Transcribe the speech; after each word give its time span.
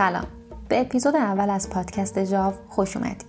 سلام. 0.00 0.26
به 0.68 0.80
اپیزود 0.80 1.16
اول 1.16 1.50
از 1.50 1.70
پادکست 1.70 2.18
جاو 2.18 2.54
خوش 2.68 2.96
اومدید 2.96 3.24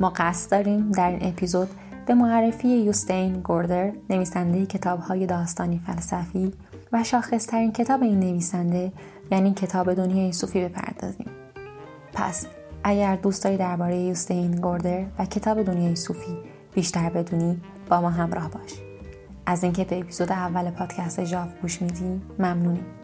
ما 0.00 0.12
قصد 0.16 0.50
داریم 0.50 0.90
در 0.90 1.10
این 1.10 1.28
اپیزود 1.28 1.68
به 2.06 2.14
معرفی 2.14 2.68
یوستین 2.68 3.32
گوردر 3.40 3.92
نویسنده 4.10 4.66
کتاب 4.66 5.00
های 5.00 5.26
داستانی 5.26 5.80
فلسفی 5.86 6.52
و 6.92 7.04
شاخصترین 7.04 7.72
کتاب 7.72 8.02
این 8.02 8.20
نویسنده 8.20 8.92
یعنی 9.30 9.54
کتاب 9.54 9.94
دنیای 9.94 10.32
صوفی 10.32 10.64
بپردازیم. 10.64 11.30
پس 12.12 12.46
اگر 12.84 13.16
دوست 13.16 13.44
داری 13.44 13.56
درباره 13.56 13.96
یوستین 13.96 14.50
گوردر 14.50 15.04
و 15.18 15.24
کتاب 15.24 15.62
دنیای 15.62 15.96
صوفی 15.96 16.38
بیشتر 16.74 17.10
بدونی 17.10 17.60
با 17.88 18.00
ما 18.00 18.10
همراه 18.10 18.50
باش. 18.50 18.72
از 19.46 19.64
اینکه 19.64 19.84
به 19.84 19.98
اپیزود 19.98 20.32
اول 20.32 20.70
پادکست 20.70 21.20
جاو 21.20 21.48
گوش 21.62 21.82
میدی 21.82 22.20
ممنونیم. 22.38 23.03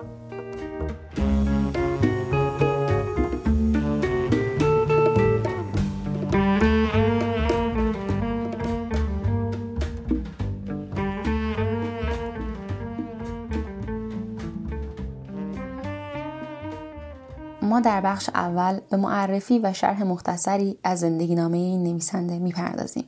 بخش 18.20 18.30
اول 18.34 18.80
به 18.90 18.96
معرفی 18.96 19.58
و 19.58 19.72
شرح 19.72 20.02
مختصری 20.02 20.78
از 20.84 21.00
زندگی 21.00 21.34
نامه 21.34 21.56
این 21.56 21.82
نویسنده 21.82 22.38
می‌پردازیم. 22.38 23.04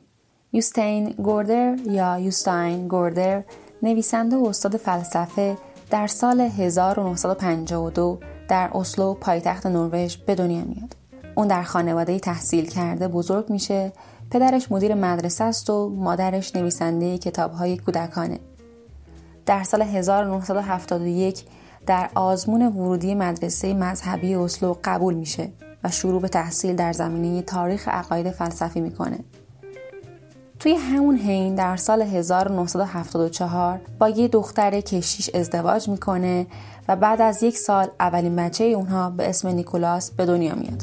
یوستین 0.53 1.11
گوردر 1.11 1.77
یا 1.87 2.19
یوستاین 2.19 2.89
گوردر 2.89 3.43
نویسنده 3.83 4.37
و 4.37 4.47
استاد 4.47 4.77
فلسفه 4.77 5.57
در 5.91 6.07
سال 6.07 6.41
1952 6.41 8.19
در 8.49 8.71
اسلو 8.75 9.15
پایتخت 9.15 9.67
نروژ 9.67 10.17
به 10.17 10.35
دنیا 10.35 10.65
میاد. 10.65 10.97
اون 11.35 11.49
در 11.49 11.63
خانواده 11.63 12.19
تحصیل 12.19 12.67
کرده 12.67 13.09
بزرگ 13.09 13.51
میشه 13.51 13.93
پدرش 14.31 14.73
مدیر 14.73 14.95
مدرسه 14.95 15.45
است 15.45 15.71
و 15.71 15.89
مادرش 15.89 16.57
نویسنده 16.57 17.19
کتابهای 17.19 17.77
کودکانه. 17.77 18.41
در 19.47 19.63
سال 19.63 19.83
1971 19.83 21.45
در 21.87 22.11
آزمون 22.15 22.63
ورودی 22.63 23.15
مدرسه 23.15 23.75
مذهبی 23.75 24.35
اسلو 24.35 24.77
قبول 24.85 25.15
میشه 25.15 25.53
و 25.85 25.91
شروع 25.91 26.21
به 26.21 26.29
تحصیل 26.29 26.77
در 26.77 26.93
زمینه 26.93 27.43
تاریخ 27.43 27.89
عقاید 27.89 28.31
فلسفی 28.31 28.81
می‌کنه. 28.81 29.19
توی 30.59 30.75
همون 30.75 31.17
حین 31.17 31.55
در 31.55 31.77
سال 31.77 32.03
1974 32.03 33.81
با 33.99 34.09
یه 34.09 34.29
دختر 34.29 34.81
کشیش 34.81 35.31
ازدواج 35.35 35.89
می‌کنه 35.89 36.47
و 36.89 36.97
بعد 36.97 37.21
از 37.21 37.43
یک 37.43 37.59
سال 37.59 37.89
اولین 38.01 38.37
بچه 38.37 38.65
اونها 38.65 39.11
به 39.11 39.29
اسم 39.29 39.49
نیکولاس 39.49 40.11
به 40.11 40.27
دنیا 40.27 40.55
میاد. 40.55 40.83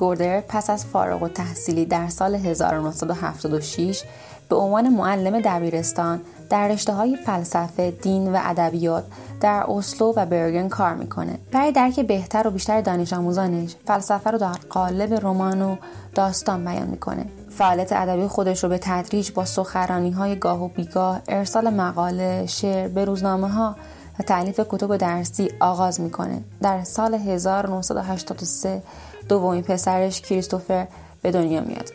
گوردر 0.00 0.40
پس 0.40 0.70
از 0.70 0.84
فارغ 0.84 1.22
و 1.22 1.28
تحصیلی 1.28 1.84
در 1.84 2.08
سال 2.08 2.34
1976 2.34 4.02
به 4.48 4.56
عنوان 4.56 4.88
معلم 4.88 5.40
دبیرستان 5.40 6.20
در 6.50 6.68
رشته 6.68 6.92
های 6.92 7.16
فلسفه، 7.16 7.90
دین 7.90 8.32
و 8.32 8.38
ادبیات 8.42 9.04
در 9.40 9.64
اسلو 9.68 10.12
و 10.16 10.26
برگن 10.26 10.68
کار 10.68 10.94
می‌کنه. 10.94 11.38
برای 11.52 11.72
درک 11.72 12.00
بهتر 12.00 12.48
و 12.48 12.50
بیشتر 12.50 12.80
دانش 12.80 13.12
آموزانش 13.12 13.76
فلسفه 13.86 14.30
رو 14.30 14.38
در 14.38 14.56
قالب 14.70 15.14
رمان 15.26 15.62
و 15.62 15.76
داستان 16.14 16.64
بیان 16.64 16.86
می‌کنه. 16.86 17.26
فعالیت 17.50 17.92
ادبی 17.92 18.26
خودش 18.26 18.64
رو 18.64 18.70
به 18.70 18.78
تدریج 18.78 19.32
با 19.32 19.44
سخرانی 19.44 20.10
های 20.10 20.36
گاه 20.36 20.64
و 20.64 20.68
بیگاه، 20.68 21.20
ارسال 21.28 21.70
مقاله، 21.70 22.46
شعر 22.46 22.88
به 22.88 23.04
روزنامه 23.04 23.48
ها 23.48 23.76
و 24.18 24.22
تعلیف 24.22 24.60
کتب 24.68 24.96
درسی 24.96 25.50
آغاز 25.60 26.00
می‌کنه. 26.00 26.42
در 26.62 26.84
سال 26.84 27.14
1983 27.14 28.82
دومین 29.30 29.62
پسرش 29.62 30.20
کریستوفر 30.20 30.86
به 31.22 31.30
دنیا 31.30 31.60
میاد. 31.60 31.90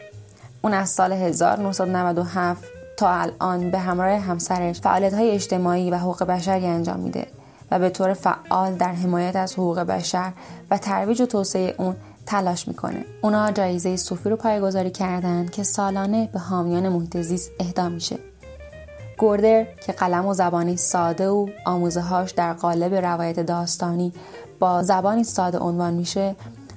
اون 0.62 0.74
از 0.74 0.90
سال 0.90 1.12
1997 1.12 2.64
تا 2.98 3.10
الان 3.10 3.72
به 3.72 3.80
همراه 3.80 4.20
همسرش 4.20 4.82
فعالیت 4.82 5.14
های 5.14 5.32
اجتماعی 5.32 5.92
و 5.92 5.98
حقوق 5.98 6.24
بشری 6.24 6.66
انجام 6.66 7.00
میده 7.00 7.28
و 7.72 7.80
به 7.80 7.90
طور 7.90 8.14
فعال 8.14 8.76
در 8.76 8.94
حمایت 8.94 9.36
از 9.36 9.54
حقوق 9.54 9.80
بشر 9.80 10.32
و 10.72 10.78
ترویج 10.78 11.22
و 11.22 11.26
توسعه 11.26 11.76
اون 11.78 11.96
تلاش 12.26 12.68
می‌کنه. 12.68 13.06
اونا 13.22 13.52
جایزه 13.52 13.96
صوفی 13.98 14.30
رو 14.30 14.36
پایگذاری 14.36 14.92
کردند 14.92 15.52
که 15.52 15.64
سالانه 15.64 16.30
به 16.34 16.40
حامیان 16.40 16.90
محیط 16.90 17.18
زیست 17.18 17.52
اهدا 17.60 17.90
میشه. 17.90 18.18
گوردر 19.18 19.64
که 19.86 19.92
قلم 19.92 20.26
و 20.26 20.34
زبانی 20.34 20.78
ساده 20.78 21.30
و 21.30 21.48
آموزه 21.66 22.02
هاش 22.02 22.32
در 22.32 22.54
قالب 22.54 22.94
روایت 22.94 23.40
داستانی 23.40 24.14
با 24.60 24.84
زبانی 24.84 25.24
ساده 25.24 25.58
عنوان 25.58 25.94
میشه 25.94 26.36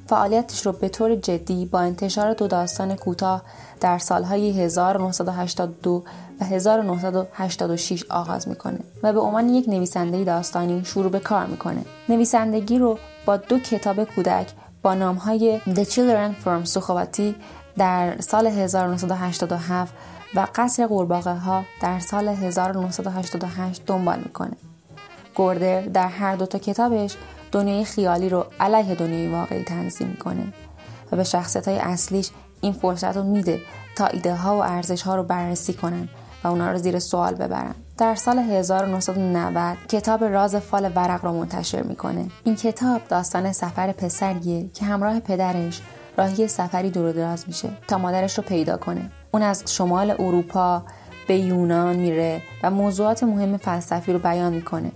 فعالیتش 0.08 0.66
رو 0.66 0.72
به 0.72 0.88
طور 0.88 1.14
جدی 1.14 1.66
با 1.66 1.80
انتشار 1.80 2.32
دو 2.32 2.46
داستان 2.46 2.96
کوتاه 2.96 3.42
در 3.80 3.98
سالهای 3.98 4.60
1982 4.60 6.04
و 6.40 6.44
1986 6.44 8.04
آغاز 8.10 8.48
می‌کنه 8.48 8.78
و 9.02 9.12
به 9.12 9.20
عنوان 9.20 9.48
یک 9.48 9.68
نویسنده 9.68 10.24
داستانی 10.24 10.84
شروع 10.84 11.10
به 11.10 11.20
کار 11.20 11.46
می‌کنه. 11.46 11.84
نویسندگی 12.08 12.78
رو 12.78 12.98
با 13.26 13.36
دو 13.36 13.58
کتاب 13.58 14.04
کودک 14.04 14.48
با 14.82 14.94
نامهای 14.94 15.60
The 15.66 15.84
Children 15.84 16.44
from 16.44 16.64
سوخواتی 16.64 17.34
در 17.76 18.20
سال 18.20 18.46
1987 18.46 19.94
و 20.34 20.46
قصر 20.54 20.86
قورباغه 20.86 21.34
ها 21.34 21.64
در 21.82 21.98
سال 21.98 22.28
1988 22.28 23.86
دنبال 23.86 24.18
می‌کنه. 24.18 24.56
گوردر 25.34 25.80
در 25.80 26.08
هر 26.08 26.36
دو 26.36 26.46
تا 26.46 26.58
کتابش 26.58 27.16
دنیای 27.52 27.84
خیالی 27.84 28.28
رو 28.28 28.46
علیه 28.60 28.94
دنیای 28.94 29.28
واقعی 29.28 29.62
تنظیم 29.62 30.08
می‌کنه 30.08 30.52
و 31.12 31.16
به 31.16 31.24
شخصیت 31.24 31.68
های 31.68 31.78
اصلیش 31.78 32.30
این 32.60 32.72
فرصت 32.72 33.16
رو 33.16 33.22
میده 33.22 33.60
تا 33.96 34.06
ایده 34.06 34.34
ها 34.34 34.56
و 34.56 34.62
ارزش 34.62 35.02
ها 35.02 35.16
رو 35.16 35.22
بررسی 35.22 35.72
کنن 35.72 36.08
و 36.44 36.48
اونا 36.48 36.72
رو 36.72 36.78
زیر 36.78 36.98
سوال 36.98 37.34
ببرن. 37.34 37.74
در 37.98 38.14
سال 38.14 38.38
1990 38.38 39.76
کتاب 39.88 40.24
راز 40.24 40.56
فال 40.56 40.92
ورق 40.94 41.24
رو 41.24 41.32
منتشر 41.32 41.82
می‌کنه. 41.82 42.26
این 42.44 42.56
کتاب 42.56 43.00
داستان 43.08 43.52
سفر 43.52 43.92
پسریه 43.92 44.68
که 44.74 44.84
همراه 44.84 45.20
پدرش 45.20 45.80
راهی 46.18 46.48
سفری 46.48 46.90
دور 46.90 47.12
دراز 47.12 47.44
میشه 47.46 47.68
تا 47.88 47.98
مادرش 47.98 48.38
رو 48.38 48.44
پیدا 48.44 48.76
کنه. 48.76 49.10
اون 49.30 49.42
از 49.42 49.62
شمال 49.66 50.10
اروپا 50.10 50.82
به 51.28 51.36
یونان 51.36 51.96
میره 51.96 52.42
و 52.62 52.70
موضوعات 52.70 53.22
مهم 53.22 53.56
فلسفی 53.56 54.12
رو 54.12 54.18
بیان 54.18 54.52
می‌کنه. 54.52 54.92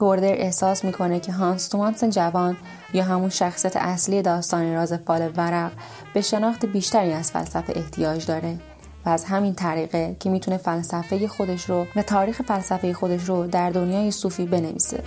گوردر 0.00 0.32
احساس 0.32 0.84
می‌کنه 0.84 1.20
که 1.20 1.32
هانس 1.32 1.68
تومانسن 1.68 2.10
جوان 2.10 2.56
یا 2.94 3.04
همون 3.04 3.28
شخصیت 3.28 3.76
اصلی 3.76 4.22
داستان 4.22 4.74
راز 4.74 4.92
فال 4.92 5.30
ورق 5.36 5.72
به 6.14 6.20
شناخت 6.20 6.66
بیشتری 6.66 7.12
از 7.12 7.30
فلسفه 7.30 7.72
احتیاج 7.76 8.26
داره 8.26 8.58
و 9.06 9.08
از 9.08 9.24
همین 9.24 9.54
طریقه 9.54 10.16
که 10.20 10.30
می‌تونه 10.30 10.56
فلسفه 10.56 11.28
خودش 11.28 11.70
رو 11.70 11.86
و 11.96 12.02
تاریخ 12.02 12.42
فلسفه 12.42 12.92
خودش 12.92 13.24
رو 13.24 13.46
در 13.46 13.70
دنیای 13.70 14.10
صوفی 14.10 14.46
بنویسه. 14.46 15.02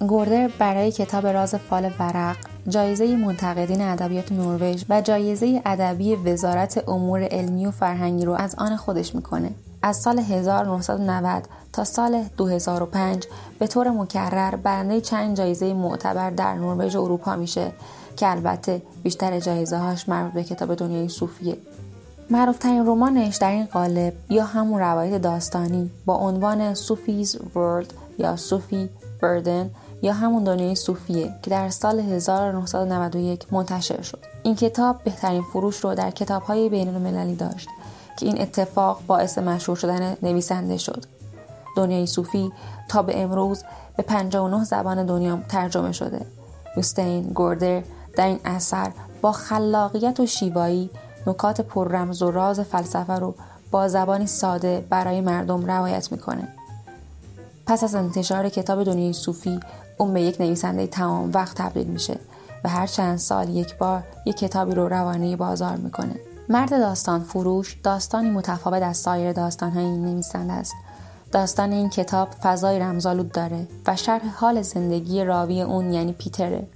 گوردر 0.00 0.50
برای 0.58 0.92
کتاب 0.92 1.26
راز 1.26 1.54
فال 1.54 1.90
ورق 1.98 2.36
جایزه 2.68 3.16
منتقدین 3.16 3.80
ادبیات 3.80 4.32
نروژ 4.32 4.84
و 4.88 5.00
جایزه 5.00 5.62
ادبی 5.66 6.14
وزارت 6.14 6.88
امور 6.88 7.22
علمی 7.22 7.66
و 7.66 7.70
فرهنگی 7.70 8.24
رو 8.24 8.32
از 8.32 8.54
آن 8.58 8.76
خودش 8.76 9.14
می‌کنه. 9.14 9.50
از 9.82 9.96
سال 9.96 10.18
1990 10.18 11.48
تا 11.72 11.84
سال 11.84 12.24
2005 12.36 13.26
به 13.58 13.66
طور 13.66 13.90
مکرر 13.90 14.56
برنده 14.56 15.00
چند 15.00 15.36
جایزه 15.36 15.74
معتبر 15.74 16.30
در 16.30 16.54
نروژ 16.54 16.96
اروپا 16.96 17.36
میشه 17.36 17.72
که 18.16 18.30
البته 18.30 18.82
بیشتر 19.02 19.40
جایزه 19.40 19.76
هاش 19.76 20.08
مربوط 20.08 20.32
به 20.32 20.44
کتاب 20.44 20.74
دنیای 20.74 21.08
صوفیه. 21.08 21.56
معروفترین 22.30 22.86
رمانش 22.86 23.36
در 23.36 23.50
این 23.50 23.64
قالب 23.64 24.12
یا 24.28 24.44
همون 24.44 24.80
روایت 24.80 25.22
داستانی 25.22 25.90
با 26.06 26.14
عنوان 26.14 26.74
صوفیز 26.74 27.36
ورلد 27.56 27.92
یا 28.18 28.36
صوفی 28.36 28.88
بردن 29.22 29.70
یا 30.02 30.12
همون 30.12 30.44
دنیای 30.44 30.74
صوفیه 30.74 31.34
که 31.42 31.50
در 31.50 31.70
سال 31.70 32.00
1991 32.00 33.52
منتشر 33.52 34.02
شد. 34.02 34.18
این 34.42 34.54
کتاب 34.54 35.02
بهترین 35.04 35.42
فروش 35.42 35.76
رو 35.76 35.94
در 35.94 36.10
کتابهای 36.10 36.68
بین 36.68 36.88
المللی 36.88 37.34
داشت 37.34 37.68
که 38.18 38.26
این 38.26 38.40
اتفاق 38.40 39.02
باعث 39.06 39.38
مشهور 39.38 39.78
شدن 39.78 40.16
نویسنده 40.22 40.76
شد. 40.76 41.04
دنیای 41.76 42.06
صوفی 42.06 42.52
تا 42.88 43.02
به 43.02 43.22
امروز 43.22 43.64
به 43.96 44.02
59 44.02 44.64
زبان 44.64 45.06
دنیا 45.06 45.38
ترجمه 45.48 45.92
شده. 45.92 46.26
یوستین 46.76 47.22
گوردر 47.22 47.82
در 48.16 48.26
این 48.26 48.40
اثر 48.44 48.92
با 49.22 49.32
خلاقیت 49.32 50.20
و 50.20 50.26
شیوایی 50.26 50.90
نکات 51.26 51.60
پررمز 51.60 52.22
و 52.22 52.30
راز 52.30 52.60
فلسفه 52.60 53.12
رو 53.12 53.34
با 53.70 53.88
زبانی 53.88 54.26
ساده 54.26 54.86
برای 54.90 55.20
مردم 55.20 55.66
روایت 55.66 56.12
می‌کنه. 56.12 56.48
پس 57.66 57.84
از 57.84 57.94
انتشار 57.94 58.48
کتاب 58.48 58.84
دنیای 58.84 59.12
صوفی 59.12 59.60
اون 60.02 60.14
به 60.14 60.22
یک 60.22 60.40
نویسنده 60.40 60.86
تمام 60.86 61.30
وقت 61.32 61.56
تبدیل 61.56 61.86
میشه 61.86 62.18
و 62.64 62.68
هر 62.68 62.86
چند 62.86 63.18
سال 63.18 63.48
یک 63.48 63.78
بار 63.78 64.02
یک 64.26 64.36
کتابی 64.36 64.74
رو 64.74 64.88
روانه 64.88 65.36
بازار 65.36 65.76
می‌کنه. 65.76 66.14
مرد 66.48 66.70
داستان 66.70 67.20
فروش 67.20 67.76
داستانی 67.82 68.30
متفاوت 68.30 68.82
از 68.82 68.96
سایر 68.96 69.32
داستانهای 69.32 69.84
این 69.84 70.04
نویسنده 70.04 70.52
است. 70.52 70.74
داستان 71.32 71.72
این 71.72 71.90
کتاب 71.90 72.28
فضای 72.30 72.78
رمزالود 72.78 73.32
داره 73.32 73.66
و 73.86 73.96
شرح 73.96 74.28
حال 74.36 74.62
زندگی 74.62 75.24
راوی 75.24 75.62
اون 75.62 75.92
یعنی 75.92 76.12
پیتره. 76.12 76.66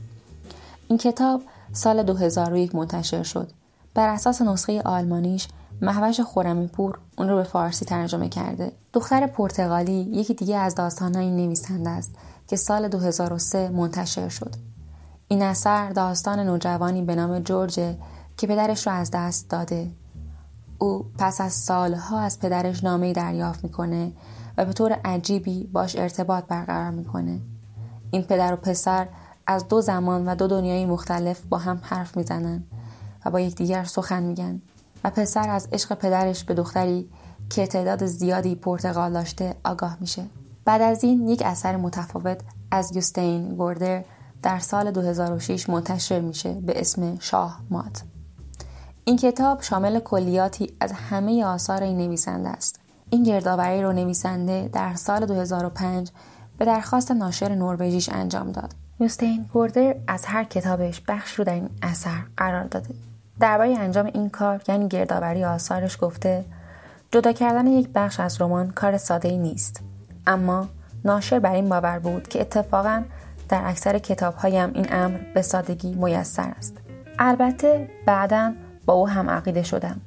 این 0.88 0.99
کتاب 0.99 1.43
سال 1.73 2.02
2001 2.02 2.75
منتشر 2.75 3.23
شد. 3.23 3.50
بر 3.94 4.08
اساس 4.08 4.43
نسخه 4.43 4.82
آلمانیش 4.82 5.49
محوش 5.82 6.20
خورمی 6.20 6.67
پور 6.67 6.99
اون 7.19 7.28
رو 7.28 7.37
به 7.37 7.43
فارسی 7.43 7.84
ترجمه 7.84 8.28
کرده. 8.28 8.73
دختر 8.93 9.26
پرتغالی 9.26 10.08
یکی 10.12 10.34
دیگه 10.34 10.56
از 10.56 10.75
داستانهای 10.75 11.25
این 11.25 11.37
نویسنده 11.37 11.90
است. 11.90 12.14
که 12.47 12.57
سال 12.57 12.89
2003 12.89 13.69
منتشر 13.69 14.29
شد. 14.29 14.55
این 15.29 15.43
اثر 15.43 15.91
داستان 15.91 16.41
نوجوانی 16.41 17.03
به 17.03 17.15
نام 17.15 17.39
جورج 17.39 17.75
که 18.37 18.47
پدرش 18.47 18.87
رو 18.87 18.93
از 18.93 19.11
دست 19.11 19.51
داده. 19.51 19.91
او 20.79 21.07
پس 21.19 21.41
از 21.41 21.53
سالها 21.53 22.21
از 22.21 22.41
پدرش 22.41 22.85
نامه 22.85 23.13
دریافت 23.13 23.65
می‌کنه 23.65 24.13
و 24.57 24.65
به 24.65 24.73
طور 24.73 24.93
عجیبی 24.93 25.65
باش 25.73 25.97
ارتباط 25.97 26.45
برقرار 26.45 26.91
می‌کنه. 26.91 27.41
این 28.11 28.23
پدر 28.23 28.53
و 28.53 28.57
پسر 28.57 29.09
از 29.47 29.69
دو 29.69 29.81
زمان 29.81 30.29
و 30.29 30.35
دو 30.35 30.47
دنیای 30.47 30.87
مختلف 30.87 31.41
با 31.41 31.59
هم 31.59 31.81
حرف 31.83 32.17
می‌زنن 32.17 32.65
و 33.25 33.31
با 33.31 33.41
یکدیگر 33.41 33.85
سخن 33.85 34.23
میگن 34.23 34.63
و 35.05 35.11
پسر 35.11 35.49
از 35.49 35.69
عشق 35.73 35.95
پدرش 35.95 36.45
به 36.45 36.55
دختری 36.55 37.09
که 37.51 37.67
تعداد 37.67 38.07
زیادی 38.07 38.55
پرتغال 38.55 39.13
داشته 39.13 39.55
آگاه 39.65 39.97
میشه. 40.01 40.27
بعد 40.67 40.83
از 40.83 41.05
این 41.05 41.29
یک 41.29 41.43
اثر 41.45 41.77
متفاوت 41.77 42.41
از 42.71 42.97
یوستین 42.97 43.55
گوردر 43.55 44.05
در 44.43 44.59
سال 44.59 44.91
2006 44.91 45.69
منتشر 45.69 46.21
میشه 46.21 46.55
به 46.55 46.81
اسم 46.81 47.19
شاه 47.19 47.61
مات. 47.71 48.03
این 49.05 49.17
کتاب 49.17 49.63
شامل 49.63 49.99
کلیاتی 50.01 50.77
از 50.81 50.93
همه 50.93 51.45
آثار 51.45 51.83
این 51.83 51.97
نویسنده 51.97 52.49
است. 52.49 52.81
این 53.11 53.23
گردآوری 53.23 53.83
رو 53.83 53.93
نویسنده 53.93 54.71
در 54.73 54.95
سال 54.95 55.27
2005 55.27 56.11
به 56.59 56.65
درخواست 56.65 57.11
ناشر 57.11 57.55
نروژیش 57.55 58.09
انجام 58.09 58.53
داد. 58.53 58.75
یوستین 59.01 59.47
گوردر 59.53 59.95
از 60.07 60.25
هر 60.25 60.45
کتابش 60.45 61.03
بخش 61.09 61.35
رو 61.35 61.45
در 61.45 61.55
این 61.55 61.71
اثر 61.83 62.19
قرار 62.37 62.65
داده. 62.65 62.95
درباره 63.41 63.79
انجام 63.79 64.07
این 64.07 64.29
کار 64.29 64.62
یعنی 64.69 64.89
گردآوری 64.89 65.45
آثارش 65.45 65.99
گفته 66.01 66.45
جدا 67.12 67.33
کردن 67.33 67.67
یک 67.67 67.89
بخش 67.95 68.21
از 68.21 68.41
رمان 68.41 68.71
کار 68.71 68.99
ساده 68.99 69.29
ای 69.29 69.39
نیست. 69.39 69.81
اما 70.26 70.69
ناشر 71.05 71.38
بر 71.38 71.55
این 71.55 71.69
باور 71.69 71.99
بود 71.99 72.28
که 72.28 72.40
اتفاقا 72.40 73.02
در 73.49 73.62
اکثر 73.64 73.99
کتابهایم 73.99 74.70
این 74.75 74.87
امر 74.90 75.19
به 75.34 75.43
سادگی 75.43 75.94
میسر 75.94 76.52
است. 76.58 76.76
البته 77.19 77.90
بعدا 78.06 78.52
با 78.87 78.94
او 78.94 79.08
هم 79.08 79.31
عقیده 79.31 79.62
شدم. 79.62 80.00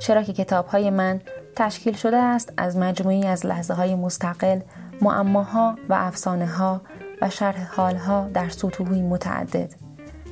چرا 0.00 0.22
که 0.22 0.32
کتابهای 0.32 0.90
من 0.90 1.20
تشکیل 1.56 1.94
شده 1.94 2.16
است 2.16 2.52
از 2.56 2.76
مجموعی 2.76 3.26
از 3.26 3.46
لحظه 3.46 3.74
های 3.74 3.94
مستقل 3.94 4.60
معماها 5.00 5.76
و 5.88 5.94
افسانه 5.94 6.46
ها 6.46 6.80
و 7.22 7.30
شرح 7.30 7.74
حالها 7.76 8.28
در 8.34 8.48
سطوحی 8.48 9.02
متعدد. 9.02 9.74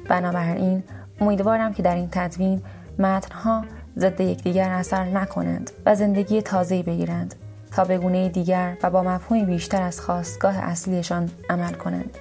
بنابراین 0.08 0.82
امیدوارم 1.20 1.72
که 1.72 1.82
در 1.82 1.94
این 1.94 2.08
تدوین 2.12 2.62
متنها 2.98 3.64
ضد 3.98 4.20
یکدیگر 4.20 4.70
اثر 4.70 5.04
نکنند 5.04 5.70
و 5.86 5.94
زندگی 5.94 6.42
تازه‌ای 6.42 6.82
بگیرند. 6.82 7.34
تا 7.74 7.84
به 7.84 7.98
گونه 7.98 8.28
دیگر 8.28 8.76
و 8.82 8.90
با 8.90 9.02
مفهومی 9.02 9.44
بیشتر 9.44 9.82
از 9.82 10.00
خواستگاه 10.00 10.56
اصلیشان 10.58 11.30
عمل 11.50 11.72
کنند. 11.72 12.19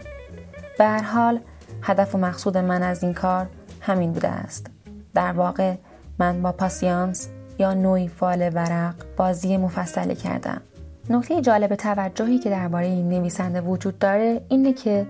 به 0.77 0.85
هر 0.85 1.03
حال 1.03 1.39
هدف 1.81 2.15
و 2.15 2.17
مقصود 2.17 2.57
من 2.57 2.83
از 2.83 3.03
این 3.03 3.13
کار 3.13 3.47
همین 3.81 4.11
بوده 4.11 4.27
است. 4.27 4.67
در 5.13 5.31
واقع 5.31 5.75
من 6.19 6.41
با 6.41 6.51
پاسیانس 6.51 7.29
یا 7.59 7.73
نوعی 7.73 8.07
فال 8.07 8.49
ورق 8.53 8.95
بازی 9.17 9.57
مفصلی 9.57 10.15
کردم. 10.15 10.61
نکته 11.09 11.41
جالب 11.41 11.75
توجهی 11.75 12.39
که 12.39 12.49
درباره 12.49 12.85
این 12.85 13.09
نویسنده 13.09 13.61
وجود 13.61 13.99
داره 13.99 14.41
اینه 14.49 14.73
که 14.73 15.07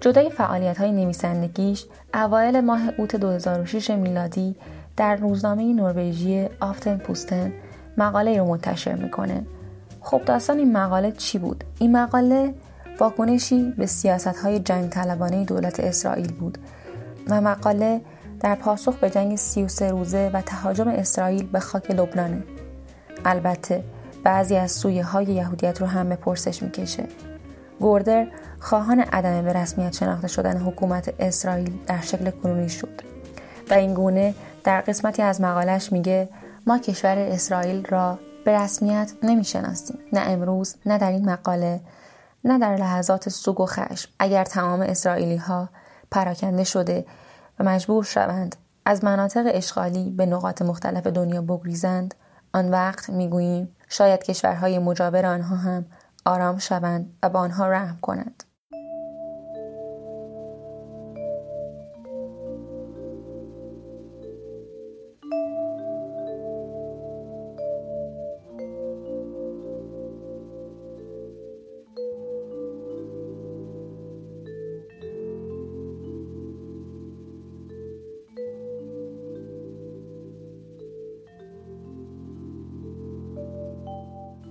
جدای 0.00 0.30
فعالیت 0.30 0.78
های 0.78 0.92
نویسندگیش 0.92 1.86
اوایل 2.14 2.60
ماه 2.60 2.80
اوت 2.98 3.16
2006 3.16 3.90
میلادی 3.90 4.56
در 4.96 5.16
روزنامه 5.16 5.74
نروژی 5.74 6.48
آفتن 6.60 6.96
پوستن 6.96 7.52
مقاله 7.96 8.38
رو 8.38 8.44
منتشر 8.44 8.94
می‌کنه. 8.94 9.46
خب 10.08 10.24
داستان 10.24 10.58
این 10.58 10.72
مقاله 10.72 11.12
چی 11.12 11.38
بود؟ 11.38 11.64
این 11.78 11.96
مقاله 11.96 12.54
واکنشی 13.00 13.74
به 13.78 13.86
سیاست 13.86 14.26
های 14.26 14.58
جنگ 14.58 14.90
طلبانه 14.90 15.44
دولت 15.44 15.80
اسرائیل 15.80 16.32
بود 16.32 16.58
و 17.30 17.40
مقاله 17.40 18.00
در 18.40 18.54
پاسخ 18.54 18.96
به 18.96 19.10
جنگ 19.10 19.36
33 19.36 19.90
روزه 19.90 20.30
و 20.34 20.42
تهاجم 20.42 20.88
اسرائیل 20.88 21.46
به 21.46 21.60
خاک 21.60 21.90
لبنانه 21.90 22.42
البته 23.24 23.84
بعضی 24.24 24.56
از 24.56 24.72
سویه 24.72 25.04
های 25.04 25.24
یهودیت 25.24 25.80
رو 25.80 25.86
هم 25.86 26.08
به 26.08 26.16
پرسش 26.16 26.62
می‌کشه 26.62 27.04
گوردر 27.80 28.26
خواهان 28.60 29.00
عدم 29.00 29.42
به 29.42 29.52
رسمیت 29.52 29.96
شناخته 29.96 30.28
شدن 30.28 30.56
حکومت 30.56 31.14
اسرائیل 31.18 31.72
در 31.86 32.00
شکل 32.00 32.30
کنونی 32.30 32.68
شد 32.68 33.00
و 33.70 33.74
این 33.74 33.94
گونه 33.94 34.34
در 34.64 34.80
قسمتی 34.80 35.22
از 35.22 35.40
مقالش 35.40 35.92
میگه 35.92 36.28
ما 36.66 36.78
کشور 36.78 37.18
اسرائیل 37.18 37.84
را 37.84 38.18
به 38.48 38.58
رسمیت 38.58 39.12
نمی‌شناسیم. 39.22 39.98
نه 40.12 40.20
امروز 40.20 40.76
نه 40.86 40.98
در 40.98 41.10
این 41.10 41.30
مقاله 41.30 41.80
نه 42.44 42.58
در 42.58 42.76
لحظات 42.76 43.28
سوگ 43.28 43.60
و 43.60 43.66
خشم. 43.66 44.10
اگر 44.18 44.44
تمام 44.44 44.80
اسرائیلی 44.80 45.36
ها 45.36 45.68
پراکنده 46.10 46.64
شده 46.64 47.06
و 47.58 47.64
مجبور 47.64 48.04
شوند 48.04 48.56
از 48.84 49.04
مناطق 49.04 49.50
اشغالی 49.54 50.10
به 50.10 50.26
نقاط 50.26 50.62
مختلف 50.62 51.06
دنیا 51.06 51.42
بگریزند 51.42 52.14
آن 52.52 52.70
وقت 52.70 53.10
می‌گوییم 53.10 53.76
شاید 53.88 54.22
کشورهای 54.22 54.78
مجاور 54.78 55.26
آنها 55.26 55.56
هم 55.56 55.86
آرام 56.24 56.58
شوند 56.58 57.16
و 57.22 57.28
به 57.28 57.38
آنها 57.38 57.68
رحم 57.68 57.98
کنند. 58.02 58.44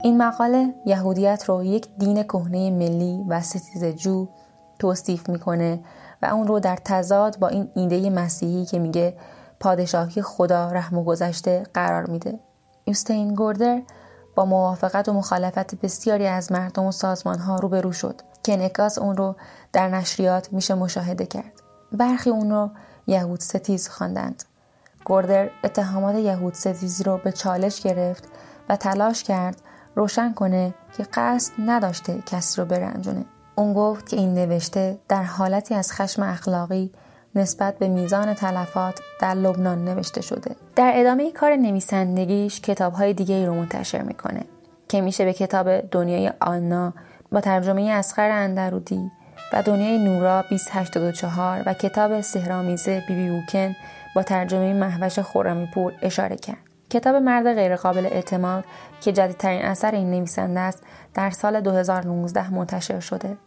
این 0.07 0.17
مقاله 0.17 0.73
یهودیت 0.85 1.43
رو 1.45 1.63
یک 1.63 1.87
دین 1.97 2.23
کهنه 2.23 2.71
ملی 2.71 3.25
و 3.29 3.41
جو 3.91 4.27
توصیف 4.79 5.29
می‌کنه 5.29 5.79
و 6.21 6.25
اون 6.25 6.47
رو 6.47 6.59
در 6.59 6.77
تضاد 6.85 7.39
با 7.39 7.47
این 7.47 7.71
ایده 7.75 8.09
مسیحی 8.09 8.65
که 8.65 8.79
میگه 8.79 9.17
پادشاهی 9.59 10.21
خدا 10.21 10.71
رحم 10.71 10.97
و 10.97 11.03
گذشته 11.03 11.63
قرار 11.73 12.05
میده. 12.05 12.39
یوستین 12.85 13.33
گوردر 13.33 13.81
با 14.35 14.45
موافقت 14.45 15.09
و 15.09 15.13
مخالفت 15.13 15.75
بسیاری 15.75 16.27
از 16.27 16.51
مردم 16.51 16.85
و 16.85 16.91
سازمان 16.91 17.39
ها 17.39 17.55
روبرو 17.55 17.91
شد 17.91 18.21
که 18.43 18.53
انعکاس 18.53 18.97
اون 18.97 19.17
رو 19.17 19.35
در 19.73 19.89
نشریات 19.89 20.53
میشه 20.53 20.73
مشاهده 20.73 21.25
کرد. 21.25 21.53
برخی 21.91 22.29
اون 22.29 22.51
رو 22.51 22.69
یهود 23.07 23.39
ستیز 23.39 23.89
خواندند. 23.89 24.43
گوردر 25.05 25.49
اتهامات 25.63 26.15
یهود 26.15 26.53
ستیزی 26.53 27.03
رو 27.03 27.17
به 27.23 27.31
چالش 27.31 27.81
گرفت 27.81 28.23
و 28.69 28.75
تلاش 28.75 29.23
کرد 29.23 29.61
روشن 29.97 30.33
کنه 30.33 30.73
که 30.97 31.03
قصد 31.13 31.53
نداشته 31.65 32.23
کسی 32.25 32.61
رو 32.61 32.67
برنجونه. 32.67 33.25
اون 33.55 33.73
گفت 33.73 34.09
که 34.09 34.17
این 34.17 34.33
نوشته 34.33 34.97
در 35.09 35.23
حالتی 35.23 35.75
از 35.75 35.91
خشم 35.91 36.23
اخلاقی 36.23 36.91
نسبت 37.35 37.77
به 37.77 37.87
میزان 37.87 38.33
تلفات 38.33 38.99
در 39.21 39.33
لبنان 39.33 39.85
نوشته 39.85 40.21
شده. 40.21 40.55
در 40.75 40.91
ادامه 40.95 41.31
کار 41.31 41.55
نویسندگیش 41.55 42.61
کتابهای 42.61 43.13
دیگه 43.13 43.45
رو 43.45 43.53
منتشر 43.53 44.01
می‌کنه 44.01 44.43
که 44.87 45.01
میشه 45.01 45.25
به 45.25 45.33
کتاب 45.33 45.79
دنیای 45.79 46.31
آنا 46.41 46.93
با 47.31 47.41
ترجمه 47.41 47.91
اسخر 47.91 48.29
اندرودی 48.29 49.11
و 49.53 49.63
دنیای 49.63 49.97
نورا 49.99 50.41
2084 50.41 51.63
و 51.65 51.73
کتاب 51.73 52.21
سهرامیزه 52.21 53.03
بیبی 53.07 53.29
بی 53.29 53.29
بوکن 53.29 53.75
با 54.15 54.23
ترجمه 54.23 54.73
محوش 54.73 55.19
خورامی 55.19 55.67
پور 55.73 55.93
اشاره 56.01 56.35
کرد. 56.35 56.66
کتاب 56.89 57.15
مرد 57.15 57.53
غیرقابل 57.53 58.05
اعتماد 58.05 58.63
که 59.01 59.11
جدیدترین 59.11 59.61
اثر 59.61 59.91
این 59.91 60.11
نویسنده 60.11 60.59
است 60.59 60.83
در 61.13 61.29
سال 61.29 61.61
2019 61.61 62.53
منتشر 62.53 62.99
شده. 62.99 63.37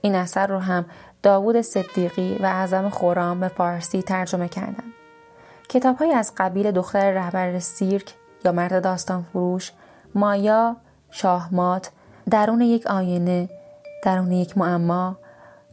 این 0.00 0.14
اثر 0.14 0.46
رو 0.46 0.58
هم 0.58 0.84
داوود 1.22 1.60
صدیقی 1.60 2.36
و 2.40 2.46
اعظم 2.46 2.88
خورام 2.88 3.40
به 3.40 3.48
فارسی 3.48 4.02
ترجمه 4.02 4.48
کردند. 4.48 4.92
کتاب 5.68 5.96
های 5.96 6.12
از 6.12 6.32
قبیل 6.36 6.70
دختر 6.70 7.10
رهبر 7.10 7.58
سیرک 7.58 8.14
یا 8.44 8.52
مرد 8.52 8.84
داستان 8.84 9.22
فروش، 9.22 9.72
مایا، 10.14 10.76
شاهمات، 11.10 11.90
درون 12.30 12.60
یک 12.60 12.86
آینه، 12.86 13.48
درون 14.04 14.32
یک 14.32 14.58
معما، 14.58 15.16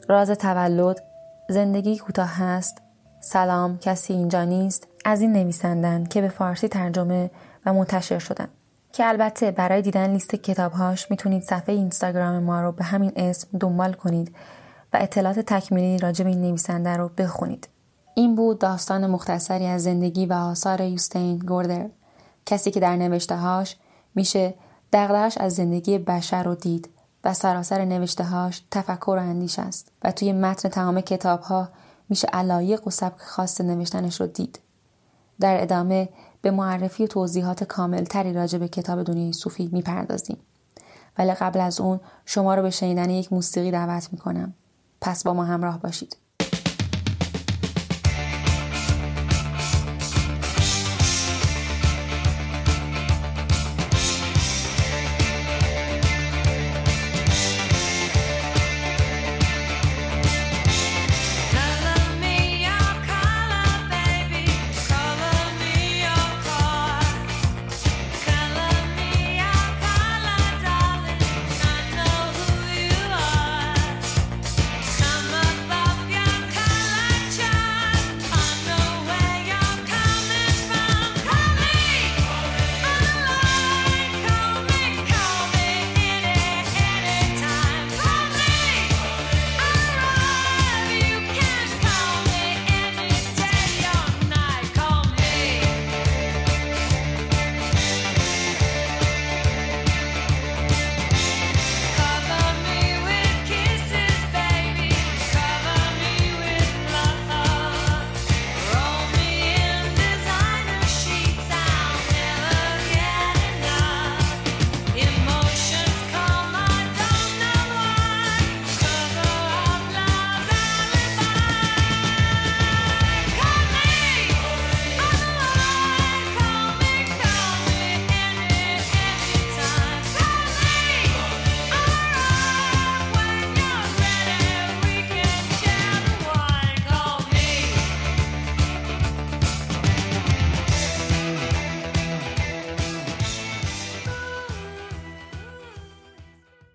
راز 0.09 0.31
تولد، 0.31 1.03
زندگی 1.49 1.97
کوتاه 1.97 2.37
هست 2.37 2.81
سلام 3.19 3.77
کسی 3.77 4.13
اینجا 4.13 4.43
نیست 4.43 4.87
از 5.05 5.21
این 5.21 5.33
نویسندن 5.33 6.03
که 6.03 6.21
به 6.21 6.29
فارسی 6.29 6.67
ترجمه 6.67 7.31
و 7.65 7.73
منتشر 7.73 8.19
شدن 8.19 8.47
که 8.93 9.07
البته 9.07 9.51
برای 9.51 9.81
دیدن 9.81 10.09
لیست 10.09 10.35
کتابهاش 10.35 11.11
می‌تونید 11.11 11.43
صفحه 11.43 11.75
اینستاگرام 11.75 12.43
ما 12.43 12.61
رو 12.61 12.71
به 12.71 12.83
همین 12.83 13.11
اسم 13.15 13.57
دنبال 13.57 13.93
کنید 13.93 14.35
و 14.93 14.97
اطلاعات 15.01 15.39
تکمیلی 15.39 15.97
راجع 15.97 16.23
به 16.23 16.29
این 16.29 16.41
نویسنده 16.41 16.97
رو 16.97 17.09
بخونید. 17.17 17.67
این 18.15 18.35
بود 18.35 18.59
داستان 18.59 19.07
مختصری 19.07 19.65
از 19.65 19.83
زندگی 19.83 20.25
و 20.25 20.33
آثار 20.33 20.81
یوستین 20.81 21.37
گوردر 21.37 21.89
کسی 22.45 22.71
که 22.71 22.79
در 22.79 22.95
نوشتههاش 22.95 23.77
میشه 24.15 24.53
دغدغش 24.93 25.37
از 25.37 25.53
زندگی 25.53 25.97
بشر 25.97 26.43
رو 26.43 26.55
دید 26.55 26.89
و 27.23 27.33
سراسر 27.33 27.85
نوشتههاش 27.85 28.61
تفکر 28.71 29.15
و 29.17 29.21
اندیش 29.21 29.59
است 29.59 29.91
و 30.03 30.11
توی 30.11 30.33
متن 30.33 30.69
تمام 30.69 31.01
کتابها 31.01 31.69
میشه 32.09 32.27
علایق 32.27 32.87
و 32.87 32.89
سبک 32.89 33.19
خاص 33.19 33.61
نوشتنش 33.61 34.21
رو 34.21 34.27
دید. 34.27 34.59
در 35.41 35.61
ادامه 35.61 36.09
به 36.41 36.51
معرفی 36.51 37.03
و 37.03 37.07
توضیحات 37.07 37.63
کاملتری 37.63 38.33
راجع 38.33 38.59
به 38.59 38.67
کتاب 38.67 39.03
دنیای 39.03 39.33
صوفی 39.33 39.69
می‌پردازیم. 39.73 40.37
ولی 41.17 41.33
قبل 41.33 41.59
از 41.59 41.81
اون 41.81 41.99
شما 42.25 42.55
رو 42.55 42.61
به 42.61 42.69
شنیدن 42.69 43.09
یک 43.09 43.33
موسیقی 43.33 43.71
دعوت 43.71 44.09
می‌کنم. 44.11 44.53
پس 45.01 45.23
با 45.23 45.33
ما 45.33 45.43
همراه 45.43 45.79
باشید. 45.79 46.17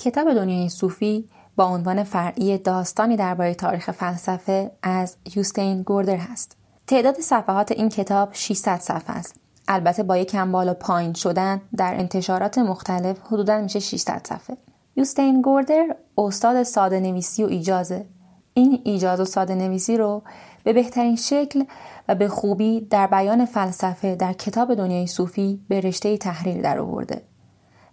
کتاب 0.06 0.34
دنیای 0.34 0.68
صوفی 0.68 1.28
با 1.56 1.64
عنوان 1.64 2.04
فرعی 2.04 2.58
داستانی 2.58 3.16
درباره 3.16 3.54
تاریخ 3.54 3.90
فلسفه 3.90 4.70
از 4.82 5.16
یوستین 5.36 5.82
گوردر 5.82 6.16
هست. 6.16 6.56
تعداد 6.86 7.20
صفحات 7.20 7.72
این 7.72 7.88
کتاب 7.88 8.28
600 8.32 8.80
صفحه 8.80 9.16
است. 9.16 9.34
البته 9.68 10.02
با 10.02 10.16
یک 10.16 10.30
کم 10.30 10.52
بالا 10.52 10.74
پایین 10.74 11.12
شدن 11.12 11.60
در 11.76 11.94
انتشارات 11.94 12.58
مختلف 12.58 13.18
حدودا 13.26 13.60
میشه 13.60 13.78
600 13.78 14.26
صفحه. 14.28 14.56
یوستین 14.96 15.42
گوردر 15.42 15.96
استاد 16.18 16.62
ساده 16.62 17.00
نویسی 17.00 17.44
و 17.44 17.46
ایجازه. 17.46 18.06
این 18.54 18.80
ایجاز 18.84 19.20
و 19.20 19.24
ساده 19.24 19.54
نویسی 19.54 19.96
رو 19.96 20.22
به 20.64 20.72
بهترین 20.72 21.16
شکل 21.16 21.64
و 22.08 22.14
به 22.14 22.28
خوبی 22.28 22.80
در 22.80 23.06
بیان 23.06 23.44
فلسفه 23.44 24.14
در 24.14 24.32
کتاب 24.32 24.74
دنیای 24.74 25.06
صوفی 25.06 25.60
به 25.68 25.80
رشته 25.80 26.16
تحریر 26.16 26.62
در 26.62 26.78
آورده. 26.78 27.22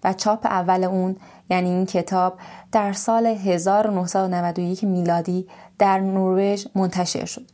و 0.03 0.13
چاپ 0.13 0.45
اول 0.45 0.83
اون 0.83 1.15
یعنی 1.50 1.69
این 1.69 1.86
کتاب 1.86 2.38
در 2.72 2.93
سال 2.93 3.25
1991 3.25 4.83
میلادی 4.83 5.48
در 5.79 6.00
نروژ 6.00 6.67
منتشر 6.75 7.25
شد. 7.25 7.45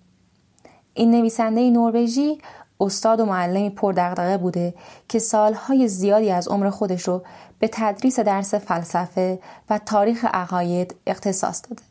این 0.94 1.12
نویسنده 1.12 1.70
نروژی 1.70 2.38
استاد 2.80 3.20
و 3.20 3.26
معلمی 3.26 3.70
پردغدغه 3.70 4.38
بوده 4.38 4.74
که 5.10 5.20
سالهای 5.20 5.88
زیادی 5.88 6.32
از 6.32 6.48
عمر 6.48 6.70
خودش 6.70 7.08
رو 7.08 7.22
به 7.60 7.70
تدریس 7.72 8.20
درس 8.20 8.54
فلسفه 8.54 9.40
و 9.70 9.80
تاریخ 9.86 10.26
عقاید 10.26 10.96
اختصاص 11.08 11.62
داده. 11.70 11.82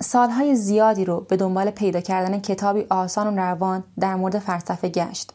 سالهای 0.00 0.54
زیادی 0.54 1.04
رو 1.04 1.20
به 1.20 1.36
دنبال 1.36 1.70
پیدا 1.70 2.00
کردن 2.00 2.40
کتابی 2.40 2.86
آسان 2.90 3.34
و 3.34 3.40
روان 3.40 3.84
در 4.00 4.14
مورد 4.14 4.38
فلسفه 4.38 4.88
گشت 4.88 5.32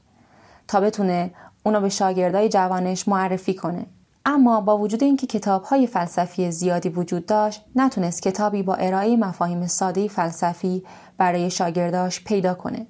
تا 0.68 0.80
بتونه 0.80 1.32
اونو 1.64 1.82
به 1.82 1.90
شاگردای 1.90 2.50
جوانش 2.50 3.08
معرفی 3.08 3.54
کنه 3.54 3.86
اما 4.26 4.62
با 4.62 4.78
وجود 4.78 5.04
اینکه 5.04 5.28
کتابهای 5.28 5.88
فلسفی 5.88 6.52
زیادی 6.52 6.90
وجود 6.90 7.26
داشت 7.26 7.66
نتونست 7.76 8.22
کتابی 8.22 8.64
با 8.64 8.76
ارائه 8.76 9.18
مفاهیم 9.18 9.68
ساده 9.68 10.08
فلسفی 10.08 10.84
برای 11.18 11.52
شاگرداش 11.52 12.24
پیدا 12.24 12.54
کنه 12.54 12.88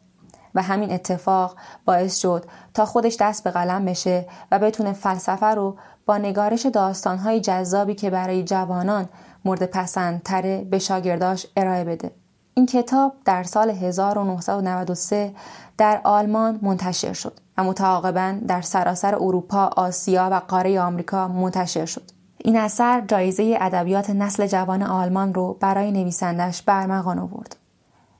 و 0.56 0.62
همین 0.62 0.92
اتفاق 0.92 1.56
باعث 1.86 2.18
شد 2.18 2.46
تا 2.74 2.86
خودش 2.86 3.18
دست 3.20 3.44
به 3.44 3.52
قلم 3.52 3.86
بشه 3.86 4.28
و 4.52 4.60
بتونه 4.60 4.94
فلسفه 4.94 5.46
رو 5.46 5.78
با 6.06 6.18
نگارش 6.18 6.66
داستانهای 6.66 7.42
جذابی 7.42 7.96
که 7.96 8.10
برای 8.10 8.44
جوانان 8.44 9.10
مورد 9.46 9.66
پسندتره 9.66 10.68
به 10.72 10.80
شاگرداش 10.80 11.48
ارائه 11.58 11.84
بده. 11.84 12.21
این 12.54 12.66
کتاب 12.66 13.14
در 13.26 13.44
سال 13.44 13.70
1993 13.70 15.34
در 15.78 16.02
آلمان 16.04 16.60
منتشر 16.62 17.14
شد 17.14 17.34
و 17.58 17.64
متعاقبا 17.64 18.38
در 18.48 18.62
سراسر 18.62 19.16
اروپا، 19.16 19.66
آسیا 19.78 20.30
و 20.32 20.42
قاره 20.48 20.82
آمریکا 20.82 21.28
منتشر 21.28 21.86
شد. 21.86 22.12
این 22.38 22.58
اثر 22.58 23.02
جایزه 23.02 23.58
ادبیات 23.62 24.10
نسل 24.10 24.48
جوان 24.48 24.84
آلمان 24.84 25.34
رو 25.34 25.58
برای 25.60 25.92
نویسندش 25.92 26.62
برمغان 26.62 27.20
آورد 27.20 27.56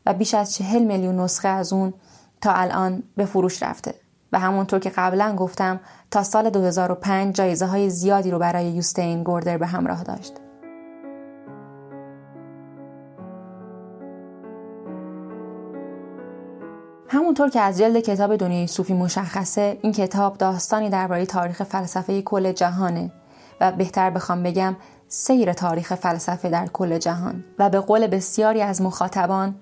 و 0.06 0.14
بیش 0.14 0.34
از 0.34 0.54
چهل 0.54 0.84
میلیون 0.84 1.20
نسخه 1.20 1.48
از 1.48 1.74
اون 1.74 1.94
تا 2.42 2.52
الان 2.52 3.04
به 3.16 3.26
فروش 3.26 3.64
رفته 3.64 3.96
و 4.32 4.40
همونطور 4.40 4.80
که 4.80 4.90
قبلا 4.90 5.36
گفتم 5.36 5.80
تا 6.12 6.24
سال 6.24 6.50
2005 6.50 7.36
جایزه 7.36 7.66
های 7.66 7.90
زیادی 7.90 8.32
رو 8.32 8.40
برای 8.40 8.66
یوستین 8.66 9.24
گوردر 9.24 9.58
به 9.58 9.68
همراه 9.68 10.04
داشت. 10.04 10.34
همونطور 17.14 17.50
که 17.50 17.60
از 17.60 17.78
جلد 17.78 18.00
کتاب 18.00 18.36
دنیای 18.36 18.68
صوفی 18.68 18.94
مشخصه 18.94 19.78
این 19.82 19.92
کتاب 19.92 20.38
داستانی 20.38 20.90
درباره 20.90 21.26
تاریخ 21.26 21.64
فلسفه 21.64 22.22
کل 22.22 22.52
جهانه 22.52 23.12
و 23.62 23.72
بهتر 23.72 24.10
بخوام 24.10 24.44
بگم 24.44 24.76
سیر 25.08 25.54
تاریخ 25.54 25.96
فلسفه 25.96 26.50
در 26.50 26.68
کل 26.68 26.98
جهان 26.98 27.44
و 27.60 27.70
به 27.70 27.80
قول 27.80 28.08
بسیاری 28.08 28.62
از 28.62 28.82
مخاطبان 28.82 29.56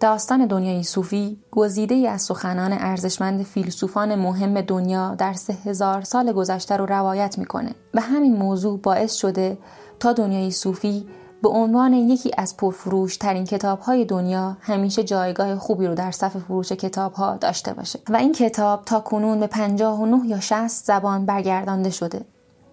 داستان 0.00 0.46
دنیای 0.46 0.82
صوفی 0.82 1.38
گزیده 1.50 1.94
ای 1.94 2.06
از 2.06 2.22
سخنان 2.22 2.72
ارزشمند 2.72 3.42
فیلسوفان 3.42 4.14
مهم 4.14 4.60
دنیا 4.60 5.14
در 5.14 5.32
سه 5.32 5.52
هزار 5.64 6.02
سال 6.02 6.32
گذشته 6.32 6.76
رو 6.76 6.86
روایت 6.86 7.38
می‌کنه. 7.38 7.74
و 7.94 8.00
همین 8.00 8.36
موضوع 8.36 8.78
باعث 8.78 9.14
شده 9.14 9.58
تا 10.00 10.12
دنیای 10.12 10.50
صوفی 10.50 11.06
به 11.44 11.50
عنوان 11.50 11.94
یکی 11.94 12.30
از 12.36 12.56
پرفروش 12.56 13.16
ترین 13.16 13.44
کتاب 13.44 13.80
های 13.80 14.04
دنیا 14.04 14.56
همیشه 14.60 15.04
جایگاه 15.04 15.56
خوبی 15.56 15.86
رو 15.86 15.94
در 15.94 16.10
صف 16.10 16.36
فروش 16.36 16.72
کتاب 16.72 17.12
ها 17.12 17.36
داشته 17.36 17.72
باشه 17.72 17.98
و 18.08 18.16
این 18.16 18.32
کتاب 18.32 18.84
تا 18.84 19.00
کنون 19.00 19.40
به 19.40 19.46
59 19.46 20.26
یا 20.26 20.40
60 20.40 20.84
زبان 20.84 21.26
برگردانده 21.26 21.90
شده 21.90 22.24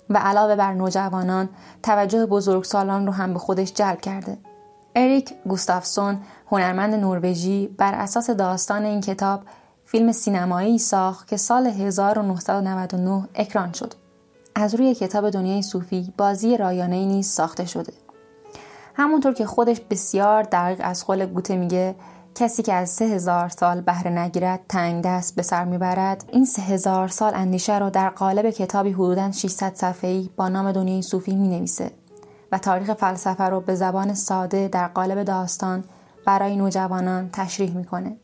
و 0.10 0.18
علاوه 0.18 0.56
بر 0.56 0.74
نوجوانان 0.74 1.50
توجه 1.84 2.26
بزرگسالان 2.26 3.08
رو 3.08 3.14
هم 3.14 3.34
به 3.34 3.40
خودش 3.40 3.74
جلب 3.74 4.02
کرده 4.02 4.38
اریک 4.96 5.34
گوستافسون 5.46 6.18
هنرمند 6.52 6.94
نروژی 6.94 7.68
بر 7.68 7.94
اساس 7.94 8.30
داستان 8.30 8.86
این 8.86 9.02
کتاب 9.02 9.42
فیلم 9.86 10.12
سینمایی 10.12 10.78
ساخت 10.78 11.28
که 11.28 11.38
سال 11.38 11.68
1999 11.68 13.28
اکران 13.36 13.72
شد. 13.72 13.94
از 14.56 14.76
روی 14.76 14.96
کتاب 14.96 15.30
دنیای 15.30 15.62
صوفی 15.62 16.14
بازی 16.18 16.58
رایانه 16.58 17.06
نیز 17.06 17.28
ساخته 17.28 17.66
شده. 17.66 17.94
همونطور 18.94 19.34
که 19.34 19.46
خودش 19.46 19.80
بسیار 19.80 20.44
دقیق 20.44 20.82
از 20.84 21.06
قول 21.06 21.26
گوته 21.26 21.56
میگه 21.56 21.96
کسی 22.36 22.64
که 22.64 22.74
از 22.74 22.90
سه 22.90 23.06
هزار 23.06 23.50
سال 23.50 23.82
بهره 23.82 24.12
نگیرد 24.12 24.60
تنگ 24.70 25.04
دست 25.04 25.36
به 25.36 25.42
سر 25.42 25.66
می‌برد 25.66 26.30
این 26.32 26.46
سه 26.46 26.62
هزار 26.62 27.08
سال 27.08 27.32
اندیشه 27.36 27.80
را 27.80 27.90
در 27.90 28.10
قالب 28.10 28.50
کتابی 28.50 28.92
حدوداً 28.92 29.32
600 29.32 29.76
صفحه‌ای 29.76 30.30
با 30.36 30.50
نام 30.50 30.72
دنیای 30.72 31.02
صوفی 31.02 31.36
می 31.36 31.48
نویسه 31.48 31.92
و 32.52 32.58
تاریخ 32.58 32.94
فلسفه 32.94 33.44
رو 33.44 33.62
به 33.62 33.76
زبان 33.76 34.14
ساده 34.14 34.68
در 34.68 34.88
قالب 34.88 35.24
داستان 35.24 35.84
برای 36.26 36.56
نوجوانان 36.56 37.30
تشریح 37.34 37.76
می‌کنه. 37.76 38.18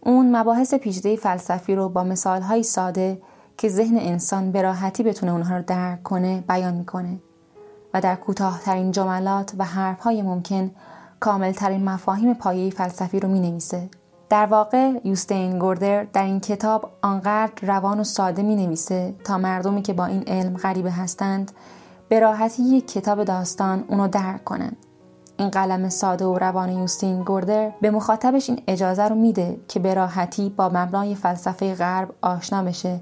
اون 0.00 0.36
مباحث 0.36 0.74
پیچیده 0.74 1.16
فلسفی 1.16 1.74
رو 1.74 1.88
با 1.88 2.04
مثالهای 2.04 2.62
ساده 2.62 3.22
که 3.58 3.68
ذهن 3.68 3.96
انسان 3.96 4.52
به 4.52 4.62
راحتی 4.62 5.02
بتونه 5.02 5.32
اونها 5.32 5.56
رو 5.56 5.62
درک 5.62 6.02
کنه 6.02 6.44
بیان 6.48 6.74
می‌کنه 6.74 7.18
و 7.96 8.00
در 8.00 8.16
کوتاهترین 8.16 8.90
جملات 8.90 9.52
و 9.58 9.64
حرفهای 9.64 10.22
ممکن 10.22 10.70
کاملترین 11.20 11.84
مفاهیم 11.84 12.34
پایه 12.34 12.70
فلسفی 12.70 13.20
رو 13.20 13.28
می 13.28 13.40
نویسه. 13.40 13.88
در 14.28 14.46
واقع 14.46 14.92
یوستین 15.04 15.58
گوردر 15.58 16.04
در 16.04 16.24
این 16.24 16.40
کتاب 16.40 16.90
آنقدر 17.02 17.52
روان 17.62 18.00
و 18.00 18.04
ساده 18.04 18.42
می 18.42 18.56
نویسه 18.56 19.14
تا 19.24 19.38
مردمی 19.38 19.82
که 19.82 19.92
با 19.92 20.04
این 20.04 20.22
علم 20.26 20.56
غریبه 20.56 20.90
هستند 20.90 21.52
به 22.08 22.20
راحتی 22.20 22.62
یک 22.62 22.92
کتاب 22.92 23.24
داستان 23.24 23.84
اونو 23.88 24.08
درک 24.08 24.44
کنند. 24.44 24.76
این 25.36 25.50
قلم 25.50 25.88
ساده 25.88 26.24
و 26.24 26.38
روان 26.38 26.70
یوستین 26.70 27.22
گوردر 27.22 27.72
به 27.80 27.90
مخاطبش 27.90 28.50
این 28.50 28.62
اجازه 28.66 29.08
رو 29.08 29.14
میده 29.14 29.60
که 29.68 29.80
به 29.80 29.94
راحتی 29.94 30.48
با 30.48 30.68
مبنای 30.68 31.14
فلسفه 31.14 31.74
غرب 31.74 32.14
آشنا 32.22 32.62
بشه 32.62 33.00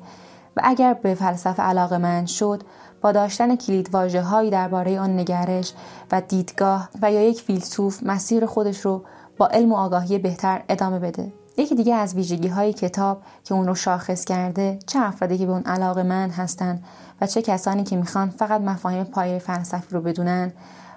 و 0.57 0.61
اگر 0.65 0.95
به 0.95 1.15
فلسفه 1.15 1.63
علاقه 1.63 1.99
من 1.99 2.27
شد 2.27 2.63
با 3.05 3.13
داشتن 3.13 3.57
کلید 3.57 3.95
هایی 3.95 4.51
درباره 4.51 5.01
آن 5.01 5.19
نگرش 5.19 5.73
و 6.13 6.21
دیدگاه 6.21 6.89
و 7.03 7.13
یا 7.13 7.23
یک 7.23 7.41
فیلسوف 7.41 8.03
مسیر 8.03 8.47
خودش 8.47 8.81
رو 8.81 9.05
با 9.37 9.47
علم 9.47 9.73
و 9.73 9.77
آگاهی 9.77 10.19
بهتر 10.19 10.63
ادامه 10.69 10.99
بده. 10.99 11.33
یکی 11.57 11.75
دیگه 11.75 11.95
از 11.95 12.15
ویژگی 12.15 12.49
های 12.49 12.73
کتاب 12.73 13.23
که 13.45 13.55
اون 13.55 13.67
رو 13.67 13.75
شاخص 13.75 14.25
کرده 14.25 14.79
چه 14.87 15.01
افرادی 15.01 15.39
که 15.39 15.47
به 15.47 15.53
اون 15.53 15.63
علاقه 15.63 16.03
من 16.03 16.31
هستند 16.31 16.85
و 17.21 17.27
چه 17.27 17.43
کسانی 17.43 17.85
که 17.85 17.97
می‌خوان 17.97 18.31
فقط 18.31 18.61
مفاهیم 18.61 19.05
پایه 19.05 19.39
فلسفی 19.39 19.95
رو 19.95 20.01
بدونن 20.01 20.53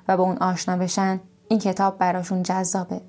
و 0.08 0.18
به 0.18 0.24
اون 0.24 0.38
آشنا 0.38 0.78
بشن 0.78 1.20
این 1.48 1.60
کتاب 1.60 1.98
براشون 1.98 2.44
جذابه. 2.44 3.02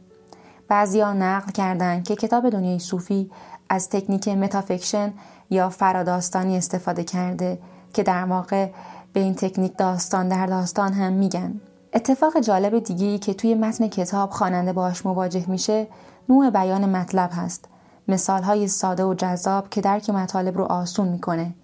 بعضیا 0.68 1.12
نقل 1.12 1.52
کردن 1.52 2.02
که 2.02 2.16
کتاب 2.16 2.50
دنیای 2.50 2.78
صوفی 2.78 3.30
از 3.68 3.88
تکنیک 3.88 4.28
متافکشن 4.28 5.12
یا 5.50 5.68
فراداستانی 5.68 6.56
استفاده 6.56 7.04
کرده 7.04 7.58
که 7.92 8.02
در 8.02 8.24
واقع 8.24 8.70
به 9.12 9.20
این 9.20 9.34
تکنیک 9.34 9.76
داستان 9.76 10.28
در 10.28 10.46
داستان 10.46 10.92
هم 10.92 11.12
میگن. 11.12 11.60
اتفاق 11.92 12.40
جالب 12.40 12.78
دیگه 12.78 13.18
که 13.18 13.34
توی 13.34 13.54
متن 13.54 13.88
کتاب 13.88 14.30
خواننده 14.30 14.72
باش 14.72 15.06
مواجه 15.06 15.50
میشه 15.50 15.86
نوع 16.28 16.50
بیان 16.50 16.96
مطلب 16.96 17.30
هست. 17.32 17.64
مثال 18.08 18.42
های 18.42 18.68
ساده 18.68 19.04
و 19.04 19.14
جذاب 19.14 19.68
که 19.68 19.80
درک 19.80 20.10
مطالب 20.10 20.58
رو 20.58 20.64
آسون 20.64 21.08
می‌کنه 21.08 21.54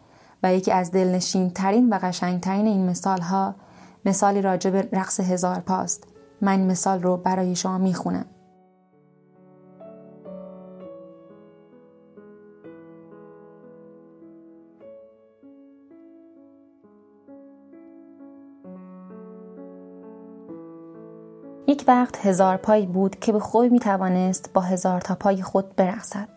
و 0.42 0.55
یکی 0.55 0.72
از 0.72 0.90
دلنشین 0.90 1.51
ترین 1.51 1.88
و 1.88 1.99
قشنگ 2.03 2.40
ترین 2.40 2.66
این 2.66 2.90
مثال 2.90 3.20
ها 3.20 3.55
مثالی 4.05 4.42
راجب 4.42 4.96
رقص 4.96 5.20
هزار 5.20 5.61
پاست. 5.61 6.05
من 6.40 6.61
مثال 6.61 7.03
رو 7.03 7.16
برای 7.16 7.57
شما 7.57 7.79
می‌خونم. 7.79 8.25
یک 21.75 21.85
وقت 21.89 22.27
هزار 22.27 22.57
پای 22.57 22.87
بود 22.87 23.21
که 23.21 23.33
به 23.33 23.41
خوبی 23.41 23.69
می 23.69 23.81
توانست 23.81 24.53
با 24.53 24.61
هزار 24.61 25.01
تا 25.01 25.15
پای 25.15 25.43
خود 25.43 25.77
برقصد. 25.77 26.29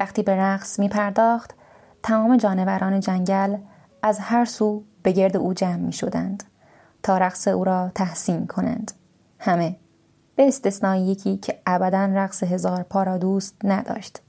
وقتی 0.00 0.22
به 0.22 0.36
رقص 0.36 0.78
می 0.78 0.88
پرداخت 0.88 1.54
تمام 2.02 2.36
جانوران 2.36 3.00
جنگل 3.00 3.56
از 4.02 4.18
هر 4.18 4.44
سو 4.44 4.82
به 5.02 5.12
گرد 5.12 5.36
او 5.36 5.54
جمع 5.54 5.76
می 5.76 5.92
شدند 5.92 6.44
تا 7.02 7.18
رقص 7.18 7.48
او 7.48 7.64
را 7.64 7.90
تحسین 7.94 8.46
کنند. 8.46 8.92
همه 9.38 9.76
به 10.36 10.48
استثنای 10.48 11.00
یکی 11.00 11.36
که 11.36 11.58
ابدا 11.66 12.04
رقص 12.04 12.42
هزار 12.42 12.82
پا 12.82 13.02
را 13.02 13.18
دوست 13.18 13.56
نداشت. 13.64 14.22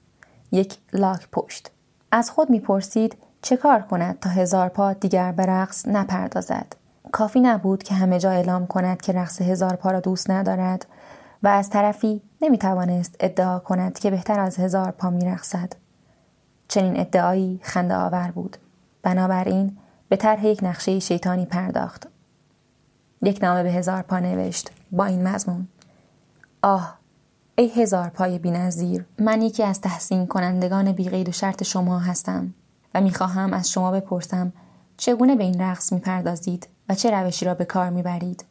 یک 0.51 0.77
لاک 0.93 1.27
پشت. 1.31 1.71
از 2.11 2.31
خود 2.31 2.49
می‌پرسید 2.49 3.17
چه 3.41 3.57
کار 3.57 3.81
کند 3.81 4.19
تا 4.19 4.29
هزار 4.29 4.69
پا 4.69 4.93
دیگر 4.93 5.31
به 5.31 5.45
رقص 5.45 5.87
نپردازد. 5.87 6.82
کافی 7.13 7.39
نبود 7.39 7.83
که 7.83 7.95
همه 7.95 8.19
جا 8.19 8.31
اعلام 8.31 8.67
کند 8.67 9.01
که 9.01 9.13
رقص 9.13 9.41
هزار 9.41 9.75
پا 9.75 9.91
را 9.91 9.99
دوست 9.99 10.29
ندارد 10.29 10.85
و 11.43 11.47
از 11.47 11.69
طرفی 11.69 12.21
نمی 12.41 12.57
توانست 12.57 13.15
ادعا 13.19 13.59
کند 13.59 13.99
که 13.99 14.11
بهتر 14.11 14.39
از 14.39 14.57
هزار 14.57 14.91
پا 14.91 15.09
می 15.09 15.25
رقصد. 15.25 15.73
چنین 16.67 16.99
ادعایی 16.99 17.59
خنده 17.63 17.95
آور 17.95 18.31
بود. 18.31 18.57
بنابراین 19.03 19.77
به 20.09 20.15
طرح 20.15 20.45
یک 20.45 20.59
نقشه 20.63 20.99
شیطانی 20.99 21.45
پرداخت. 21.45 22.07
یک 23.21 23.43
نامه 23.43 23.63
به 23.63 23.71
هزار 23.71 24.01
پا 24.01 24.19
نوشت 24.19 24.71
با 24.91 25.05
این 25.05 25.27
مضمون. 25.27 25.67
آه 26.61 26.97
ای 27.55 27.69
هزار 27.69 28.09
پای 28.09 28.39
بینظیر 28.39 29.05
من 29.19 29.41
یکی 29.41 29.63
از 29.63 29.81
تحسین 29.81 30.27
کنندگان 30.27 30.91
بیقید 30.91 31.29
و 31.29 31.31
شرط 31.31 31.63
شما 31.63 31.99
هستم 31.99 32.53
و 32.95 33.01
می‌خواهم 33.01 33.53
از 33.53 33.71
شما 33.71 33.91
بپرسم 33.91 34.53
چگونه 34.97 35.35
به 35.35 35.43
این 35.43 35.61
رقص 35.61 35.93
می‌پردازید 35.93 36.72
و 36.89 36.95
چه 36.95 37.11
روشی 37.11 37.45
را 37.45 37.53
به 37.53 37.65
کار 37.65 37.89
می‌برید؟ 37.89 38.45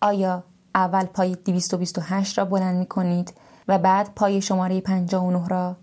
آیا 0.00 0.44
اول 0.74 1.04
پای 1.04 1.34
228 1.34 2.38
را 2.38 2.44
بلند 2.44 2.76
می 2.76 2.86
کنید 2.86 3.34
و 3.68 3.78
بعد 3.78 4.14
پای 4.14 4.42
شماره 4.42 4.80
59 4.80 5.48
را 5.48 5.76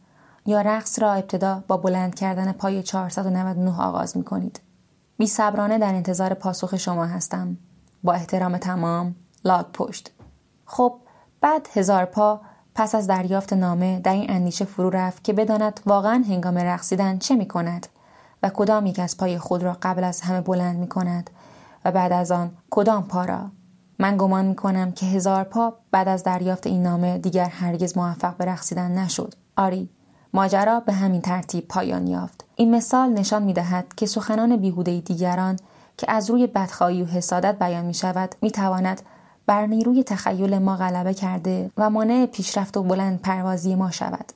یا 0.46 0.62
رقص 0.62 1.00
را 1.00 1.14
ابتدا 1.14 1.64
با 1.68 1.78
بلند 1.78 2.16
کردن 2.16 2.52
پای 2.52 2.84
499 2.84 3.82
آغاز 3.82 4.18
می 4.18 4.24
کنید؟ 4.24 4.60
بی 5.18 5.28
صبرانه 5.28 5.78
در 5.78 5.94
انتظار 5.94 6.34
پاسخ 6.34 6.76
شما 6.76 7.06
هستم. 7.06 7.58
با 8.04 8.14
احترام 8.14 8.58
تمام 8.58 9.16
لاگ 9.46 9.66
پشت. 9.74 10.12
خب 10.66 10.96
بعد 11.42 11.68
هزار 11.74 12.06
پا 12.06 12.42
پس 12.76 12.96
از 12.96 13.08
دریافت 13.08 13.54
نامه 13.54 14.00
در 14.00 14.14
این 14.14 14.30
اندیشه 14.30 14.66
فرو 14.66 14.90
رفت 14.90 15.24
که 15.24 15.34
بداند 15.34 15.80
واقعا 15.86 16.24
هنگام 16.28 16.58
رقصیدن 16.58 17.18
چه 17.18 17.36
می 17.36 17.48
کند 17.48 17.88
و 18.44 18.50
کدام 18.50 18.86
یک 18.86 19.00
از 19.00 19.18
پای 19.18 19.38
خود 19.38 19.64
را 19.64 19.78
قبل 19.82 20.04
از 20.04 20.22
همه 20.22 20.42
بلند 20.42 20.80
می 20.80 20.88
کند 20.88 21.30
و 21.86 21.92
بعد 21.92 22.14
از 22.14 22.32
آن 22.32 22.52
کدام 22.70 23.04
پا 23.04 23.26
را؟ 23.26 23.52
من 24.00 24.18
گمان 24.18 24.46
می 24.46 24.56
کنم 24.56 24.92
که 24.92 25.06
هزار 25.06 25.44
پا 25.44 25.74
بعد 25.92 26.08
از 26.08 26.24
دریافت 26.24 26.68
این 26.68 26.84
نامه 26.84 27.18
دیگر 27.18 27.46
هرگز 27.46 27.98
موفق 27.98 28.38
به 28.38 28.46
رقصیدن 28.46 28.92
نشد. 28.92 29.34
آری 29.58 29.90
ماجرا 30.34 30.80
به 30.80 30.94
همین 30.94 31.22
ترتیب 31.22 31.68
پایان 31.68 32.08
یافت. 32.08 32.46
این 32.56 32.76
مثال 32.76 33.10
نشان 33.10 33.44
می 33.44 33.54
دهد 33.54 33.94
که 33.98 34.06
سخنان 34.06 34.58
بیهوده 34.58 35.00
دیگران 35.00 35.60
که 35.98 36.12
از 36.12 36.30
روی 36.30 36.48
بدخواهی 36.48 37.02
و 37.02 37.06
حسادت 37.06 37.60
بیان 37.60 37.86
می 37.86 37.94
شود 37.94 38.36
بر 39.48 39.66
نیروی 39.66 40.04
تخیل 40.04 40.58
ما 40.58 40.76
غلبه 40.76 41.14
کرده 41.14 41.72
و 41.78 41.90
مانع 41.90 42.26
پیشرفت 42.26 42.78
و 42.78 42.84
بلند 42.84 43.22
پروازی 43.22 43.76
ما 43.76 43.92
شود. 43.92 44.34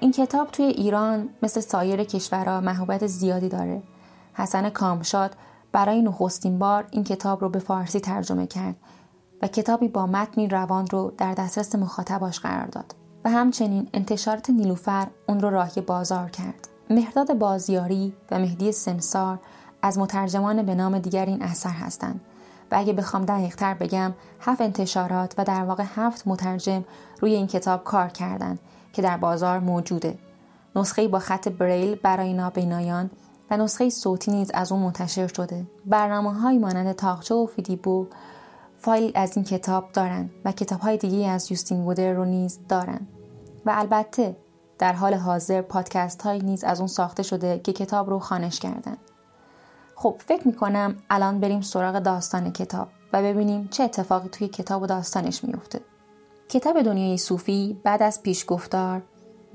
این 0.00 0.12
کتاب 0.12 0.50
توی 0.50 0.64
ایران 0.64 1.28
مثل 1.42 1.60
سایر 1.60 2.04
کشورها 2.04 2.60
محبوبیت 2.60 3.06
زیادی 3.06 3.48
داره. 3.48 3.82
حسن 4.34 4.70
کامشاد 4.70 5.36
برای 5.72 6.02
نخستین 6.02 6.58
بار 6.58 6.86
این 6.90 7.04
کتاب 7.04 7.40
رو 7.40 7.48
به 7.48 7.58
فارسی 7.58 8.00
ترجمه 8.00 8.46
کرد 8.46 8.76
و 9.42 9.48
کتابی 9.48 9.88
با 9.88 10.06
متنی 10.06 10.48
روان 10.48 10.86
رو 10.86 11.12
در 11.18 11.34
دسترس 11.34 11.74
مخاطباش 11.74 12.40
قرار 12.40 12.66
داد 12.66 12.94
و 13.24 13.30
همچنین 13.30 13.88
انتشارات 13.94 14.50
نیلوفر 14.50 15.06
اون 15.28 15.40
رو 15.40 15.50
راهی 15.50 15.80
بازار 15.80 16.30
کرد. 16.30 16.68
مهداد 16.90 17.38
بازیاری 17.38 18.14
و 18.30 18.38
مهدی 18.38 18.72
سمسار 18.72 19.38
از 19.82 19.98
مترجمان 19.98 20.62
به 20.62 20.74
نام 20.74 20.98
دیگر 20.98 21.26
این 21.26 21.42
اثر 21.42 21.70
هستند 21.70 22.20
و 22.70 22.76
اگه 22.78 22.92
بخوام 22.92 23.24
دقیق 23.24 23.54
تر 23.56 23.74
بگم 23.74 24.14
هفت 24.40 24.60
انتشارات 24.60 25.34
و 25.38 25.44
در 25.44 25.64
واقع 25.64 25.84
هفت 25.96 26.22
مترجم 26.26 26.84
روی 27.20 27.34
این 27.34 27.46
کتاب 27.46 27.84
کار 27.84 28.08
کردند 28.08 28.58
که 28.92 29.02
در 29.02 29.16
بازار 29.16 29.58
موجوده. 29.58 30.18
نسخه 30.76 31.08
با 31.08 31.18
خط 31.18 31.48
بریل 31.48 31.94
برای 31.94 32.34
نابینایان 32.34 33.10
و 33.50 33.56
نسخه 33.56 33.90
صوتی 33.90 34.30
نیز 34.30 34.50
از 34.54 34.72
اون 34.72 34.82
منتشر 34.82 35.26
شده. 35.26 35.66
برنامه 35.86 36.32
های 36.32 36.58
مانند 36.58 36.92
تاخچه 36.92 37.34
و 37.34 37.46
فیدیبو 37.46 38.06
فایل 38.78 39.12
از 39.14 39.36
این 39.36 39.44
کتاب 39.44 39.92
دارند 39.92 40.30
و 40.44 40.52
کتاب 40.52 40.80
های 40.80 40.96
دیگه 40.96 41.28
از 41.28 41.50
یوستین 41.50 41.80
وودر 41.80 42.12
رو 42.12 42.24
نیز 42.24 42.60
دارند 42.68 43.08
و 43.66 43.70
البته 43.74 44.36
در 44.78 44.92
حال 44.92 45.14
حاضر 45.14 45.62
پادکست 45.62 46.22
های 46.22 46.38
نیز 46.38 46.64
از 46.64 46.78
اون 46.78 46.86
ساخته 46.86 47.22
شده 47.22 47.58
که 47.58 47.72
کتاب 47.72 48.10
رو 48.10 48.18
خانش 48.18 48.60
کردن. 48.60 48.96
خب 49.94 50.16
فکر 50.26 50.46
می‌کنم 50.46 50.96
الان 51.10 51.40
بریم 51.40 51.60
سراغ 51.60 51.98
داستان 51.98 52.52
کتاب 52.52 52.88
و 53.12 53.22
ببینیم 53.22 53.68
چه 53.68 53.82
اتفاقی 53.84 54.28
توی 54.28 54.48
کتاب 54.48 54.82
و 54.82 54.86
داستانش 54.86 55.44
میفته 55.44 55.80
کتاب 56.48 56.82
دنیای 56.82 57.16
صوفی 57.16 57.80
بعد 57.84 58.02
از 58.02 58.22
پیشگفتار 58.22 59.02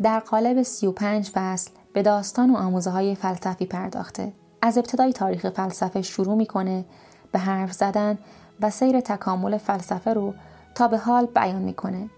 در 0.02 0.20
قالب 0.20 0.64
35 0.64 1.30
فصل 1.34 1.72
به 1.94 2.02
داستان 2.02 2.50
و 2.50 2.56
آموزه 2.56 2.90
های 2.90 3.16
فلسفی 3.16 3.66
پرداخته. 3.66 4.34
از 4.62 4.78
ابتدای 4.78 5.14
تاریخ 5.14 5.50
فلسفه 5.50 6.02
شروع 6.02 6.36
می‌کنه 6.36 6.86
به 7.32 7.40
حرف 7.40 7.74
زدن 7.74 8.18
و 8.62 8.70
سیر 8.70 9.00
تکامل 9.00 9.58
فلسفه 9.58 10.14
رو 10.14 10.34
تا 10.76 10.88
به 10.88 10.98
حال 10.98 11.26
بیان 11.26 11.62
می‌کنه. 11.62 12.10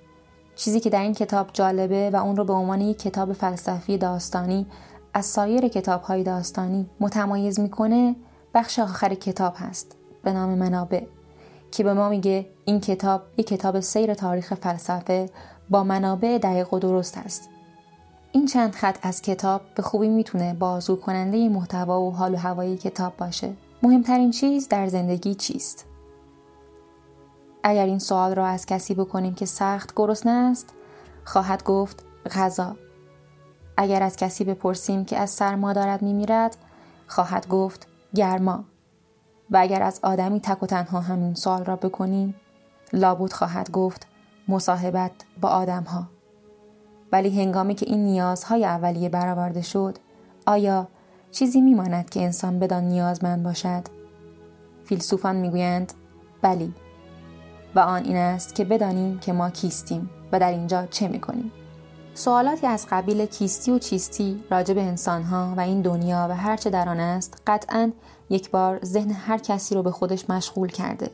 چیزی 0.56 0.80
که 0.80 0.90
در 0.90 1.02
این 1.02 1.14
کتاب 1.14 1.50
جالبه 1.54 2.10
و 2.10 2.16
اون 2.16 2.36
رو 2.36 2.44
به 2.44 2.54
عنوان 2.54 2.82
یک 2.82 3.00
کتاب 3.00 3.34
فلسفی 3.34 3.98
داستانی 3.98 4.66
از 5.14 5.26
سایر 5.26 5.68
کتاب 5.68 6.02
های 6.02 6.24
داستانی 6.24 6.90
متمایز 7.00 7.60
می‌کنه 7.60 8.16
بخش 8.54 8.80
آخر 8.80 9.14
کتاب 9.14 9.54
هست 9.58 9.96
به 10.24 10.34
نام 10.34 10.58
منابع. 10.58 11.15
که 11.76 11.84
به 11.84 11.94
ما 11.94 12.10
میگه 12.10 12.46
این 12.66 12.80
کتاب 12.80 13.22
یک 13.38 13.48
کتاب 13.48 13.80
سیر 13.80 14.14
تاریخ 14.14 14.54
فلسفه 14.54 15.30
با 15.70 15.84
منابع 15.84 16.38
دقیق 16.38 16.74
و 16.74 16.80
درست 16.80 17.18
است. 17.18 17.50
این 18.32 18.46
چند 18.46 18.76
خط 18.76 18.98
از 19.02 19.22
کتاب 19.22 19.62
به 19.76 19.84
خوبی 19.84 20.10
می‌تونه 20.10 20.54
بازو 20.54 20.96
کننده 20.96 21.50
محتوا 21.50 22.02
و 22.02 22.12
حال 22.12 22.34
و 22.34 22.38
هوای 22.38 22.78
کتاب 22.78 23.18
باشه. 23.18 23.54
مهمترین 23.84 24.32
چیز 24.32 24.70
در 24.70 24.88
زندگی 24.88 25.36
چیست؟ 25.36 25.86
اگر 27.64 27.86
این 27.86 28.00
سوال 28.00 28.36
را 28.36 28.46
از 28.46 28.66
کسی 28.66 28.94
بکنیم 28.94 29.34
که 29.34 29.46
سخت 29.46 29.94
گرسنه 29.96 30.32
است 30.32 30.74
خواهد 31.24 31.64
گفت 31.64 32.04
غذا. 32.36 32.76
اگر 33.78 34.04
از 34.04 34.16
کسی 34.16 34.44
بپرسیم 34.44 35.06
که 35.06 35.18
از 35.18 35.30
سرما 35.30 35.74
دارد 35.74 36.02
میمیرد 36.02 36.58
خواهد 37.08 37.48
گفت 37.48 37.88
گرما. 38.16 38.64
و 39.52 39.58
اگر 39.58 39.84
از 39.84 40.00
آدمی 40.04 40.40
تک 40.40 40.64
و 40.64 40.66
تنها 40.66 41.00
همین 41.00 41.34
سوال 41.34 41.66
را 41.66 41.76
بکنیم 41.76 42.36
لابود 42.94 43.34
خواهد 43.34 43.72
گفت 43.72 44.08
مصاحبت 44.48 45.12
با 45.42 45.50
آدمها. 45.50 46.08
ولی 47.12 47.42
هنگامی 47.42 47.76
که 47.76 47.86
این 47.90 48.04
نیازهای 48.04 48.66
اولیه 48.66 49.10
برآورده 49.10 49.62
شد 49.62 49.98
آیا 50.46 50.88
چیزی 51.32 51.62
میماند 51.62 52.10
که 52.10 52.22
انسان 52.22 52.60
بدان 52.60 52.84
نیازمند 52.84 53.44
باشد؟ 53.44 53.84
فیلسوفان 54.86 55.36
می‌گویند 55.36 55.94
بلی 56.42 56.74
و 57.76 57.80
آن 57.80 58.04
این 58.04 58.18
است 58.18 58.56
که 58.56 58.66
بدانیم 58.66 59.20
که 59.20 59.34
ما 59.34 59.50
کیستیم 59.50 60.10
و 60.32 60.40
در 60.40 60.52
اینجا 60.52 60.86
چه 60.86 61.08
می‌کنیم. 61.08 61.52
سوالاتی 62.14 62.68
از 62.68 62.88
قبیل 62.90 63.26
کیستی 63.26 63.72
و 63.72 63.80
چیستی 63.80 64.44
راجع 64.52 64.74
به 64.74 64.82
انسانها 64.84 65.54
و 65.58 65.60
این 65.60 65.82
دنیا 65.82 66.28
و 66.30 66.36
هرچه 66.36 66.70
در 66.70 66.90
آن 66.90 67.00
است 67.00 67.42
قطعا 67.48 67.92
یک 68.30 68.52
بار 68.52 68.80
ذهن 68.86 69.12
هر 69.12 69.38
کسی 69.38 69.76
رو 69.76 69.84
به 69.84 69.92
خودش 69.92 70.30
مشغول 70.30 70.68
کرده. 70.68 71.12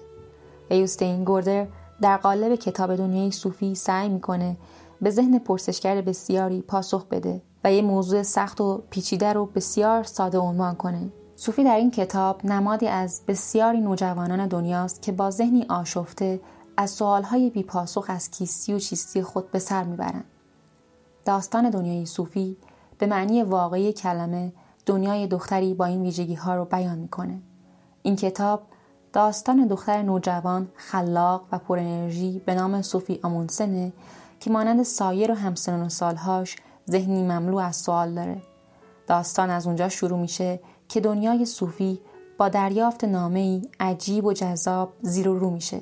و 0.69 0.73
یوستین 0.73 1.23
گوردر 1.23 1.67
در 2.01 2.17
قالب 2.17 2.55
کتاب 2.55 2.95
دنیای 2.95 3.31
صوفی 3.31 3.75
سعی 3.75 4.09
می‌کنه 4.09 4.57
به 5.01 5.09
ذهن 5.09 5.39
پرسشگر 5.39 6.01
بسیاری 6.01 6.61
پاسخ 6.61 7.05
بده 7.05 7.41
و 7.63 7.73
یه 7.73 7.81
موضوع 7.81 8.23
سخت 8.23 8.61
و 8.61 8.83
پیچیده 8.89 9.33
رو 9.33 9.45
بسیار 9.45 10.03
ساده 10.03 10.37
عنوان 10.37 10.75
کنه. 10.75 11.11
صوفی 11.35 11.63
در 11.63 11.75
این 11.75 11.91
کتاب 11.91 12.45
نمادی 12.45 12.87
از 12.87 13.21
بسیاری 13.27 13.81
نوجوانان 13.81 14.47
دنیاست 14.47 15.01
که 15.01 15.11
با 15.11 15.31
ذهنی 15.31 15.65
آشفته 15.69 16.39
از 16.77 16.91
سوالهای 16.91 17.49
بیپاسخ 17.49 18.05
از 18.07 18.31
کیستی 18.31 18.73
و 18.73 18.79
چیستی 18.79 19.21
خود 19.21 19.51
به 19.51 19.59
سر 19.59 19.83
می‌برند 19.83 20.25
داستان 21.25 21.69
دنیای 21.69 22.05
صوفی 22.05 22.57
به 22.97 23.05
معنی 23.05 23.43
واقعی 23.43 23.93
کلمه 23.93 24.53
دنیای 24.85 25.27
دختری 25.27 25.73
با 25.73 25.85
این 25.85 26.01
ویژگی 26.01 26.35
ها 26.35 26.55
رو 26.55 26.65
بیان 26.65 26.97
می‌کنه. 26.97 27.41
این 28.01 28.15
کتاب 28.15 28.61
داستان 29.13 29.67
دختر 29.67 30.01
نوجوان 30.01 30.67
خلاق 30.75 31.43
و 31.51 31.57
پر 31.57 31.79
انرژی 31.79 32.41
به 32.45 32.55
نام 32.55 32.81
صوفی 32.81 33.19
آمونسنه 33.23 33.93
که 34.39 34.49
مانند 34.49 34.83
سایر 34.83 35.31
و 35.31 35.35
همسنان 35.35 35.85
و 35.85 35.89
سالهاش 35.89 36.55
ذهنی 36.91 37.23
مملو 37.23 37.57
از 37.57 37.75
سوال 37.75 38.13
داره. 38.13 38.41
داستان 39.07 39.49
از 39.49 39.67
اونجا 39.67 39.89
شروع 39.89 40.19
میشه 40.19 40.59
که 40.89 41.01
دنیای 41.01 41.45
صوفی 41.45 41.99
با 42.37 42.49
دریافت 42.49 43.03
نامه 43.03 43.39
ای 43.39 43.61
عجیب 43.79 44.25
و 44.25 44.33
جذاب 44.33 44.93
زیر 45.01 45.27
و 45.27 45.39
رو 45.39 45.49
میشه. 45.49 45.81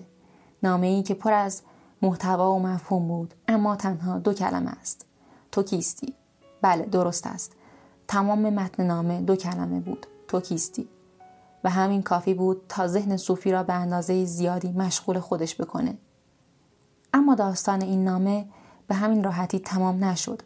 نامه 0.64 0.88
ای 0.88 1.04
که 1.04 1.14
پر 1.14 1.34
از 1.34 1.62
محتوا 2.02 2.54
و 2.54 2.60
مفهوم 2.60 3.08
بود 3.08 3.34
اما 3.48 3.76
تنها 3.76 4.20
دو 4.20 4.34
کلمه 4.34 4.72
است. 4.82 5.06
تو 5.52 5.64
کیستی؟ 5.64 6.14
بله 6.62 6.86
درست 6.86 7.28
است. 7.28 7.52
تمام 8.10 8.50
متن 8.50 8.84
نامه 8.84 9.22
دو 9.22 9.36
کلمه 9.36 9.80
بود. 9.80 10.08
تو 10.28 10.40
کیستی 10.40 10.88
و 11.64 11.70
همین 11.70 12.02
کافی 12.02 12.34
بود 12.34 12.62
تا 12.70 12.88
ذهن 12.88 13.18
صوفی 13.18 13.52
را 13.52 13.64
به 13.64 13.74
اندازه 13.74 14.26
زیادی 14.26 14.72
مشغول 14.72 15.20
خودش 15.20 15.62
بکنه. 15.62 15.98
اما 17.14 17.36
داستان 17.36 17.82
این 17.82 18.04
نامه 18.04 18.46
به 18.88 18.96
همین 18.96 19.24
راحتی 19.24 19.60
تمام 19.60 20.04
نشد 20.04 20.42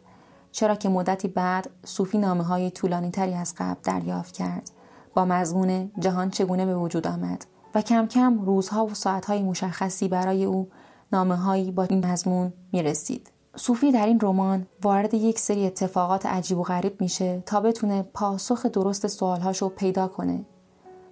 چرا 0.52 0.74
که 0.74 0.88
مدتی 0.88 1.28
بعد 1.28 1.70
صوفی 1.84 2.18
نامه 2.18 2.44
های 2.44 2.70
طولانی 2.70 3.10
تری 3.10 3.34
از 3.34 3.54
قبل 3.58 3.80
دریافت 3.82 4.34
کرد. 4.34 4.70
با 5.14 5.24
مضمون 5.24 5.90
جهان 5.98 6.30
چگونه 6.30 6.66
به 6.66 6.76
وجود 6.76 7.06
آمد؟ 7.06 7.46
و 7.74 7.82
کم 7.82 8.06
کم 8.06 8.40
روزها 8.42 8.86
و 8.86 8.94
ساعتهای 8.94 9.42
مشخصی 9.42 10.08
برای 10.08 10.44
او 10.44 10.68
نامه 11.12 11.36
هایی 11.36 11.70
با 11.70 11.82
این 11.82 12.06
مضمون 12.06 12.52
می 12.72 12.82
رسید. 12.82 13.30
صوفی 13.56 13.92
در 13.92 14.06
این 14.06 14.20
رمان 14.22 14.66
وارد 14.82 15.14
یک 15.14 15.38
سری 15.38 15.66
اتفاقات 15.66 16.26
عجیب 16.26 16.58
و 16.58 16.62
غریب 16.62 17.00
میشه 17.00 17.42
تا 17.46 17.60
بتونه 17.60 18.02
پاسخ 18.02 18.66
درست 18.66 19.06
سوالهاشو 19.06 19.68
پیدا 19.68 20.08
کنه. 20.08 20.44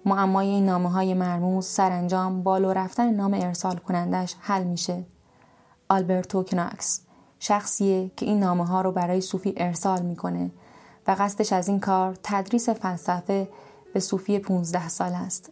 معمای 0.05 0.47
این 0.47 0.65
نامه 0.65 0.89
های 0.91 1.13
مرموز 1.13 1.65
سرانجام 1.65 2.43
بالو 2.43 2.73
رفتن 2.73 3.13
نام 3.13 3.33
ارسال 3.33 3.75
کنندش 3.75 4.35
حل 4.39 4.63
میشه. 4.63 5.05
آلبرتو 5.89 6.43
کناکس 6.43 7.01
شخصیه 7.39 8.11
که 8.17 8.25
این 8.25 8.39
نامه 8.39 8.65
ها 8.65 8.81
رو 8.81 8.91
برای 8.91 9.21
صوفی 9.21 9.53
ارسال 9.57 10.01
می‌کنه 10.01 10.51
و 11.07 11.15
قصدش 11.19 11.53
از 11.53 11.67
این 11.67 11.79
کار 11.79 12.17
تدریس 12.23 12.69
فلسفه 12.69 13.49
به 13.93 13.99
صوفی 13.99 14.39
15 14.39 14.89
سال 14.89 15.11
است. 15.13 15.51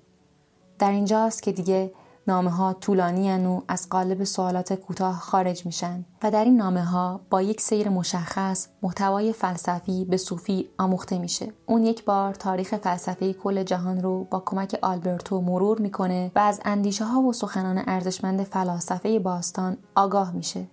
در 0.79 0.91
اینجاست 0.91 1.43
که 1.43 1.51
دیگه 1.51 1.93
نامه 2.27 2.51
ها 2.51 2.73
طولانی 2.73 3.45
و 3.45 3.61
از 3.67 3.89
قالب 3.89 4.23
سوالات 4.23 4.73
کوتاه 4.73 5.19
خارج 5.19 5.65
میشن. 5.65 6.05
و 6.23 6.31
در 6.31 6.43
این 6.45 6.57
نامه 6.57 6.83
ها 6.83 7.19
با 7.29 7.41
یک 7.41 7.61
سیر 7.61 7.89
مشخص 7.89 8.67
محتوای 8.81 9.33
فلسفی 9.33 10.05
به 10.05 10.17
صوفی 10.17 10.69
آموخته 10.77 11.17
میشه. 11.17 11.53
اون 11.65 11.83
یک 11.83 12.05
بار 12.05 12.33
تاریخ 12.33 12.75
فلسفه 12.75 13.33
کل 13.33 13.63
جهان 13.63 14.01
رو 14.01 14.23
با 14.23 14.43
کمک 14.45 14.79
آلبرتو 14.81 15.41
مرور 15.41 15.79
می‌کنه 15.81 16.31
و 16.35 16.39
از 16.39 16.61
اندیشه 16.65 17.05
ها 17.05 17.21
و 17.21 17.33
سخنان 17.33 17.83
ارزشمند 17.87 18.43
فلاسفه 18.43 19.19
باستان 19.19 19.77
آگاه 19.95 20.31
میشه. 20.31 20.67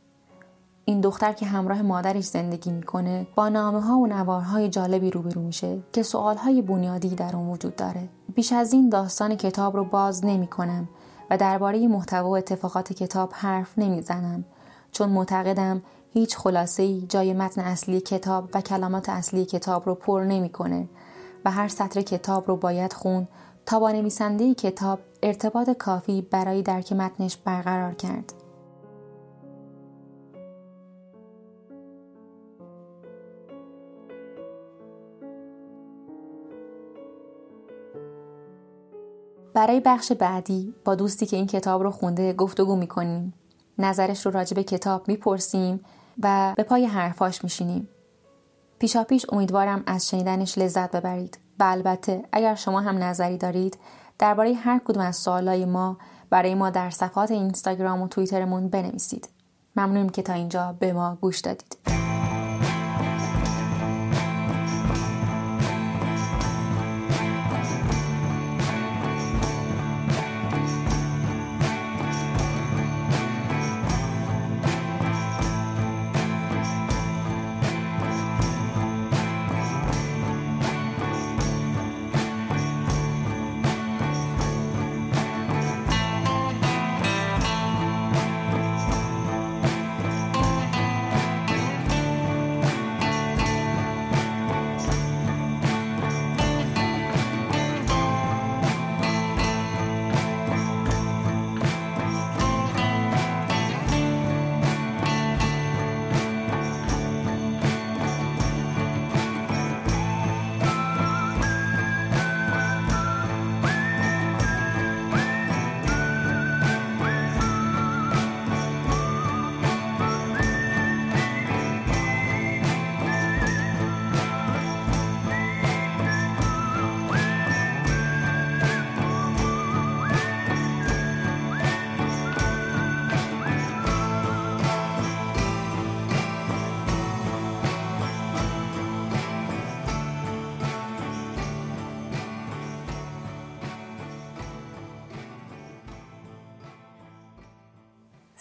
این 0.85 1.01
دختر 1.01 1.33
که 1.33 1.47
همراه 1.47 1.83
مادرش 1.83 2.25
زندگی 2.25 2.71
می‌کنه 2.71 3.27
با 3.37 3.49
نامه 3.49 3.81
ها 3.81 3.99
و 3.99 4.07
نوارهای 4.07 4.69
جالبی 4.69 5.11
روبرو 5.11 5.43
میشه 5.43 5.79
که 5.93 6.03
سوال 6.03 6.37
های 6.37 6.63
بنیادی 6.63 7.09
در 7.09 7.37
اون 7.37 7.49
وجود 7.49 7.77
داره. 7.77 8.09
بیش 8.35 8.53
از 8.53 8.73
این 8.73 8.89
داستان 8.89 9.35
کتاب 9.35 9.77
رو 9.77 9.85
باز 9.85 10.25
نمی‌کنم. 10.25 10.89
و 11.31 11.37
درباره 11.37 11.89
محتوا 11.89 12.31
و 12.31 12.37
اتفاقات 12.37 12.93
کتاب 12.93 13.31
حرف 13.33 13.79
نمی‌زنم 13.79 14.45
چون 14.93 15.09
معتقدم 15.09 15.83
هیچ 16.13 16.37
خلاصه 16.37 16.83
ای 16.83 17.07
جای 17.09 17.33
متن 17.33 17.61
اصلی 17.61 18.01
کتاب 18.01 18.51
و 18.55 18.61
کلمات 18.61 19.09
اصلی 19.09 19.45
کتاب 19.45 19.87
رو 19.87 19.95
پر 19.95 20.25
نمی‌کنه 20.29 20.89
و 21.45 21.51
هر 21.51 21.69
سطر 21.69 22.03
کتاب 22.03 22.49
رو 22.49 22.57
باید 22.57 22.93
خون 22.93 23.29
تا 23.67 23.81
با 23.81 23.91
نویسنده 23.91 24.55
کتاب 24.55 24.99
ارتباط 25.23 25.71
کافی 25.71 26.23
برای 26.23 26.63
درک 26.63 26.93
متنش 26.93 27.37
برقرار 27.37 27.95
کرد. 27.95 28.33
برای 39.59 39.81
بخش 39.81 40.13
بعدی 40.13 40.75
با 40.85 40.95
دوستی 40.95 41.27
که 41.27 41.37
این 41.37 41.47
کتاب 41.47 41.83
رو 41.83 41.91
خونده 41.91 42.33
گفتگو 42.33 42.77
می‌کنیم. 42.77 43.35
نظرش 43.79 44.27
رو 44.27 44.33
راجع 44.33 44.55
به 44.55 44.63
کتاب 44.63 45.09
می‌پرسیم 45.09 45.81
و 46.23 46.55
به 46.57 46.63
پای 46.63 46.87
حرفاش 46.87 47.45
میشینیم. 47.45 47.89
پیشا 48.79 49.05
پیش 49.05 49.27
امیدوارم 49.33 49.83
از 49.87 50.09
شنیدنش 50.09 50.59
لذت 50.59 50.97
ببرید 50.97 51.39
و 51.61 51.65
البته 51.65 52.25
اگر 52.33 52.55
شما 52.55 52.81
هم 52.81 53.03
نظری 53.03 53.37
دارید 53.37 53.79
درباره 54.19 54.55
هر 54.55 54.81
کدوم 54.85 55.03
از 55.03 55.17
سوالای 55.17 55.65
ما 55.65 55.99
برای 56.31 56.55
ما 56.55 56.71
در 56.71 56.91
صفحات 56.91 57.31
اینستاگرام 57.31 58.03
و 58.03 58.09
توییترمون 58.09 58.69
بنویسید. 58.69 59.29
ممنونیم 59.77 60.09
که 60.09 60.23
تا 60.23 60.33
اینجا 60.33 60.77
به 60.79 60.93
ما 60.93 61.19
گوش 61.21 61.41
دادید. 61.41 61.98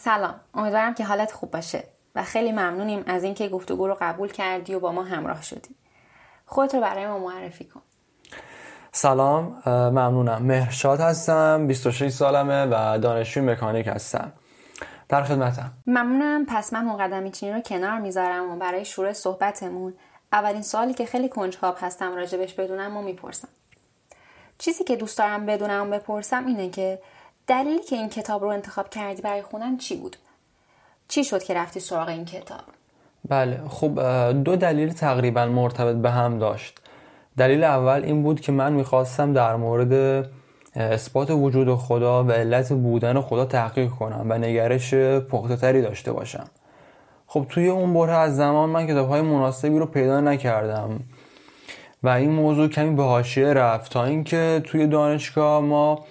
سلام. 0.08 0.40
امیدوارم 0.54 0.94
که 0.94 1.06
حالت 1.06 1.32
خوب 1.32 1.52
باشه 1.52 1.84
و 2.16 2.24
خیلی 2.24 2.52
ممنونیم 2.52 3.04
از 3.08 3.24
اینکه 3.24 3.50
گفتگو 3.50 3.88
رو 3.88 3.98
قبول 4.02 4.32
کردی 4.32 4.76
و 4.76 4.80
با 4.80 4.92
ما 4.92 5.04
همراه 5.04 5.42
شدی. 5.42 5.76
خودت 6.46 6.76
رو 6.76 6.82
برای 6.82 7.08
ما 7.08 7.20
معرفی 7.20 7.66
کن. 7.66 7.82
سلام. 8.92 9.62
ممنونم. 9.66 10.42
مهرشاد 10.42 11.00
هستم 11.00 11.68
26 11.68 12.10
سالمه 12.10 12.66
و 12.66 12.98
دانشجوی 12.98 13.44
مکانیک 13.44 13.88
هستم. 13.88 14.34
در 15.10 15.24
خدمتم. 15.24 15.74
ممنونم. 15.88 16.46
پس 16.46 16.74
من 16.74 16.86
مقدمی 16.86 17.32
چینی 17.32 17.54
رو 17.54 17.62
کنار 17.62 18.00
می‌ذارم 18.00 18.52
و 18.52 18.56
برای 18.56 18.86
شروع 18.86 19.14
صحبتمون 19.14 19.94
اولین 20.32 20.62
سوالی 20.62 20.94
که 20.94 21.06
خیلی 21.06 21.30
کنجکاو 21.30 21.76
هستم 21.78 22.16
راجبش 22.16 22.54
بدونم 22.54 22.98
و 22.98 23.02
می‌پرسم. 23.02 23.48
چیزی 24.58 24.84
که 24.84 24.96
دوست 24.96 25.18
دارم 25.18 25.46
بدونم 25.46 25.88
و 25.88 25.92
بپرسم 25.92 26.46
اینه 26.46 26.70
که 26.70 27.00
دلیلی 27.48 27.84
که 27.84 27.96
این 27.96 28.10
کتاب 28.10 28.42
رو 28.42 28.48
انتخاب 28.48 28.90
کردی 28.90 29.22
برای 29.22 29.42
خونن 29.42 29.78
چی 29.78 29.96
بود؟ 29.96 30.16
چی 31.08 31.24
شد 31.24 31.44
که 31.44 31.54
رفتی 31.54 31.80
سراغ 31.80 32.08
این 32.08 32.26
کتاب؟ 32.26 32.62
بله 33.30 33.62
خب 33.70 34.00
دو 34.44 34.56
دلیل 34.56 34.94
تقریبا 34.94 35.46
مرتبط 35.46 35.96
به 35.96 36.12
هم 36.12 36.40
داشت 36.40 36.80
دلیل 37.38 37.64
اول 37.64 38.04
این 38.04 38.24
بود 38.24 38.42
که 38.42 38.52
من 38.52 38.74
می‌خواستم 38.74 39.34
در 39.34 39.56
مورد 39.56 40.26
اثبات 40.76 41.32
وجود 41.32 41.76
خدا 41.76 42.24
و 42.24 42.32
علت 42.32 42.74
بودن 42.74 43.22
خدا 43.22 43.46
تحقیق 43.46 43.90
کنم 43.90 44.26
و 44.30 44.38
نگرش 44.38 44.94
پخته 45.30 45.56
تری 45.56 45.82
داشته 45.82 46.12
باشم 46.12 46.48
خب 47.28 47.46
توی 47.50 47.68
اون 47.68 47.94
بره 47.94 48.14
از 48.14 48.36
زمان 48.36 48.70
من 48.70 48.88
کتاب 48.88 49.10
های 49.10 49.22
مناسبی 49.22 49.80
رو 49.80 49.86
پیدا 49.86 50.22
نکردم 50.22 51.00
و 52.04 52.10
این 52.10 52.32
موضوع 52.32 52.68
کمی 52.68 52.96
به 52.96 53.04
حاشیه 53.04 53.54
رفت 53.54 53.92
تا 53.92 54.06
اینکه 54.06 54.62
توی 54.66 54.88
دانشگاه 54.88 55.62
ما 55.62 56.06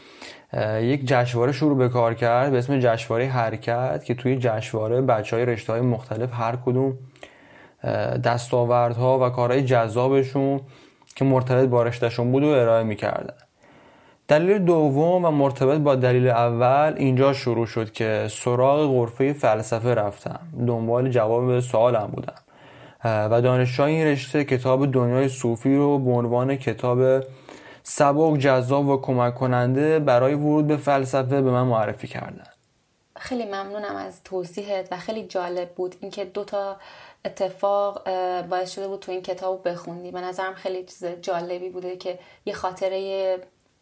یک 0.80 1.06
جشنواره 1.06 1.52
شروع 1.52 1.78
به 1.78 1.88
کار 1.88 2.14
کرد 2.14 2.52
به 2.52 2.58
اسم 2.58 2.80
جشنواره 2.80 3.26
حرکت 3.26 4.04
که 4.04 4.14
توی 4.14 4.36
جشنواره 4.36 5.00
بچه 5.00 5.36
های 5.36 5.44
رشته 5.46 5.72
های 5.72 5.82
مختلف 5.82 6.30
هر 6.32 6.56
کدوم 6.66 6.98
دستاوردها 8.24 9.26
و 9.26 9.30
کارهای 9.30 9.62
جذابشون 9.62 10.60
که 11.16 11.24
مرتبط 11.24 11.68
با 11.68 11.82
رشتهشون 11.82 12.32
بود 12.32 12.42
و 12.42 12.46
ارائه 12.46 12.84
می‌کردن. 12.84 13.34
دلیل 14.28 14.58
دوم 14.58 15.24
و 15.24 15.30
مرتبط 15.30 15.80
با 15.80 15.94
دلیل 15.94 16.28
اول 16.28 16.94
اینجا 16.96 17.32
شروع 17.32 17.66
شد 17.66 17.92
که 17.92 18.26
سراغ 18.30 18.90
غرفه 18.90 19.32
فلسفه 19.32 19.94
رفتم. 19.94 20.40
دنبال 20.66 21.10
جواب 21.10 21.60
سوالم 21.60 22.10
بودم. 22.12 22.34
و 23.04 23.40
دانشجوی 23.42 23.92
این 23.92 24.06
رشته 24.06 24.44
کتاب 24.44 24.92
دنیای 24.92 25.28
صوفی 25.28 25.76
رو 25.76 25.98
به 25.98 26.10
عنوان 26.10 26.56
کتاب 26.56 27.24
سبک 27.88 28.38
جذاب 28.38 28.88
و 28.88 28.96
کمک 28.96 29.34
کننده 29.34 29.98
برای 29.98 30.34
ورود 30.34 30.66
به 30.66 30.76
فلسفه 30.76 31.42
به 31.42 31.50
من 31.50 31.62
معرفی 31.62 32.06
کردن. 32.06 32.46
خیلی 33.16 33.44
ممنونم 33.44 33.96
از 33.96 34.22
توضیحت 34.24 34.88
و 34.92 34.96
خیلی 34.96 35.22
جالب 35.22 35.74
بود 35.74 35.96
اینکه 36.00 36.24
دو 36.24 36.44
تا 36.44 36.76
اتفاق 37.24 38.04
باعث 38.42 38.70
شده 38.70 38.88
بود 38.88 39.00
تو 39.00 39.12
این 39.12 39.22
کتاب 39.22 39.68
بخوندی. 39.68 40.10
به 40.10 40.20
نظرم 40.20 40.54
خیلی 40.54 40.84
چیز 40.84 41.04
جالبی 41.04 41.68
بوده 41.68 41.96
که 41.96 42.18
یه 42.46 42.54
خاطره 42.54 43.38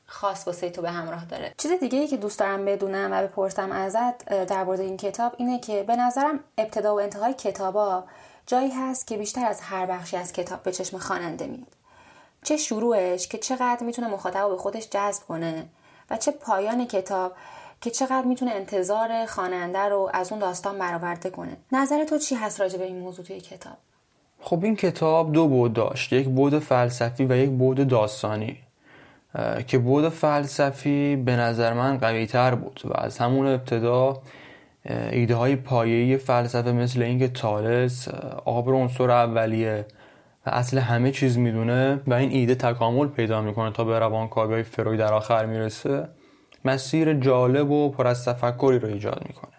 خاص 0.07 0.47
واسه 0.47 0.71
تو 0.71 0.83
به 0.83 0.90
همراه 0.90 1.25
داره. 1.25 1.55
چیز 1.59 1.73
دیگه 1.73 1.99
ای 1.99 2.07
که 2.07 2.17
دوست 2.17 2.38
دارم 2.38 2.64
بدونم 2.64 3.12
و 3.12 3.23
بپرسم 3.23 3.73
ازت 3.73 4.45
در 4.47 4.64
مورد 4.64 4.81
این 4.81 4.97
کتاب 4.97 5.33
اینه 5.37 5.59
که 5.59 5.83
به 5.83 5.97
نظرم 5.97 6.40
ابتدا 6.59 6.95
و 6.95 7.01
انتهای 7.01 7.35
کتابا 7.35 8.05
جایی 8.47 8.71
هست 8.71 9.07
که 9.07 9.17
بیشتر 9.17 9.47
از 9.47 9.61
هر 9.61 9.87
بخشی 9.87 10.17
از 10.17 10.33
کتاب 10.33 10.62
به 10.62 10.73
چشم 10.73 10.99
خواننده 10.99 11.47
میاد. 11.47 11.84
چه 12.44 12.57
شروعش 12.57 13.28
که 13.28 13.38
چقدر 13.38 13.78
می‌تونه 13.87 14.09
مخاطب 14.09 14.48
به 14.48 14.57
خودش 14.57 14.88
جذب 14.90 15.22
کنه 15.28 15.66
و 16.11 16.16
چه 16.16 16.30
پایان 16.30 16.87
کتاب 16.87 17.33
که 17.80 17.90
چقدر 17.90 18.24
می‌تونه 18.24 18.50
انتظار 18.50 19.26
خواننده 19.26 19.78
رو 19.78 20.11
از 20.12 20.33
اون 20.33 20.40
داستان 20.40 20.78
برآورده 20.78 21.30
کنه. 21.30 21.57
نظر 21.72 22.04
تو 22.04 22.18
چی 22.18 22.35
هست 22.35 22.61
راجع 22.61 22.78
به 22.78 22.85
این 22.85 22.98
موضوع 22.98 23.24
توی 23.24 23.40
کتاب؟ 23.40 23.76
خب 24.40 24.64
این 24.64 24.76
کتاب 24.76 25.33
دو 25.33 25.48
بود 25.48 25.72
داشت. 25.72 26.12
یک 26.12 26.28
بود 26.28 26.59
فلسفی 26.59 27.24
و 27.24 27.37
یک 27.37 27.50
بود 27.50 27.88
داستانی. 27.88 28.59
که 29.66 29.78
بود 29.78 30.09
فلسفی 30.09 31.16
به 31.16 31.37
نظر 31.37 31.72
من 31.72 31.98
قوی 31.98 32.26
تر 32.26 32.54
بود 32.54 32.80
و 32.85 32.92
از 32.94 33.18
همون 33.18 33.46
ابتدا 33.46 34.22
ایده 35.12 35.35
های 35.35 36.16
فلسفه 36.16 36.72
مثل 36.72 37.02
اینکه 37.02 37.28
تالس 37.28 38.09
آب 38.44 38.68
رو 38.68 38.76
عنصر 38.76 39.11
اولیه 39.11 39.87
و 40.46 40.50
اصل 40.50 40.78
همه 40.78 41.11
چیز 41.11 41.38
می‌دونه 41.38 42.00
و 42.07 42.14
این 42.14 42.30
ایده 42.30 42.54
تکامل 42.54 43.09
پیدا 43.09 43.40
می‌کنه 43.40 43.72
تا 43.72 43.85
به 43.85 43.98
روانکاوی 43.98 44.62
فروید 44.62 45.00
در 45.00 45.12
آخر 45.12 45.46
می‌رسه. 45.46 46.09
مسیر 46.64 47.14
جالب 47.14 47.70
و 47.70 47.90
پر 47.90 48.07
از 48.07 48.24
تفکری 48.24 48.78
رو 48.78 48.88
ایجاد 48.88 49.24
می‌کنه. 49.26 49.54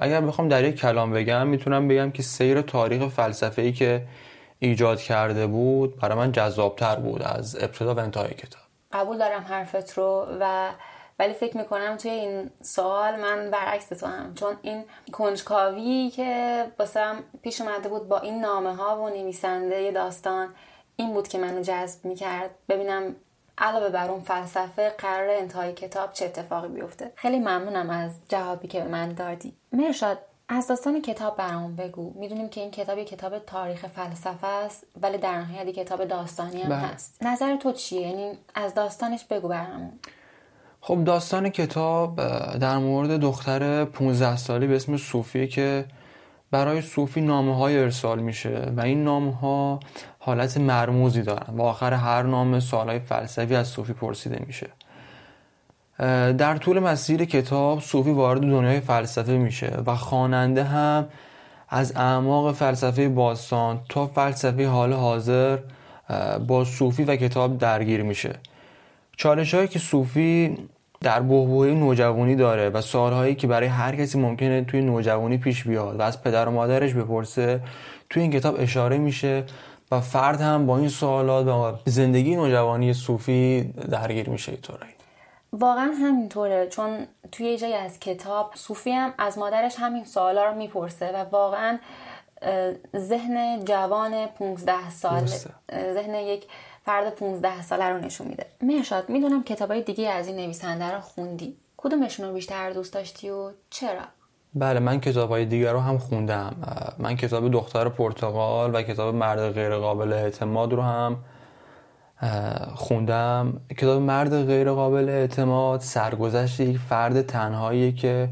اگر 0.00 0.20
بخوام 0.20 0.48
در 0.48 0.64
یک 0.64 0.80
کلام 0.80 1.12
بگم 1.12 1.46
می‌تونم 1.46 1.88
بگم 1.88 2.10
که 2.10 2.22
سیر 2.22 2.60
تاریخ 2.60 3.08
فلسفه 3.08 3.62
ای 3.62 3.72
که 3.72 4.02
ایجاد 4.58 5.00
کرده 5.00 5.46
بود 5.46 5.96
برای 6.00 6.18
من 6.18 6.32
جذابتر 6.32 6.96
بود 6.96 7.22
از 7.22 7.56
ابتدا 7.56 7.94
و 7.94 8.00
انتهای 8.00 8.28
کتاب. 8.28 8.62
قبول 8.92 9.18
دارم 9.18 9.42
حرفت 9.48 9.98
رو 9.98 10.26
و 10.40 10.70
ولی 11.18 11.32
فکر 11.32 11.56
می‌کنم 11.56 11.96
توی 11.96 12.10
این 12.10 12.50
سوال 12.62 13.20
من 13.20 13.50
برعکس 13.50 13.88
تو 13.88 14.06
هم 14.06 14.34
چون 14.34 14.56
این 14.62 14.84
کنجکاوی 15.12 16.10
که 16.10 16.64
باسم 16.78 17.24
پیش 17.42 17.60
اومده 17.60 17.88
بود 17.88 18.08
با 18.08 18.18
این 18.18 18.40
نامه 18.40 18.74
ها 18.74 19.02
و 19.02 19.08
نویسنده 19.08 19.90
داستان 19.90 20.54
این 20.96 21.14
بود 21.14 21.28
که 21.28 21.38
منو 21.38 21.62
جذب 21.62 22.04
می‌کرد. 22.04 22.50
ببینم 22.68 23.16
علاوه 23.58 23.88
بر 23.88 24.10
اون 24.10 24.20
فلسفه 24.20 24.90
قرار 24.98 25.30
انتهای 25.30 25.72
کتاب 25.72 26.12
چه 26.12 26.24
اتفاقی 26.24 26.68
بیفته. 26.68 27.12
خیلی 27.14 27.38
ممنونم 27.38 27.90
از 27.90 28.10
جوابی 28.28 28.68
که 28.68 28.80
به 28.80 28.88
من 28.88 29.12
دادی. 29.12 29.56
مرشاد 29.72 30.18
از 30.48 30.66
داستان 30.66 31.02
کتاب 31.02 31.36
برامون 31.36 31.76
بگو. 31.76 32.12
می‌دونیم 32.16 32.48
که 32.48 32.60
این 32.60 32.70
کتاب 32.70 33.02
کتاب 33.02 33.38
تاریخ 33.38 33.86
فلسفه 33.86 34.46
است 34.46 34.86
ولی 35.02 35.18
در 35.18 35.38
نهایت 35.38 35.68
کتاب 35.68 36.04
داستانی 36.04 36.62
هم 36.62 36.68
بله. 36.68 36.78
هست. 36.78 37.16
نظر 37.22 37.56
تو 37.56 37.72
چیه؟ 37.72 38.00
یعنی 38.00 38.38
از 38.54 38.74
داستانش 38.74 39.24
بگو 39.24 39.48
برامون. 39.48 39.98
خب 40.88 41.04
داستان 41.04 41.48
کتاب 41.48 42.16
در 42.58 42.78
مورد 42.78 43.10
دختر 43.20 43.84
15 43.84 44.36
سالی 44.36 44.66
به 44.66 44.76
اسم 44.76 44.96
صوفی 44.96 45.46
که 45.46 45.84
برای 46.50 46.82
صوفی 46.82 47.20
نامه 47.20 47.56
های 47.56 47.78
ارسال 47.78 48.18
میشه 48.18 48.72
و 48.76 48.80
این 48.80 49.04
نامه 49.04 49.34
ها 49.34 49.80
حالت 50.18 50.56
مرموزی 50.56 51.22
دارن 51.22 51.56
و 51.56 51.62
آخر 51.62 51.92
هر 51.92 52.22
نامه 52.22 52.60
سوالای 52.60 52.98
فلسفی 52.98 53.54
از 53.54 53.68
صوفی 53.68 53.92
پرسیده 53.92 54.44
میشه. 54.46 54.68
در 56.32 56.56
طول 56.56 56.78
مسیر 56.78 57.24
کتاب 57.24 57.80
صوفی 57.80 58.10
وارد 58.10 58.40
دنیای 58.40 58.80
فلسفه 58.80 59.32
میشه 59.32 59.78
و 59.86 59.96
خواننده 59.96 60.64
هم 60.64 61.08
از 61.68 61.96
اعماق 61.96 62.52
فلسفه 62.52 63.08
باستان 63.08 63.80
تا 63.88 64.06
فلسفه 64.06 64.68
حال 64.68 64.92
حاضر 64.92 65.58
با 66.46 66.64
صوفی 66.64 67.04
و 67.04 67.16
کتاب 67.16 67.58
درگیر 67.58 68.02
میشه. 68.02 68.38
چالش 69.16 69.54
هایی 69.54 69.68
که 69.68 69.78
صوفی 69.78 70.56
در 71.06 71.20
بحبوحه 71.20 71.74
نوجوانی 71.74 72.36
داره 72.36 72.70
و 72.70 72.80
سالهایی 72.80 73.34
که 73.34 73.46
برای 73.46 73.66
هر 73.66 73.96
کسی 73.96 74.18
ممکنه 74.18 74.64
توی 74.64 74.80
نوجوانی 74.80 75.38
پیش 75.38 75.64
بیاد 75.64 76.00
و 76.00 76.02
از 76.02 76.22
پدر 76.22 76.48
و 76.48 76.50
مادرش 76.50 76.94
بپرسه 76.94 77.60
توی 78.10 78.22
این 78.22 78.32
کتاب 78.32 78.56
اشاره 78.58 78.98
میشه 78.98 79.44
و 79.90 80.00
فرد 80.00 80.40
هم 80.40 80.66
با 80.66 80.78
این 80.78 80.88
سوالات 80.88 81.46
و 81.46 81.90
زندگی 81.90 82.36
نوجوانی 82.36 82.92
صوفی 82.92 83.72
درگیر 83.90 84.28
میشه 84.30 84.52
اینطوری 84.52 84.86
واقعا 85.52 85.90
همینطوره 86.02 86.66
چون 86.66 87.06
توی 87.32 87.46
یه 87.46 87.58
جایی 87.58 87.74
از 87.74 88.00
کتاب 88.00 88.50
صوفی 88.54 88.90
هم 88.90 89.14
از 89.18 89.38
مادرش 89.38 89.76
همین 89.78 90.04
سوالا 90.04 90.44
رو 90.44 90.54
می‌پرسه 90.54 91.12
و 91.14 91.24
واقعا 91.30 91.78
ذهن 92.96 93.64
جوان 93.64 94.26
15 94.26 94.90
سال 94.90 95.26
ذهن 95.72 96.14
یک 96.14 96.44
فرد 96.86 97.14
15 97.14 97.62
ساله 97.62 97.84
رو 97.84 97.98
نشون 97.98 98.28
میده. 98.28 98.46
مرشاد 98.62 99.08
می‌دونم 99.08 99.44
کتابای 99.44 99.82
دیگه 99.82 100.10
از 100.10 100.26
این 100.28 100.36
نویسنده 100.36 100.94
رو 100.94 101.00
خوندی. 101.00 101.56
کدومشون 101.76 102.26
رو 102.26 102.34
بیشتر 102.34 102.70
دوست 102.70 102.94
داشتی 102.94 103.30
و 103.30 103.50
چرا؟ 103.70 104.02
بله 104.54 104.80
من 104.80 105.00
کتاب 105.00 105.30
های 105.30 105.44
دیگر 105.44 105.72
رو 105.72 105.80
هم 105.80 105.98
خوندم. 105.98 106.54
من 106.98 107.16
کتاب 107.16 107.50
دختر 107.50 107.88
پرتغال 107.88 108.74
و 108.74 108.82
کتاب 108.82 109.14
مرد 109.14 109.50
غیر 109.50 109.76
قابل 109.76 110.12
اعتماد 110.12 110.72
رو 110.72 110.82
هم 110.82 111.16
خوندم. 112.74 113.60
کتاب 113.78 114.02
مرد 114.02 114.46
غیر 114.46 114.72
قابل 114.72 115.08
اعتماد 115.08 115.80
سرگذشت 115.80 116.60
یک 116.60 116.78
فرد 116.78 117.22
تنهایی 117.22 117.92
که 117.92 118.28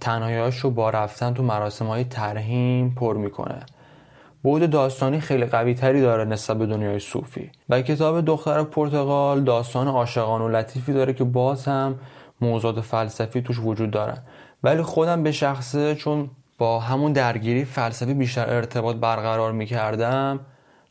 تنهاییاش 0.00 0.58
رو 0.58 0.70
با 0.70 0.90
رفتن 0.90 1.34
تو 1.34 1.42
مراسم 1.42 1.86
های 1.86 2.04
ترهیم 2.04 2.94
پر 2.94 3.16
می‌کنه. 3.16 3.60
بود 4.42 4.70
داستانی 4.70 5.20
خیلی 5.20 5.46
قوی 5.46 5.74
تری 5.74 6.00
داره 6.00 6.24
نسبت 6.24 6.58
به 6.58 6.66
دنیای 6.66 6.98
صوفی. 6.98 7.50
و 7.68 7.82
کتاب 7.82 8.24
دختر 8.24 8.62
پرتغال 8.62 9.40
داستان 9.40 9.88
عاشقان 9.88 10.40
و 10.42 10.48
لطیفی 10.48 10.92
داره 10.92 11.12
که 11.12 11.24
باز 11.24 11.64
هم 11.64 11.98
موضوعات 12.40 12.80
فلسفی 12.80 13.42
توش 13.42 13.58
وجود 13.58 13.90
دارن. 13.90 14.18
ولی 14.62 14.82
خودم 14.82 15.22
به 15.22 15.32
شخصه 15.32 15.94
چون 15.94 16.30
با 16.58 16.80
همون 16.80 17.12
درگیری 17.12 17.64
فلسفی 17.64 18.14
بیشتر 18.14 18.50
ارتباط 18.50 18.96
برقرار 18.96 19.52
می‌کردم 19.52 20.40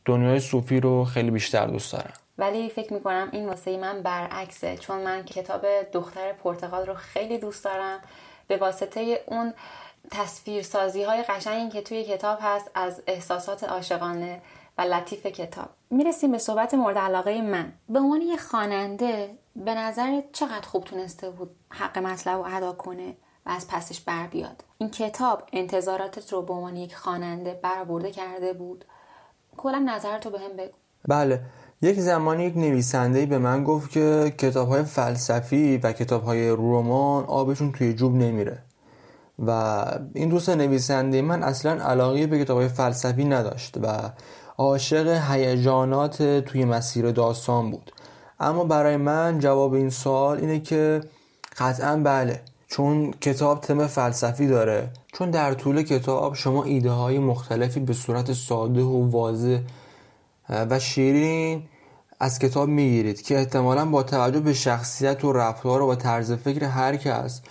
دنیای 0.04 0.40
صوفی 0.40 0.80
رو 0.80 1.04
خیلی 1.04 1.30
بیشتر 1.30 1.66
دوست 1.66 1.92
دارم. 1.92 2.12
ولی 2.38 2.68
فکر 2.68 2.92
می‌کنم 2.92 3.28
این 3.32 3.48
واسه 3.48 3.76
من 3.76 4.02
برعکسه 4.02 4.76
چون 4.76 5.02
من 5.02 5.22
کتاب 5.22 5.66
دختر 5.92 6.32
پرتغال 6.44 6.86
رو 6.86 6.94
خیلی 6.94 7.38
دوست 7.38 7.64
دارم. 7.64 7.98
به 8.48 8.56
واسطه 8.56 9.20
اون 9.26 9.52
تصویرسازی 10.12 11.02
های 11.02 11.22
قشنگی 11.22 11.70
که 11.70 11.82
توی 11.82 12.04
کتاب 12.04 12.38
هست 12.42 12.70
از 12.74 13.02
احساسات 13.06 13.64
عاشقانه 13.64 14.42
و 14.78 14.82
لطیف 14.82 15.26
کتاب. 15.26 15.68
می‌رسیم 15.90 16.32
به 16.32 16.38
صحبت 16.38 16.74
مورد 16.74 16.98
علاقه 16.98 17.42
من. 17.42 17.72
به 17.88 17.98
عنوان 17.98 18.20
یه 18.20 18.36
خواننده 18.36 19.30
به 19.56 19.74
نظر 19.74 20.20
چقدر 20.32 20.66
خوب 20.66 20.84
تونسته 20.84 21.30
بود 21.30 21.50
حق 21.70 21.98
مطلب 21.98 22.38
رو 22.38 22.56
ادا 22.56 22.72
کنه 22.72 23.16
و 23.46 23.50
از 23.50 23.68
پسش 23.68 24.00
بر 24.00 24.26
بیاد؟ 24.26 24.64
این 24.78 24.90
کتاب 24.90 25.42
انتظاراتت 25.52 26.32
رو 26.32 26.42
به 26.42 26.52
عنوان 26.52 26.76
یک 26.76 26.96
خواننده 26.96 27.60
برآورده 27.62 28.10
کرده 28.10 28.52
بود؟ 28.52 28.84
کلا 29.56 29.78
نظرتو 29.78 30.30
به 30.30 30.38
هم 30.38 30.56
بگو. 30.56 30.72
بله. 31.08 31.40
یک 31.82 32.00
زمانی 32.00 32.44
یک 32.44 32.56
نویسنده 32.56 33.26
به 33.26 33.38
من 33.38 33.64
گفت 33.64 33.90
که 33.90 34.34
کتاب 34.38 34.68
های 34.68 34.82
فلسفی 34.82 35.76
و 35.76 35.92
کتاب 35.92 36.24
های 36.24 36.50
رمان 36.50 37.24
آبشون 37.24 37.72
توی 37.72 37.94
جوب 37.94 38.14
نمیره. 38.14 38.62
و 39.38 39.84
این 40.14 40.28
دوست 40.28 40.50
نویسنده 40.50 41.22
من 41.22 41.42
اصلا 41.42 41.84
علاقه 41.84 42.26
به 42.26 42.44
کتاب 42.44 42.68
فلسفی 42.68 43.24
نداشت 43.24 43.76
و 43.82 44.10
عاشق 44.58 45.22
هیجانات 45.30 46.22
توی 46.22 46.64
مسیر 46.64 47.10
داستان 47.10 47.70
بود. 47.70 47.92
اما 48.40 48.64
برای 48.64 48.96
من 48.96 49.38
جواب 49.38 49.72
این 49.72 49.90
سوال 49.90 50.38
اینه 50.38 50.60
که 50.60 51.00
قطعا 51.58 51.96
بله 51.96 52.40
چون 52.68 53.10
کتاب 53.10 53.60
تم 53.60 53.86
فلسفی 53.86 54.46
داره 54.46 54.90
چون 55.12 55.30
در 55.30 55.54
طول 55.54 55.82
کتاب 55.82 56.34
شما 56.34 56.64
ایده 56.64 56.90
های 56.90 57.18
مختلفی 57.18 57.80
به 57.80 57.92
صورت 57.92 58.32
ساده 58.32 58.82
و 58.82 59.10
واضح 59.10 59.60
و 60.48 60.78
شیرین 60.78 61.62
از 62.20 62.38
کتاب 62.38 62.68
می‌گیرید 62.68 63.22
که 63.22 63.38
احتمالا 63.38 63.84
با 63.84 64.02
توجه 64.02 64.40
به 64.40 64.52
شخصیت 64.52 65.24
و 65.24 65.32
رفتار 65.32 65.82
و 65.82 65.94
طرز 65.94 66.32
فکر 66.32 66.64
هر 66.64 66.96
کس 66.96 67.42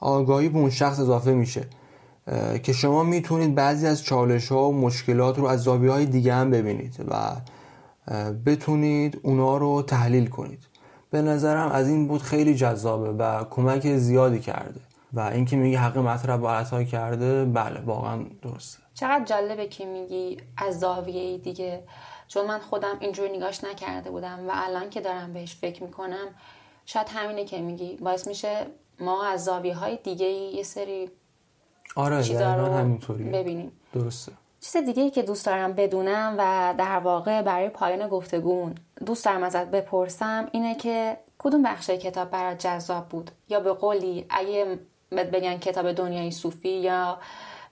آگاهی 0.00 0.48
به 0.48 0.58
اون 0.58 0.70
شخص 0.70 1.00
اضافه 1.00 1.32
میشه. 1.32 1.66
که 2.62 2.72
شما 2.72 3.02
می‌تونید 3.02 3.54
بعضی 3.54 3.86
از 3.86 4.04
چالش 4.04 4.52
ها 4.52 4.68
و 4.68 4.72
مشکلات 4.72 5.38
رو 5.38 5.44
از 5.46 5.62
زاویه 5.62 5.90
های 5.90 6.06
دیگه 6.06 6.34
هم 6.34 6.50
ببینید 6.50 6.96
و 7.08 7.36
بتونید 8.46 9.20
اونا 9.22 9.56
رو 9.56 9.82
تحلیل 9.82 10.26
کنید. 10.26 10.66
به 11.10 11.22
نظرم 11.22 11.70
از 11.70 11.88
این 11.88 12.08
بود 12.08 12.22
خیلی 12.22 12.54
جذابه 12.54 13.10
و 13.10 13.44
کمک 13.44 13.96
زیادی 13.96 14.40
کرده 14.40 14.80
و 15.12 15.20
اینکه 15.20 15.56
میگی 15.56 15.74
حق 15.76 15.98
مطلب 15.98 16.46
عطا 16.46 16.84
کرده 16.84 17.44
بله 17.44 17.80
واقعا 17.80 18.24
درسته. 18.42 18.78
چقدر 18.94 19.24
جالبه 19.24 19.66
که 19.66 19.86
میگی 19.86 20.38
از 20.56 20.80
زاویه 20.80 21.38
دیگه. 21.38 21.82
چون 22.28 22.46
من 22.46 22.58
خودم 22.58 22.96
اینجوری 23.00 23.36
نگاش 23.36 23.64
نکرده 23.64 24.10
بودم 24.10 24.38
و 24.48 24.50
الان 24.54 24.90
که 24.90 25.00
دارم 25.00 25.32
بهش 25.32 25.54
فکر 25.54 25.82
می‌کنم 25.82 26.26
شاید 26.86 27.06
همینه 27.10 27.44
که 27.44 27.60
میگی. 27.60 27.96
باعث 27.96 28.28
میشه 28.28 28.66
ما 29.00 29.24
از 29.24 29.44
زاویه 29.44 29.74
های 29.74 29.98
دیگه 30.04 30.26
یه 30.26 30.62
سری 30.62 31.10
آره 31.96 32.22
چیزا 32.22 32.54
رو 32.54 32.72
همینطوریه. 32.72 33.32
ببینیم. 33.32 33.72
درسته. 33.92 34.32
چیز 34.60 34.76
دیگه 34.76 35.10
که 35.10 35.22
دوست 35.22 35.46
دارم 35.46 35.72
بدونم 35.72 36.34
و 36.38 36.74
در 36.78 36.98
واقع 36.98 37.42
برای 37.42 37.68
پایان 37.68 38.08
گفتگون 38.08 38.74
دوست 39.06 39.24
دارم 39.24 39.42
ازت 39.42 39.70
بپرسم 39.70 40.48
اینه 40.52 40.74
که 40.74 41.16
کدوم 41.38 41.62
بخش 41.62 41.90
کتاب 41.90 42.30
برات 42.30 42.58
جذاب 42.58 43.08
بود؟ 43.08 43.30
یا 43.48 43.60
به 43.60 43.72
قولی 43.72 44.26
اگه 44.30 44.78
بگن 45.12 45.58
کتاب 45.58 45.92
دنیای 45.92 46.30
صوفی 46.30 46.68
یا 46.68 47.18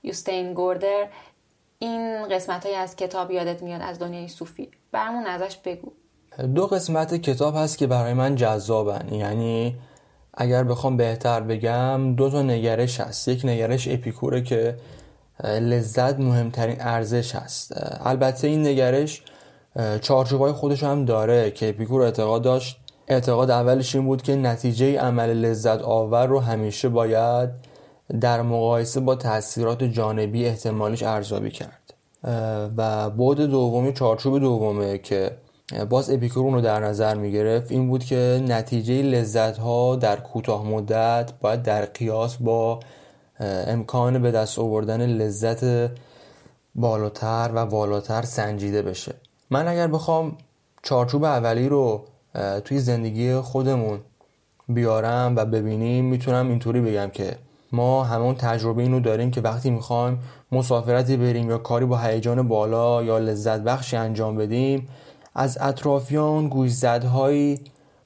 یوستین 0.03 0.55
گوردر 0.55 1.07
این 1.79 2.29
قسمت 2.29 2.67
های 2.67 2.75
از 2.75 2.97
کتاب 2.97 3.31
یادت 3.31 3.63
میاد 3.63 3.83
از 3.83 3.99
دنیای 3.99 4.29
صوفی؟ 4.29 4.71
برامون 4.93 5.27
ازش 5.27 5.57
بگو. 5.57 5.93
دو 6.55 6.67
قسمت 6.67 7.15
کتاب 7.15 7.57
هست 7.57 7.79
که 7.79 7.87
برای 7.87 8.15
من 8.15 8.35
جذابن. 8.35 9.15
یعنی 9.15 9.77
اگر 10.41 10.65
بخوام 10.65 10.97
بهتر 10.97 11.41
بگم 11.41 12.15
دو 12.15 12.31
تا 12.31 12.43
نگرش 12.43 13.01
هست. 13.01 13.29
یک 13.29 13.45
نگرش 13.45 13.89
اپیکوره 13.89 14.43
که 14.43 14.77
لذت 15.45 16.19
مهمترین 16.21 16.77
ارزش 16.81 17.35
هست. 17.35 17.73
البته 18.05 18.49
این 18.49 18.67
نگرش 18.67 19.23
چارچوبای 20.01 20.53
خودش 20.53 20.83
هم 20.83 21.05
داره 21.05 21.51
که 21.51 21.69
اپیکور 21.69 22.03
اعتقاد 22.03 22.43
داشت. 22.43 22.81
اعتقاد 23.09 23.51
اولش 23.51 23.95
این 23.95 24.05
بود 24.05 24.23
که 24.23 24.37
نتیجه 24.37 24.99
عمل 24.99 25.29
لذت 25.29 25.83
آور 25.83 26.27
رو 26.27 26.41
همیشه 26.41 26.89
باید 26.89 27.51
در 28.21 28.43
مقایسه 28.43 29.01
با 29.01 29.15
تاثیرات 29.15 29.85
جانبی 29.85 30.47
احتمالیش 30.47 31.03
ارزیابی 31.03 31.51
کرد. 31.51 31.95
و 32.77 33.11
بعد 33.11 33.41
دومی 33.41 33.93
چارچوب 33.93 34.39
دومه 34.39 34.99
که 34.99 35.31
باز 35.89 36.11
اپیکور 36.11 36.53
رو 36.53 36.61
در 36.61 36.81
نظر 36.81 37.15
می 37.15 37.33
گرفت 37.33 37.73
این 37.73 37.89
بود 37.89 38.05
که 38.05 38.45
نتیجه 38.49 39.03
لذت 39.03 39.59
ها 39.59 39.97
در 39.97 40.17
کوتاه 40.17 40.67
مدت 40.67 41.33
باید 41.41 41.63
در 41.63 41.85
قیاس 41.85 42.37
با 42.37 42.81
امکان 43.41 44.23
به 44.23 44.31
دست 44.31 44.59
آوردن 44.59 45.07
لذت 45.07 45.91
بالاتر 46.75 47.51
و 47.55 47.59
والاتر 47.59 48.23
سنجیده 48.23 48.83
بشه. 48.83 49.15
من 49.51 49.69
اگر 49.69 49.87
بخوام 49.87 50.37
چارچوب 50.83 51.25
اولی 51.25 51.69
رو 51.69 52.05
توی 52.65 52.79
زندگی 52.79 53.35
خودمون 53.35 54.01
بیارم 54.69 55.37
و 55.37 55.45
ببینیم 55.45 56.05
می‌تونم 56.05 56.49
اینطوری 56.49 56.81
بگم 56.81 57.11
که 57.11 57.37
ما 57.73 58.05
همون 58.05 58.35
تجربه 58.35 58.83
اینو 58.83 59.01
داریم 59.01 59.31
که 59.31 59.41
وقتی 59.41 59.71
می‌خوایم 59.71 60.21
مسافرتی 60.53 61.17
بریم 61.17 61.51
یا 61.51 61.59
کاری 61.59 61.85
با 61.85 61.99
هیجان 61.99 62.49
بالا 62.49 63.03
یا 63.03 63.19
لذت 63.19 63.61
بخشی 63.61 63.97
انجام 63.97 64.37
بدیم 64.37 64.89
از 65.39 65.59
اطرافیان 65.61 66.49
گوشزدهایی 66.49 67.61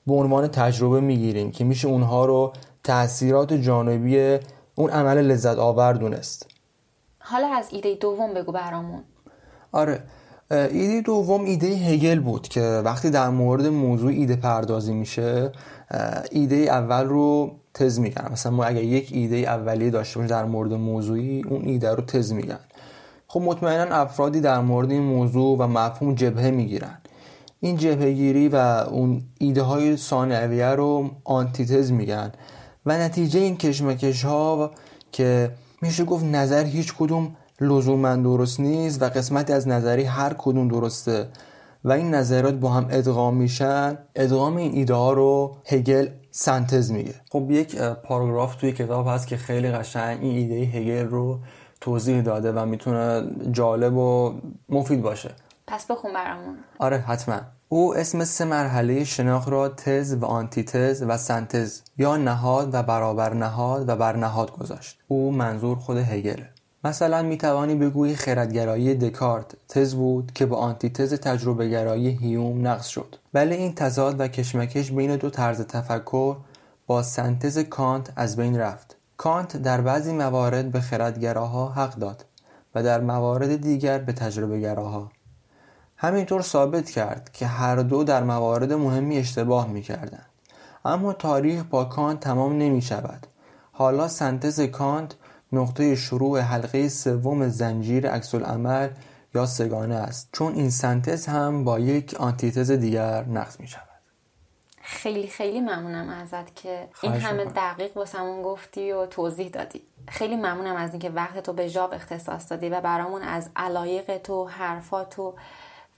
به 0.06 0.14
عنوان 0.14 0.48
تجربه 0.48 1.00
می‌گیریم 1.00 1.50
که 1.50 1.64
میشه 1.64 1.88
اونها 1.88 2.26
رو 2.26 2.52
تاثیرات 2.84 3.52
جانبی 3.52 4.38
اون 4.74 4.90
عمل 4.90 5.18
لذت 5.18 5.58
آور 5.58 5.92
دونست. 5.92 6.46
حالا 7.18 7.48
از 7.54 7.68
ایده 7.70 7.94
دوم 7.94 8.34
بگو 8.34 8.52
برامون. 8.52 9.02
آره 9.72 10.02
ایده 10.50 11.00
دوم 11.00 11.44
ایده 11.44 11.66
هگل 11.66 12.20
بود 12.20 12.48
که 12.48 12.82
وقتی 12.84 13.10
در 13.10 13.28
مورد 13.28 13.66
موضوع 13.66 14.10
ایده 14.10 14.36
پردازی 14.36 14.92
میشه 14.92 15.52
ایده 16.30 16.56
اول 16.56 17.04
رو 17.04 17.50
تز 17.74 17.98
میگن 17.98 18.32
مثلا 18.32 18.52
ما 18.52 18.64
اگر 18.64 18.82
یک 18.82 19.10
ایده 19.12 19.36
اولیه 19.36 19.90
داشته 19.90 20.18
باشیم 20.18 20.36
در 20.36 20.44
مورد 20.44 20.72
موضوعی 20.72 21.42
اون 21.42 21.62
ایده 21.64 21.94
رو 21.94 22.02
تز 22.02 22.32
میگن. 22.32 22.60
خب 23.26 23.40
مطمئنا 23.40 23.96
افرادی 23.96 24.40
در 24.40 24.60
مورد 24.60 24.90
این 24.90 25.02
موضوع 25.02 25.58
و 25.58 25.66
مفهوم 25.66 26.14
جبهه 26.14 26.50
می‌گیرن. 26.50 26.98
این 27.64 27.76
جبهه 27.76 28.12
گیری 28.12 28.48
و 28.48 28.56
اون 28.56 29.22
ایده 29.38 29.62
های 29.62 29.96
ثانویه 29.96 30.66
رو 30.66 31.10
آنتیتز 31.24 31.92
میگن 31.92 32.32
و 32.86 32.98
نتیجه 32.98 33.40
این 33.40 33.56
کشمکش 33.56 34.24
ها 34.24 34.70
که 35.12 35.50
میشه 35.82 36.04
گفت 36.04 36.24
نظر 36.24 36.64
هیچ 36.64 36.94
کدوم 36.98 37.36
لزوما 37.60 38.16
درست 38.16 38.60
نیست 38.60 39.02
و 39.02 39.04
قسمتی 39.04 39.52
از 39.52 39.68
نظری 39.68 40.04
هر 40.04 40.34
کدوم 40.38 40.68
درسته 40.68 41.28
و 41.84 41.92
این 41.92 42.14
نظرات 42.14 42.54
با 42.54 42.68
هم 42.68 42.86
ادغام 42.90 43.36
میشن 43.36 43.98
ادغام 44.14 44.56
این 44.56 44.72
ایده 44.72 44.94
ها 44.94 45.12
رو 45.12 45.56
هگل 45.66 46.08
سنتز 46.30 46.90
میگه. 46.90 47.14
خب 47.30 47.50
یک 47.50 47.76
پاراگراف 47.76 48.54
توی 48.54 48.72
کتاب 48.72 49.06
هست 49.08 49.26
که 49.26 49.36
خیلی 49.36 49.70
قشنگ 49.70 50.18
این 50.22 50.36
ایده 50.36 50.54
هگل 50.54 51.06
رو 51.06 51.38
توضیح 51.80 52.22
داده 52.22 52.52
و 52.52 52.66
می‌تونه 52.66 53.22
جالب 53.52 53.96
و 53.96 54.34
مفید 54.68 55.02
باشه. 55.02 55.30
پس 55.72 55.86
بخون 55.86 56.12
برامون. 56.12 56.58
آره 56.78 56.98
حتما. 56.98 57.40
او 57.68 57.96
اسم 57.96 58.24
سه 58.24 58.44
مرحله 58.44 59.04
شناخت 59.04 59.48
را 59.48 59.68
تز 59.68 60.16
و 60.20 60.24
آنتیتز 60.24 61.02
و 61.02 61.16
سنتز 61.16 61.80
یا 61.98 62.16
نهاد 62.16 62.74
و 62.74 62.82
برابر 62.82 63.34
نهاد 63.34 63.88
و 63.88 63.96
برنهاد 63.96 64.52
گذاشت. 64.52 64.98
او 65.08 65.32
منظور 65.32 65.78
خود 65.78 65.96
هگله 65.96 66.48
مثلا 66.84 67.22
می 67.22 67.38
توانی 67.38 67.74
بگویی 67.74 68.16
خردگرایی 68.16 68.94
دکارت. 68.94 69.52
تز 69.68 69.94
بود 69.94 70.32
که 70.34 70.46
با 70.46 70.56
آنتیتز 70.56 71.14
تجربه 71.14 71.68
گرایی 71.68 72.08
هیوم 72.08 72.66
نقص 72.66 72.86
شد. 72.86 73.16
ولی 73.34 73.54
این 73.54 73.74
تضاد 73.74 74.20
و 74.20 74.28
کشمکش 74.28 74.92
بین 74.92 75.16
دو 75.16 75.30
طرز 75.30 75.60
تفکر 75.60 76.36
با 76.86 77.02
سنتز 77.02 77.58
کانت 77.58 78.12
از 78.16 78.36
بین 78.36 78.58
رفت. 78.58 78.96
کانت 79.16 79.56
در 79.56 79.80
بعضی 79.80 80.12
موارد 80.12 80.72
به 80.72 80.80
خردگراها 80.80 81.68
حق 81.68 81.94
داد 81.94 82.24
و 82.74 82.82
در 82.82 83.00
موارد 83.00 83.56
دیگر 83.56 83.98
به 83.98 84.12
تجربه 84.12 84.60
گراها 84.60 85.10
همینطور 86.02 86.42
ثابت 86.42 86.90
کرد 86.90 87.30
که 87.32 87.46
هر 87.46 87.76
دو 87.76 88.04
در 88.04 88.22
موارد 88.22 88.72
مهمی 88.72 89.18
اشتباه 89.18 89.68
می 89.68 89.82
کردن. 89.82 90.26
اما 90.84 91.12
تاریخ 91.12 91.62
با 91.70 91.84
کانت 91.84 92.20
تمام 92.20 92.58
نمی 92.58 92.82
شود. 92.82 93.26
حالا 93.72 94.08
سنتز 94.08 94.60
کانت 94.60 95.14
نقطه 95.52 95.94
شروع 95.94 96.40
حلقه 96.40 96.88
سوم 96.88 97.48
زنجیر 97.48 98.10
عکس 98.10 98.34
عمل 98.34 98.88
یا 99.34 99.46
سگانه 99.46 99.94
است 99.94 100.28
چون 100.32 100.54
این 100.54 100.70
سنتز 100.70 101.26
هم 101.26 101.64
با 101.64 101.78
یک 101.78 102.14
آنتیتز 102.14 102.70
دیگر 102.70 103.24
نقض 103.24 103.60
می 103.60 103.68
شود 103.68 103.88
خیلی 104.82 105.26
خیلی 105.26 105.60
ممنونم 105.60 106.08
ازت 106.08 106.56
که 106.56 106.88
این 107.02 107.12
همه 107.12 107.44
دقیق 107.44 107.96
واسمون 107.96 108.42
گفتی 108.42 108.92
و 108.92 109.06
توضیح 109.06 109.48
دادی 109.48 109.82
خیلی 110.08 110.36
ممنونم 110.36 110.76
از 110.76 110.90
اینکه 110.90 111.10
وقت 111.10 111.38
تو 111.38 111.52
به 111.52 111.68
ژاو 111.68 111.94
اختصاص 111.94 112.52
دادی 112.52 112.68
و 112.68 112.80
برامون 112.80 113.22
از 113.22 113.50
علایق 113.56 114.18
تو 114.18 114.48
حرفات 114.48 115.18
و 115.18 115.34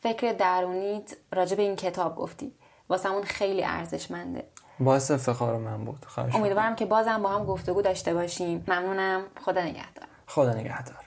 فکر 0.04 0.32
درونیت 0.32 1.16
راجع 1.32 1.56
به 1.56 1.62
این 1.62 1.76
کتاب 1.76 2.16
گفتی. 2.16 2.54
واسمون 2.88 3.22
خیلی 3.22 3.64
ارزشمنده. 3.64 4.44
باعث 4.80 5.10
افتخار 5.10 5.58
من 5.58 5.84
بود. 5.84 6.06
امیدوارم 6.34 6.76
که 6.76 6.86
بازم 6.86 7.22
با 7.22 7.28
هم 7.28 7.44
گفتگو 7.44 7.82
داشته 7.82 8.14
باشیم. 8.14 8.64
ممنونم. 8.68 9.22
خدا 9.40 9.62
نگهدار. 9.62 10.08
خدا 10.26 10.52
نگهدار. 10.54 11.03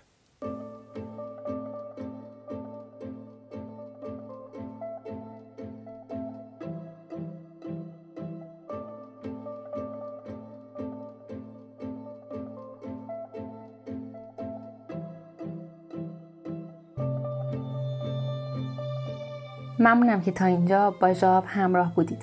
ممنونم 19.80 20.22
که 20.22 20.32
تا 20.32 20.46
اینجا 20.46 20.92
با 20.92 21.14
جاب 21.14 21.44
همراه 21.48 21.96
بودید. 21.96 22.22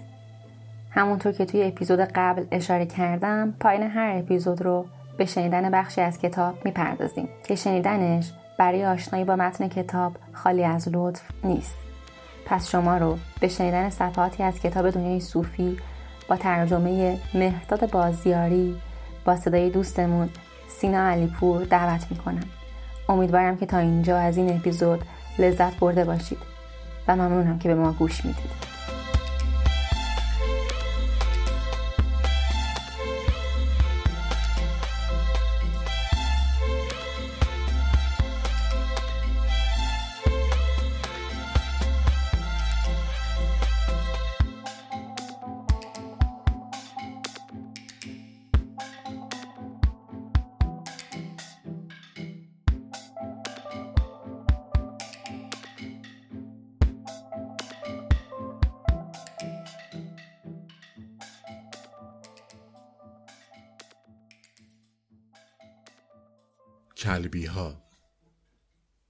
همونطور 0.91 1.33
که 1.33 1.45
توی 1.45 1.65
اپیزود 1.65 2.01
قبل 2.01 2.45
اشاره 2.51 2.87
کردم 2.87 3.55
پایین 3.61 3.83
هر 3.83 4.17
اپیزود 4.19 4.63
رو 4.63 4.87
به 5.19 5.27
شنیدن 5.27 5.71
بخشی 5.71 6.01
از 6.01 6.19
کتاب 6.19 6.55
می‌پردازیم 6.65 7.29
که 7.45 7.55
شنیدنش 7.55 8.33
برای 8.59 8.87
آشنایی 8.87 9.25
با 9.25 9.37
متن 9.37 9.69
کتاب 9.69 10.17
خالی 10.33 10.65
از 10.65 10.89
لطف 10.93 11.23
نیست. 11.45 11.79
پس 12.47 12.69
شما 12.69 12.99
رو 12.99 13.19
به 13.41 13.49
شنیدن 13.49 13.91
صفحاتی 13.91 14.43
از 14.43 14.61
کتاب 14.61 14.91
دنیای 14.91 15.21
صوفی 15.21 15.79
با 16.29 16.37
ترجمه 16.37 17.19
مهداد 17.35 17.91
بازیاری 17.91 18.77
با 19.25 19.37
صدای 19.37 19.71
دوستمون 19.71 20.29
سینا 20.69 21.09
علیپور 21.09 21.65
دعوت 21.65 22.07
می‌کنم. 22.11 22.45
امیدوارم 23.09 23.57
که 23.57 23.67
تا 23.67 23.79
اینجا 23.79 24.19
از 24.19 24.37
این 24.37 24.57
اپیزود 24.57 25.05
لذت 25.39 25.79
برده 25.79 26.05
باشید. 26.05 26.54
و 27.09 27.17
ممنونم 27.17 27.59
که 27.59 27.69
به 27.69 27.75
ما 27.75 27.93
گوش 27.93 28.25
می‌دید. 28.25 28.74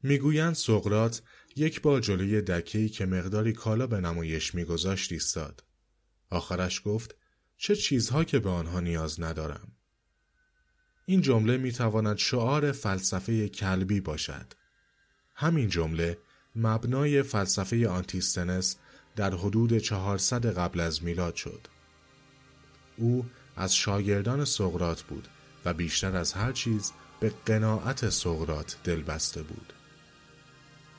می‌گویند 0.06 0.54
سقرات 0.54 1.22
یک 1.56 1.82
بار 1.82 2.00
جلوی 2.00 2.40
دکهی 2.40 2.88
که 2.88 3.06
مقداری 3.06 3.52
کالا 3.52 3.86
به 3.86 4.00
نمایش 4.00 4.54
میگذاشت 4.54 5.12
ایستاد. 5.12 5.64
آخرش 6.30 6.82
گفت 6.84 7.14
چه 7.56 7.76
چیزها 7.76 8.24
که 8.24 8.38
به 8.38 8.50
آنها 8.50 8.80
نیاز 8.80 9.20
ندارم. 9.20 9.72
این 11.06 11.20
جمله 11.20 11.56
می‌تواند 11.56 12.16
شعار 12.18 12.72
فلسفه 12.72 13.48
کلبی 13.48 14.00
باشد. 14.00 14.52
همین 15.34 15.68
جمله 15.68 16.18
مبنای 16.56 17.22
فلسفه 17.22 17.88
آنتیستنس 17.88 18.76
در 19.16 19.34
حدود 19.34 19.78
400 19.78 20.46
قبل 20.46 20.80
از 20.80 21.04
میلاد 21.04 21.34
شد. 21.34 21.66
او 22.96 23.26
از 23.56 23.74
شاگردان 23.76 24.44
سقرات 24.44 25.02
بود 25.02 25.28
و 25.64 25.74
بیشتر 25.74 26.16
از 26.16 26.32
هر 26.32 26.52
چیز 26.52 26.92
به 27.20 27.32
قناعت 27.46 28.08
سقرات 28.08 28.76
دل 28.84 29.02
بسته 29.02 29.42
بود. 29.42 29.73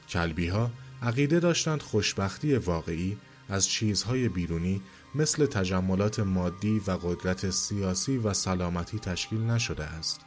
کلبی 0.09 0.47
ها 0.47 0.71
عقیده 1.01 1.39
داشتند 1.39 1.81
خوشبختی 1.81 2.55
واقعی 2.55 3.17
از 3.49 3.67
چیزهای 3.67 4.29
بیرونی 4.29 4.81
مثل 5.15 5.45
تجملات 5.45 6.19
مادی 6.19 6.81
و 6.87 6.91
قدرت 6.91 7.49
سیاسی 7.49 8.17
و 8.17 8.33
سلامتی 8.33 8.99
تشکیل 8.99 9.41
نشده 9.41 9.83
است. 9.83 10.19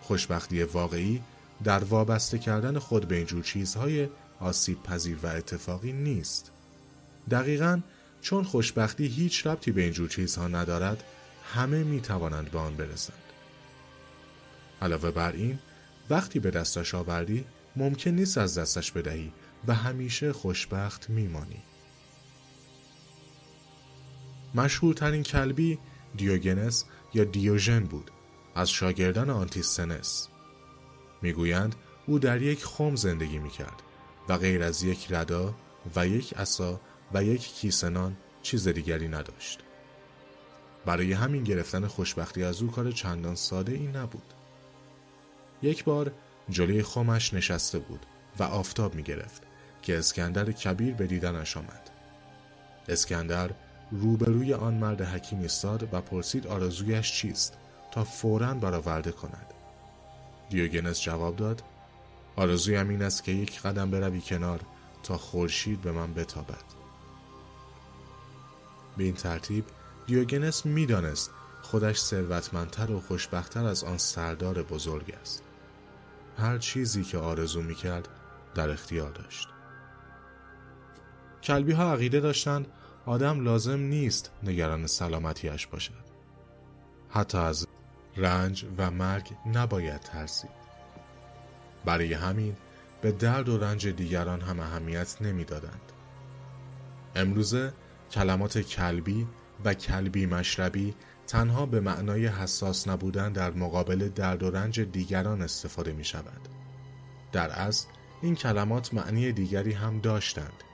خوشبختی 0.00 0.62
واقعی 0.62 1.22
در 1.64 1.84
وابسته 1.84 2.38
کردن 2.38 2.78
خود 2.78 3.08
به 3.08 3.16
اینجور 3.16 3.42
چیزهای 3.42 4.08
آسیب 4.40 4.82
پذیر 4.82 5.18
و 5.22 5.26
اتفاقی 5.26 5.92
نیست. 5.92 6.50
دقیقا 7.30 7.80
چون 8.22 8.44
خوشبختی 8.44 9.06
هیچ 9.06 9.46
ربطی 9.46 9.72
به 9.72 9.82
اینجور 9.82 10.08
چیزها 10.08 10.48
ندارد 10.48 11.04
همه 11.54 11.84
می 11.84 12.00
توانند 12.00 12.50
به 12.50 12.58
آن 12.58 12.76
برسند. 12.76 13.18
علاوه 14.82 15.10
بر 15.10 15.32
این 15.32 15.58
وقتی 16.10 16.38
به 16.38 16.50
دستش 16.50 16.94
آوردی 16.94 17.44
ممکن 17.76 18.10
نیست 18.10 18.38
از 18.38 18.58
دستش 18.58 18.92
بدهی 18.92 19.32
و 19.66 19.74
همیشه 19.74 20.32
خوشبخت 20.32 21.10
میمانی. 21.10 21.62
مشهورترین 24.54 25.22
کلبی 25.22 25.78
دیوگنس 26.16 26.84
یا 27.14 27.24
دیوژن 27.24 27.84
بود 27.84 28.10
از 28.54 28.70
شاگردان 28.70 29.30
آنتیسنس. 29.30 30.28
می‌گویند 31.22 31.74
او 32.06 32.18
در 32.18 32.42
یک 32.42 32.64
خم 32.64 32.96
زندگی 32.96 33.38
می‌کرد 33.38 33.82
و 34.28 34.36
غیر 34.36 34.62
از 34.62 34.82
یک 34.82 35.06
ردا 35.12 35.54
و 35.96 36.06
یک 36.06 36.34
عصا 36.34 36.80
و 37.14 37.24
یک 37.24 37.42
کیسنان 37.54 38.16
چیز 38.42 38.68
دیگری 38.68 39.08
نداشت. 39.08 39.60
برای 40.86 41.12
همین 41.12 41.44
گرفتن 41.44 41.86
خوشبختی 41.86 42.44
از 42.44 42.62
او 42.62 42.70
کار 42.70 42.92
چندان 42.92 43.34
ساده 43.34 43.72
ای 43.72 43.86
نبود. 43.86 44.34
یک 45.62 45.84
بار 45.84 46.12
جلوی 46.50 46.82
خمش 46.82 47.34
نشسته 47.34 47.78
بود 47.78 48.06
و 48.38 48.42
آفتاب 48.42 48.94
می 48.94 49.02
گرفت 49.02 49.42
که 49.82 49.98
اسکندر 49.98 50.52
کبیر 50.52 50.94
به 50.94 51.06
دیدنش 51.06 51.56
آمد. 51.56 51.90
اسکندر 52.88 53.50
روبروی 53.90 54.54
آن 54.54 54.74
مرد 54.74 55.02
حکیم 55.02 55.40
ایستاد 55.40 55.94
و 55.94 56.00
پرسید 56.00 56.46
آرزویش 56.46 57.12
چیست 57.12 57.58
تا 57.90 58.04
فورا 58.04 58.54
برآورده 58.54 59.12
کند. 59.12 59.54
دیوگنس 60.50 61.00
جواب 61.00 61.36
داد 61.36 61.62
آرزویم 62.36 62.88
این 62.88 63.02
است 63.02 63.24
که 63.24 63.32
یک 63.32 63.62
قدم 63.62 63.90
بروی 63.90 64.20
کنار 64.20 64.60
تا 65.02 65.18
خورشید 65.18 65.82
به 65.82 65.92
من 65.92 66.14
بتابد. 66.14 66.64
به 68.96 69.04
این 69.04 69.14
ترتیب 69.14 69.64
دیوگنس 70.06 70.66
می‌دانست 70.66 71.30
خودش 71.62 71.98
ثروتمندتر 71.98 72.90
و 72.90 73.00
خوشبختتر 73.00 73.64
از 73.64 73.84
آن 73.84 73.98
سردار 73.98 74.62
بزرگ 74.62 75.14
است. 75.20 75.42
هر 76.38 76.58
چیزی 76.58 77.04
که 77.04 77.18
آرزو 77.18 77.62
می‌کرد 77.62 78.08
در 78.54 78.70
اختیار 78.70 79.10
داشت. 79.10 79.48
کلبی 81.42 81.72
ها 81.72 81.92
عقیده 81.92 82.20
داشتند 82.20 82.66
آدم 83.06 83.40
لازم 83.44 83.78
نیست 83.78 84.30
نگران 84.42 84.86
سلامتیش 84.86 85.66
باشد. 85.66 86.08
حتی 87.10 87.38
از 87.38 87.66
رنج 88.16 88.66
و 88.78 88.90
مرگ 88.90 89.30
نباید 89.54 90.00
ترسید. 90.00 90.50
برای 91.84 92.14
همین 92.14 92.56
به 93.02 93.12
درد 93.12 93.48
و 93.48 93.58
رنج 93.58 93.88
دیگران 93.88 94.40
هم 94.40 94.60
اهمیت 94.60 95.22
نمی‌دادند. 95.22 95.92
امروزه 97.14 97.72
کلمات 98.10 98.58
کلبی 98.58 99.26
و 99.64 99.74
کلبی 99.74 100.26
مشربی 100.26 100.94
تنها 101.28 101.66
به 101.66 101.80
معنای 101.80 102.26
حساس 102.26 102.88
نبودن 102.88 103.32
در 103.32 103.50
مقابل 103.50 104.08
درد 104.08 104.42
و 104.42 104.50
رنج 104.50 104.80
دیگران 104.80 105.42
استفاده 105.42 105.92
می 105.92 106.04
شود. 106.04 106.48
در 107.32 107.50
اصل 107.50 107.86
این 108.22 108.34
کلمات 108.34 108.94
معنی 108.94 109.32
دیگری 109.32 109.72
هم 109.72 110.00
داشتند. 110.00 110.64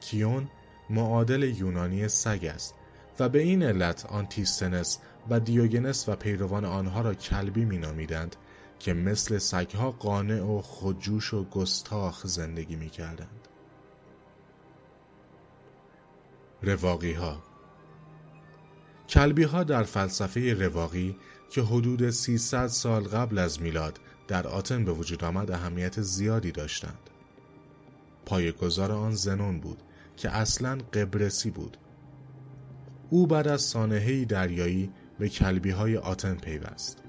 کیون 0.00 0.48
معادل 0.90 1.42
یونانی 1.42 2.08
سگ 2.08 2.50
است 2.54 2.74
و 3.18 3.28
به 3.28 3.38
این 3.38 3.62
علت 3.62 4.06
آنتیستنس 4.06 4.98
و 5.30 5.40
دیوگنس 5.40 6.08
و 6.08 6.16
پیروان 6.16 6.64
آنها 6.64 7.00
را 7.00 7.14
کلبی 7.14 7.64
می 7.64 7.78
نامیدند 7.78 8.36
که 8.78 8.92
مثل 8.92 9.38
سگها 9.38 9.90
قانع 9.90 10.42
و 10.42 10.62
خودجوش 10.62 11.34
و 11.34 11.44
گستاخ 11.44 12.26
زندگی 12.26 12.76
می 12.76 12.90
کردند. 12.90 13.48
رواقی 16.62 17.12
ها 17.12 17.47
کلبی 19.08 19.42
ها 19.42 19.64
در 19.64 19.82
فلسفه 19.82 20.54
رواقی 20.54 21.16
که 21.50 21.62
حدود 21.62 22.10
300 22.10 22.66
سال 22.66 23.04
قبل 23.04 23.38
از 23.38 23.62
میلاد 23.62 24.00
در 24.28 24.46
آتن 24.46 24.84
به 24.84 24.92
وجود 24.92 25.24
آمد 25.24 25.50
اهمیت 25.50 26.00
زیادی 26.00 26.52
داشتند. 26.52 27.10
پایگذار 28.26 28.92
آن 28.92 29.14
زنون 29.14 29.60
بود 29.60 29.82
که 30.16 30.30
اصلا 30.30 30.78
قبرسی 30.92 31.50
بود. 31.50 31.76
او 33.10 33.26
بعد 33.26 33.48
از 33.48 33.62
سانحهی 33.62 34.24
دریایی 34.24 34.90
به 35.18 35.28
کلبی 35.28 35.70
های 35.70 35.96
آتن 35.96 36.34
پیوست. 36.34 37.02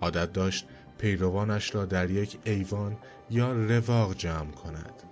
عادت 0.00 0.32
داشت 0.32 0.66
پیروانش 0.98 1.74
را 1.74 1.84
در 1.84 2.10
یک 2.10 2.38
ایوان 2.44 2.96
یا 3.30 3.52
رواق 3.52 4.16
جمع 4.16 4.50
کند. 4.50 5.02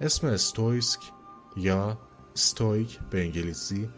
اسم 0.00 0.26
استویسک 0.26 1.00
یا 1.56 1.98
ستویک 2.34 2.98
به 3.10 3.20
انگلیسی 3.20 3.88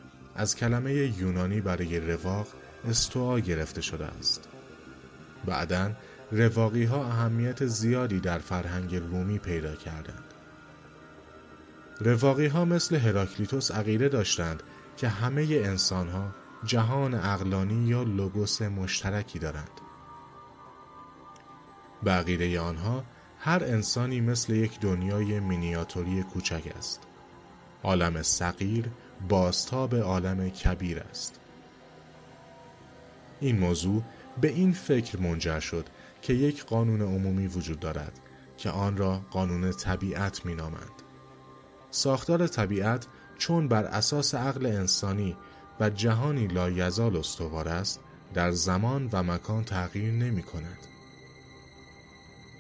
از 0.41 0.57
کلمه 0.57 0.93
یونانی 0.93 1.61
برای 1.61 2.01
رواق 2.01 2.47
استوا 2.88 3.41
گرفته 3.41 3.80
شده 3.80 4.05
است. 4.07 4.49
بعدا 5.45 5.93
رواقی 6.32 6.84
ها 6.84 7.07
اهمیت 7.07 7.66
زیادی 7.66 8.20
در 8.20 8.38
فرهنگ 8.38 8.97
رومی 8.97 9.38
پیدا 9.38 9.74
کردند. 9.74 10.24
رواقی 12.01 12.47
ها 12.47 12.64
مثل 12.64 12.97
هراکلیتوس 12.97 13.70
عقیده 13.70 14.09
داشتند 14.09 14.62
که 14.97 15.09
همه 15.09 15.43
انسان 15.51 16.09
ها 16.09 16.34
جهان 16.64 17.14
اقلانی 17.14 17.88
یا 17.88 18.03
لوگوس 18.03 18.62
مشترکی 18.62 19.38
دارند. 19.38 19.80
به 22.03 22.11
عقیده 22.11 22.61
آنها 22.61 23.05
هر 23.41 23.64
انسانی 23.64 24.20
مثل 24.20 24.53
یک 24.53 24.80
دنیای 24.80 25.41
مینیاتوری 25.41 26.22
کوچک 26.22 26.72
است. 26.78 27.01
عالم 27.82 28.22
صغیر 28.22 28.91
بازتاب 29.28 29.94
عالم 29.94 30.50
کبیر 30.50 30.98
است. 30.98 31.40
این 33.40 33.58
موضوع 33.58 34.02
به 34.40 34.48
این 34.48 34.72
فکر 34.72 35.18
منجر 35.20 35.60
شد 35.60 35.86
که 36.22 36.32
یک 36.32 36.64
قانون 36.64 37.02
عمومی 37.02 37.46
وجود 37.46 37.80
دارد 37.80 38.12
که 38.56 38.70
آن 38.70 38.96
را 38.96 39.20
قانون 39.30 39.72
طبیعت 39.72 40.46
می 40.46 40.54
نامند. 40.54 41.02
ساختار 41.90 42.46
طبیعت 42.46 43.06
چون 43.38 43.68
بر 43.68 43.84
اساس 43.84 44.34
عقل 44.34 44.66
انسانی 44.66 45.36
و 45.80 45.90
جهانی 45.90 46.46
لایزال 46.46 47.16
استوار 47.16 47.68
است 47.68 48.00
در 48.34 48.50
زمان 48.50 49.08
و 49.12 49.22
مکان 49.22 49.64
تغییر 49.64 50.12
نمی 50.12 50.42
کند. 50.42 50.78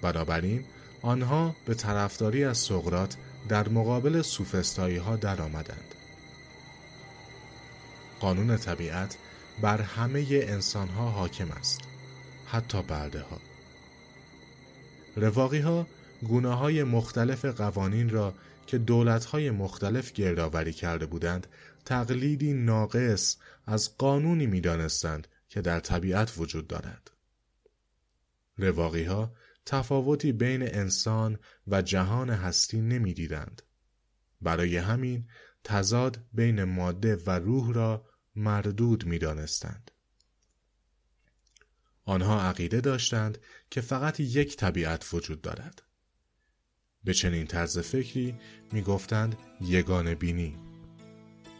بنابراین 0.02 0.64
آنها 1.02 1.54
به 1.66 1.74
طرفداری 1.74 2.44
از 2.44 2.58
سقرات 2.58 3.16
در 3.48 3.68
مقابل 3.68 4.22
سوفستایی 4.22 4.96
ها 4.96 5.16
در 5.16 5.42
آمدند. 5.42 5.94
قانون 8.20 8.56
طبیعت 8.56 9.16
بر 9.62 9.80
همه 9.80 10.26
انسان 10.30 10.88
ها 10.88 11.10
حاکم 11.10 11.50
است 11.50 11.80
حتی 12.46 12.82
برده 12.82 13.20
ها 13.20 13.40
رواقی 15.16 15.58
ها 15.58 15.86
گونه 16.22 16.54
های 16.54 16.84
مختلف 16.84 17.44
قوانین 17.44 18.10
را 18.10 18.34
که 18.66 18.78
دولت 18.78 19.24
های 19.24 19.50
مختلف 19.50 20.12
گردآوری 20.12 20.72
کرده 20.72 21.06
بودند 21.06 21.46
تقلیدی 21.84 22.52
ناقص 22.52 23.36
از 23.66 23.96
قانونی 23.98 24.46
می 24.46 24.60
دانستند 24.60 25.28
که 25.48 25.60
در 25.60 25.80
طبیعت 25.80 26.32
وجود 26.38 26.66
دارد. 26.66 27.10
رواقی 28.58 29.04
ها 29.04 29.32
تفاوتی 29.66 30.32
بین 30.32 30.62
انسان 30.62 31.38
و 31.66 31.82
جهان 31.82 32.30
هستی 32.30 32.80
نمی 32.80 33.14
دیدند. 33.14 33.62
برای 34.40 34.76
همین 34.76 35.28
تضاد 35.64 36.18
بین 36.32 36.64
ماده 36.64 37.16
و 37.16 37.30
روح 37.30 37.74
را 37.74 38.06
مردود 38.36 39.06
می 39.06 39.18
دانستند. 39.18 39.90
آنها 42.04 42.42
عقیده 42.42 42.80
داشتند 42.80 43.38
که 43.70 43.80
فقط 43.80 44.20
یک 44.20 44.56
طبیعت 44.56 45.14
وجود 45.14 45.40
دارد. 45.40 45.82
به 47.04 47.14
چنین 47.14 47.46
طرز 47.46 47.78
فکری 47.78 48.34
می 48.72 48.82
گفتند 48.82 49.36
یگان 49.60 50.14
بینی. 50.14 50.56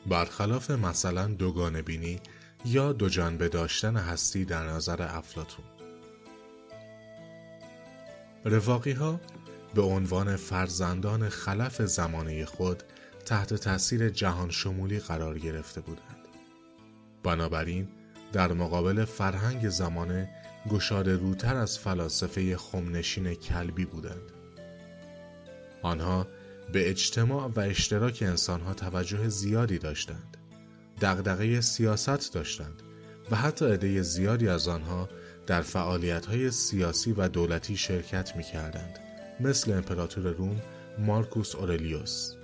برخلاف 0.06 0.70
مثلا 0.70 1.26
دوگان 1.26 1.82
بینی 1.82 2.20
یا 2.64 2.92
دو 2.92 3.08
جانبه 3.08 3.48
داشتن 3.48 3.96
هستی 3.96 4.44
در 4.44 4.66
نظر 4.66 5.02
افلاتون. 5.02 5.64
رواقی 8.44 8.92
ها 8.92 9.20
به 9.74 9.82
عنوان 9.82 10.36
فرزندان 10.36 11.28
خلف 11.28 11.82
زمانه 11.82 12.44
خود 12.44 12.82
تحت 13.26 13.54
تاثیر 13.54 14.08
جهان 14.08 14.50
شمولی 14.50 14.98
قرار 14.98 15.38
گرفته 15.38 15.80
بودند. 15.80 16.19
بنابراین 17.22 17.88
در 18.32 18.52
مقابل 18.52 19.04
فرهنگ 19.04 19.68
زمانه 19.68 20.28
گشاده 20.70 21.16
روتر 21.16 21.56
از 21.56 21.78
فلاسفه 21.78 22.56
خمنشین 22.56 23.34
کلبی 23.34 23.84
بودند. 23.84 24.32
آنها 25.82 26.26
به 26.72 26.90
اجتماع 26.90 27.50
و 27.56 27.60
اشتراک 27.60 28.18
انسانها 28.26 28.74
توجه 28.74 29.28
زیادی 29.28 29.78
داشتند. 29.78 30.36
دغدغه 31.00 31.60
سیاست 31.60 32.34
داشتند 32.34 32.82
و 33.30 33.36
حتی 33.36 33.72
عده 33.72 34.02
زیادی 34.02 34.48
از 34.48 34.68
آنها 34.68 35.08
در 35.46 35.62
فعالیت‌های 35.62 36.50
سیاسی 36.50 37.12
و 37.12 37.28
دولتی 37.28 37.76
شرکت 37.76 38.36
می‌کردند 38.36 38.98
مثل 39.40 39.72
امپراتور 39.72 40.30
روم 40.32 40.60
مارکوس 40.98 41.54
اورلیوس 41.54 42.34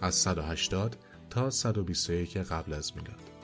از 0.00 0.14
180 0.14 0.96
تا 1.30 1.50
121 1.50 2.36
قبل 2.36 2.72
از 2.72 2.92
میلاد 2.96 3.37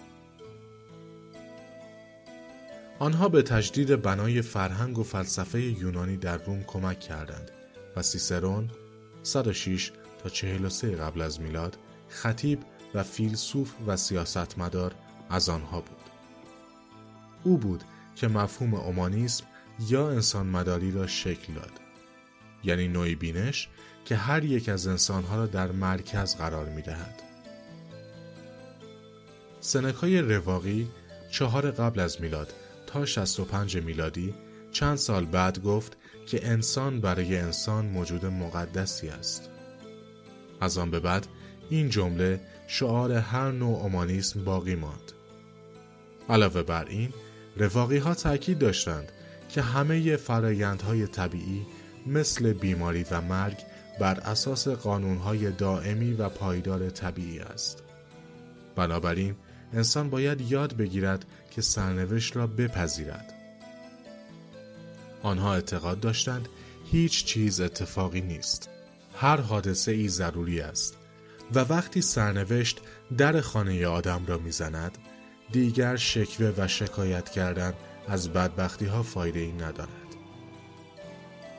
آنها 2.99 3.28
به 3.28 3.42
تجدید 3.42 4.03
بنای 4.03 4.42
فرهنگ 4.42 4.99
و 4.99 5.03
فلسفه 5.03 5.61
یونانی 5.61 6.16
در 6.16 6.36
روم 6.36 6.62
کمک 6.62 7.01
کردند 7.01 7.51
و 7.97 8.03
سیسرون 8.03 8.70
106 9.22 9.92
تا 10.22 10.28
43 10.28 10.90
قبل 10.90 11.22
از 11.22 11.40
میلاد 11.40 11.78
خطیب 12.09 12.59
و 12.95 13.03
فیلسوف 13.03 13.72
و 13.86 13.97
سیاستمدار 13.97 14.95
از 15.30 15.49
آنها 15.49 15.80
بود. 15.80 15.97
او 17.45 17.59
بود 17.59 17.84
که 18.16 18.28
مفهوم 18.28 18.74
اومانیسم 18.74 19.45
یا 19.88 20.11
انسان 20.11 20.47
مداری 20.47 20.92
را 20.92 21.07
شکل 21.07 21.53
داد. 21.53 21.72
یعنی 22.64 22.88
نوعی 22.88 23.14
بینش 23.14 23.68
که 24.05 24.16
هر 24.16 24.45
یک 24.45 24.68
از 24.68 24.86
انسانها 24.86 25.36
را 25.36 25.47
در 25.47 25.72
مرکز 25.72 26.36
قرار 26.36 26.68
می 26.68 26.82
دهد. 26.82 27.22
سنکای 29.61 30.20
رواقی 30.20 30.88
چهار 31.30 31.70
قبل 31.70 32.01
از 32.01 32.20
میلاد 32.20 32.53
تا 32.95 33.05
65 33.05 33.76
میلادی 33.78 34.34
چند 34.72 34.97
سال 34.97 35.24
بعد 35.24 35.62
گفت 35.62 35.97
که 36.26 36.49
انسان 36.49 37.01
برای 37.01 37.38
انسان 37.38 37.86
موجود 37.86 38.26
مقدسی 38.26 39.09
است. 39.09 39.51
از 40.61 40.78
آن 40.78 40.90
به 40.90 41.01
بعد 41.01 41.26
این 41.70 41.88
جمله 41.88 42.40
شعار 42.66 43.12
هر 43.12 43.51
نوع 43.51 43.82
اومانیسم 43.82 44.45
باقی 44.45 44.74
ماند. 44.74 45.12
علاوه 46.28 46.62
بر 46.62 46.84
این 46.84 47.12
رواقی 47.57 47.99
ها 47.99 48.14
تاکید 48.14 48.59
داشتند 48.59 49.12
که 49.49 49.62
همه 49.62 50.16
فرایندهای 50.16 51.07
طبیعی 51.07 51.66
مثل 52.07 52.53
بیماری 52.53 53.05
و 53.11 53.20
مرگ 53.20 53.59
بر 54.01 54.20
اساس 54.20 54.68
قانونهای 54.68 55.51
دائمی 55.51 56.12
و 56.12 56.28
پایدار 56.28 56.90
طبیعی 56.90 57.38
است. 57.38 57.82
بنابراین 58.76 59.34
انسان 59.72 60.11
باید 60.11 60.40
یاد 60.40 60.76
بگیرد 60.76 61.24
که 61.55 61.62
سرنوشت 61.62 62.36
را 62.36 62.46
بپذیرد. 62.46 63.32
آنها 65.22 65.55
اعتقاد 65.55 66.00
داشتند 66.00 66.48
هیچ 66.84 67.24
چیز 67.24 67.61
اتفاقی 67.61 68.20
نیست. 68.20 68.68
هر 69.14 69.40
حادثه 69.40 69.92
ای 69.92 70.09
ضروری 70.09 70.61
است 70.61 70.96
و 71.55 71.59
وقتی 71.59 72.02
سرنوشت 72.02 72.80
در 73.18 73.40
خانه 73.40 73.86
آدم 73.86 74.26
را 74.26 74.38
می‌زند 74.38 74.98
دیگر 75.52 75.96
شکوه 75.96 76.52
و 76.59 76.68
شکایت 76.68 77.28
کردن 77.28 77.72
از 78.09 78.28
بدبختی 78.28 78.86
ها 78.86 79.02
فایده 79.02 79.40
ای 79.40 79.52
ندارد. 79.52 79.88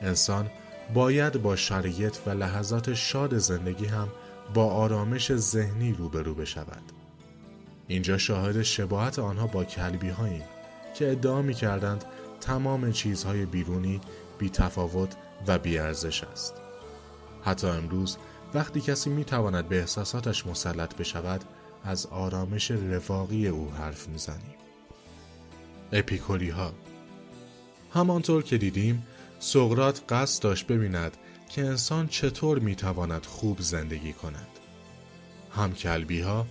انسان 0.00 0.50
باید 0.94 1.42
با 1.42 1.56
شرایط 1.56 2.16
و 2.26 2.30
لحظات 2.30 2.94
شاد 2.94 3.38
زندگی 3.38 3.86
هم 3.86 4.08
با 4.54 4.70
آرامش 4.70 5.36
ذهنی 5.36 5.92
روبرو 5.92 6.34
بشود. 6.34 6.95
اینجا 7.88 8.18
شاهد 8.18 8.62
شباهت 8.62 9.18
آنها 9.18 9.46
با 9.46 9.64
کلبی 9.64 10.08
هاییم 10.08 10.44
که 10.94 11.10
ادعا 11.10 11.42
می 11.42 11.54
کردند 11.54 12.04
تمام 12.40 12.92
چیزهای 12.92 13.46
بیرونی 13.46 14.00
بی 14.38 14.50
تفاوت 14.50 15.16
و 15.46 15.58
بی 15.58 15.78
ارزش 15.78 16.24
است. 16.24 16.54
حتی 17.42 17.66
امروز 17.66 18.16
وقتی 18.54 18.80
کسی 18.80 19.10
می 19.10 19.24
تواند 19.24 19.68
به 19.68 19.80
احساساتش 19.80 20.46
مسلط 20.46 20.96
بشود 20.96 21.44
از 21.84 22.06
آرامش 22.06 22.70
رفاقی 22.70 23.48
او 23.48 23.70
حرف 23.70 24.08
می‌زنیم. 24.08 24.54
اپیکوری 25.92 26.50
ها 26.50 26.72
همانطور 27.94 28.42
که 28.42 28.58
دیدیم 28.58 29.06
سقرات 29.38 30.02
قصد 30.08 30.42
داشت 30.42 30.66
ببیند 30.66 31.16
که 31.48 31.64
انسان 31.66 32.08
چطور 32.08 32.58
می‌تواند 32.58 33.26
خوب 33.26 33.60
زندگی 33.60 34.12
کند. 34.12 34.48
هم 35.54 35.74
کلبی 35.74 36.20
ها 36.20 36.46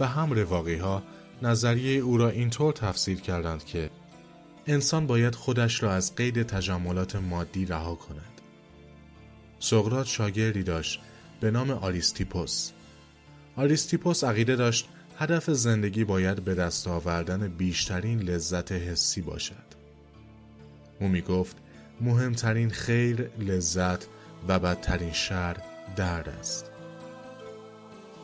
و 0.00 0.06
هم 0.06 0.32
رواقی 0.32 0.76
ها 0.76 1.02
نظریه 1.42 2.00
او 2.00 2.16
را 2.16 2.28
اینطور 2.28 2.72
تفسیر 2.72 3.20
کردند 3.20 3.64
که 3.64 3.90
انسان 4.66 5.06
باید 5.06 5.34
خودش 5.34 5.82
را 5.82 5.92
از 5.92 6.14
قید 6.14 6.42
تجملات 6.42 7.16
مادی 7.16 7.66
رها 7.66 7.94
کند. 7.94 8.40
سقراط 9.58 10.06
شاگردی 10.06 10.62
داشت 10.62 11.00
به 11.40 11.50
نام 11.50 11.70
آریستیپوس. 11.70 12.70
آریستیپوس 13.56 14.24
عقیده 14.24 14.56
داشت 14.56 14.88
هدف 15.18 15.50
زندگی 15.50 16.04
باید 16.04 16.44
به 16.44 16.54
دست 16.54 16.88
آوردن 16.88 17.48
بیشترین 17.48 18.20
لذت 18.20 18.72
حسی 18.72 19.20
باشد. 19.20 19.70
او 21.00 21.08
می 21.08 21.20
گفت 21.22 21.56
مهمترین 22.00 22.70
خیر 22.70 23.30
لذت 23.38 24.06
و 24.48 24.58
بدترین 24.58 25.12
شر 25.12 25.56
درد 25.96 26.28
است. 26.28 26.70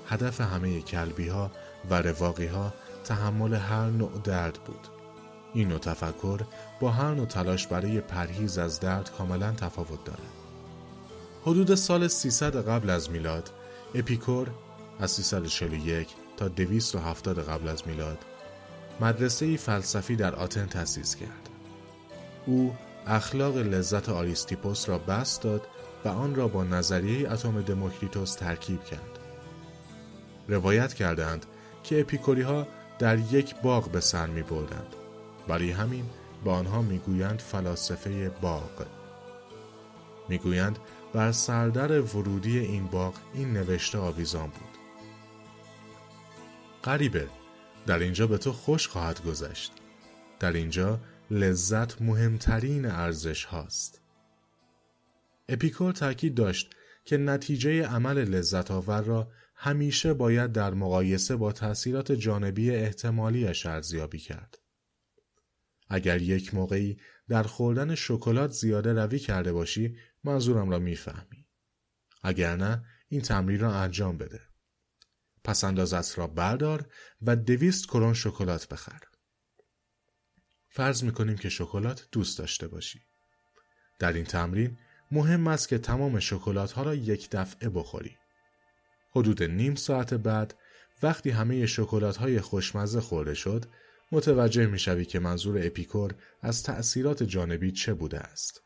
هدف 0.08 0.40
همه 0.40 0.80
کلبی 0.80 1.28
ها 1.28 1.50
و 1.90 1.94
رواقی 1.94 2.46
ها 2.46 2.72
تحمل 3.04 3.54
هر 3.54 3.86
نوع 3.86 4.12
درد 4.24 4.58
بود. 4.66 4.88
این 5.54 5.68
نوع 5.68 5.78
تفکر 5.78 6.40
با 6.80 6.90
هر 6.90 7.14
نوع 7.14 7.26
تلاش 7.26 7.66
برای 7.66 8.00
پرهیز 8.00 8.58
از 8.58 8.80
درد 8.80 9.10
کاملا 9.18 9.52
تفاوت 9.52 10.04
دارد. 10.04 10.20
حدود 11.42 11.74
سال 11.74 12.08
300 12.08 12.68
قبل 12.68 12.90
از 12.90 13.10
میلاد 13.10 13.50
اپیکور 13.94 14.50
از 15.00 15.10
341 15.10 16.08
تا 16.36 16.48
270 16.48 17.48
قبل 17.48 17.68
از 17.68 17.88
میلاد 17.88 18.18
مدرسه 19.00 19.56
فلسفی 19.56 20.16
در 20.16 20.34
آتن 20.34 20.66
تأسیس 20.66 21.16
کرد. 21.16 21.48
او 22.46 22.74
اخلاق 23.06 23.56
لذت 23.56 24.08
آریستیپوس 24.08 24.88
را 24.88 24.98
بست 24.98 25.42
داد 25.42 25.62
و 26.04 26.08
آن 26.08 26.34
را 26.34 26.48
با 26.48 26.64
نظریه 26.64 27.32
اتم 27.32 27.62
دموکریتوس 27.62 28.34
ترکیب 28.34 28.84
کرد. 28.84 29.18
روایت 30.48 30.94
کردند 30.94 31.46
که 31.86 32.00
اپیکوری 32.00 32.42
ها 32.42 32.66
در 32.98 33.18
یک 33.18 33.54
باغ 33.62 33.90
به 33.90 34.00
سر 34.00 34.26
می 34.26 34.42
بردند. 34.42 34.94
برای 35.48 35.70
همین 35.70 36.04
با 36.44 36.54
آنها 36.54 36.82
می‌گویند 36.82 37.38
فلاسفه 37.38 38.28
باغ. 38.28 38.86
می‌گویند 40.28 40.78
بر 41.12 41.32
سردر 41.32 42.00
ورودی 42.00 42.58
این 42.58 42.86
باغ 42.86 43.14
این 43.34 43.52
نوشته 43.52 43.98
آویزان 43.98 44.46
بود. 44.46 44.78
غریبه 46.84 47.28
در 47.86 47.98
اینجا 47.98 48.26
به 48.26 48.38
تو 48.38 48.52
خوش 48.52 48.88
خواهد 48.88 49.24
گذشت. 49.24 49.72
در 50.40 50.52
اینجا 50.52 51.00
لذت 51.30 52.02
مهمترین 52.02 52.86
ارزش 52.86 53.44
هاست. 53.44 54.00
اپیکور 55.48 55.92
تاکید 55.92 56.34
داشت 56.34 56.70
که 57.04 57.16
نتیجه 57.16 57.86
عمل 57.86 58.18
لذت 58.18 58.70
آور 58.70 59.02
را 59.02 59.28
همیشه 59.56 60.14
باید 60.14 60.52
در 60.52 60.74
مقایسه 60.74 61.36
با 61.36 61.52
تأثیرات 61.52 62.12
جانبی 62.12 62.70
احتمالیش 62.70 63.66
ارزیابی 63.66 64.18
کرد. 64.18 64.58
اگر 65.88 66.22
یک 66.22 66.54
موقعی 66.54 67.00
در 67.28 67.42
خوردن 67.42 67.94
شکلات 67.94 68.50
زیاده 68.50 68.92
روی 68.92 69.18
کرده 69.18 69.52
باشی 69.52 69.98
منظورم 70.24 70.70
را 70.70 70.78
می‌فهمی. 70.78 71.46
اگر 72.22 72.56
نه 72.56 72.84
این 73.08 73.20
تمرین 73.20 73.60
را 73.60 73.74
انجام 73.74 74.18
بده. 74.18 74.40
پس 75.44 75.64
اندازت 75.64 76.18
را 76.18 76.26
بردار 76.26 76.92
و 77.22 77.36
دویست 77.36 77.86
کرون 77.86 78.14
شکلات 78.14 78.68
بخر. 78.68 79.00
فرض 80.68 81.04
می‌کنیم 81.04 81.36
که 81.36 81.48
شکلات 81.48 82.08
دوست 82.12 82.38
داشته 82.38 82.68
باشی. 82.68 83.00
در 83.98 84.12
این 84.12 84.24
تمرین 84.24 84.78
مهم 85.10 85.46
است 85.46 85.68
که 85.68 85.78
تمام 85.78 86.20
شکلات 86.20 86.72
ها 86.72 86.82
را 86.82 86.94
یک 86.94 87.30
دفعه 87.30 87.68
بخوری. 87.68 88.16
حدود 89.16 89.42
نیم 89.42 89.74
ساعت 89.74 90.14
بعد 90.14 90.54
وقتی 91.02 91.30
همه 91.30 91.66
شکلات 91.66 92.16
های 92.16 92.40
خوشمزه 92.40 93.00
خورده 93.00 93.34
شد 93.34 93.64
متوجه 94.12 94.66
می‌شوی 94.66 95.04
که 95.04 95.18
منظور 95.18 95.66
اپیکور 95.66 96.14
از 96.42 96.62
تأثیرات 96.62 97.22
جانبی 97.22 97.72
چه 97.72 97.94
بوده 97.94 98.18
است. 98.18 98.62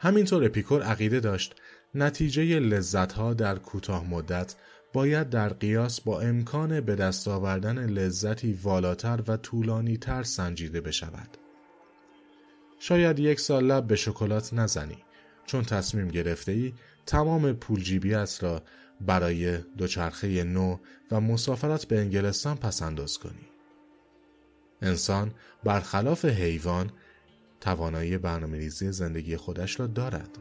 همینطور 0.00 0.44
اپیکور 0.44 0.82
عقیده 0.82 1.20
داشت 1.20 1.54
نتیجه 1.94 2.58
لذت 2.58 3.12
ها 3.12 3.34
در 3.34 3.58
کوتاه 3.58 4.04
مدت 4.04 4.54
باید 4.92 5.30
در 5.30 5.48
قیاس 5.48 6.00
با 6.00 6.20
امکان 6.20 6.80
به 6.80 6.94
دست 6.94 7.28
آوردن 7.28 7.86
لذتی 7.86 8.52
والاتر 8.62 9.22
و 9.28 9.36
طولانی 9.36 9.96
تر 9.96 10.22
سنجیده 10.22 10.80
بشود. 10.80 11.38
شاید 12.78 13.18
یک 13.18 13.40
سال 13.40 13.64
لب 13.64 13.86
به 13.86 13.96
شکلات 13.96 14.54
نزنی 14.54 15.04
چون 15.46 15.62
تصمیم 15.62 16.08
گرفته 16.08 16.52
ای 16.52 16.74
تمام 17.06 17.52
پول 17.52 17.82
جیبیت 17.82 18.38
را 18.40 18.62
برای 19.00 19.58
دوچرخه 19.58 20.44
نو 20.44 20.76
و 21.10 21.20
مسافرت 21.20 21.84
به 21.84 21.98
انگلستان 21.98 22.56
پسنداز 22.56 23.18
کنی. 23.18 23.48
انسان 24.82 25.34
برخلاف 25.64 26.24
حیوان 26.24 26.90
توانایی 27.60 28.18
برنامه 28.18 28.58
ریزی 28.58 28.92
زندگی 28.92 29.36
خودش 29.36 29.80
را 29.80 29.86
دارد. 29.86 30.38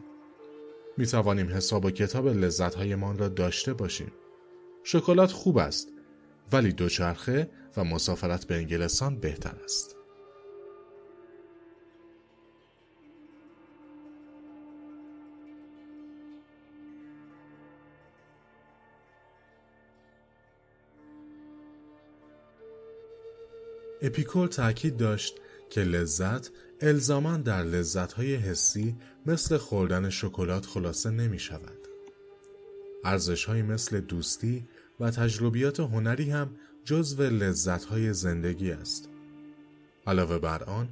می 0.98 1.08
توانیم 1.08 1.50
حساب 1.50 1.86
و 1.86 1.92
کتاب 1.92 2.28
لذت 2.28 2.76
هایمان 2.76 3.18
را 3.18 3.28
داشته 3.28 3.74
باشیم. 3.74 4.12
شکلات 4.84 5.32
خوب 5.32 5.58
است 5.58 5.88
ولی 6.52 6.74
دوچرخه 6.74 7.50
و 7.78 7.84
مسافرت 7.84 8.46
به 8.46 8.56
انگلستان 8.56 9.20
بهتر 9.20 9.56
است. 9.64 9.95
اپیکور 24.02 24.48
تاکید 24.48 24.98
داشت 24.98 25.36
که 25.70 25.82
لذت 25.82 26.50
الزاما 26.82 27.38
در 27.38 27.64
لذتهای 27.64 28.36
حسی 28.36 28.96
مثل 29.26 29.58
خوردن 29.58 30.10
شکلات 30.10 30.66
خلاصه 30.66 31.10
نمی 31.10 31.40
شود. 31.40 31.78
ارزش 33.06 33.50
مثل 33.50 34.00
دوستی 34.00 34.68
و 35.00 35.12
تجربیات 35.12 35.80
هنری 35.80 36.32
هم 36.32 36.56
جزو 36.84 37.24
لذتهای 37.24 38.14
زندگی 38.14 38.72
است. 38.72 39.10
علاوه 40.08 40.38
بر 40.38 40.64
آن، 40.64 40.90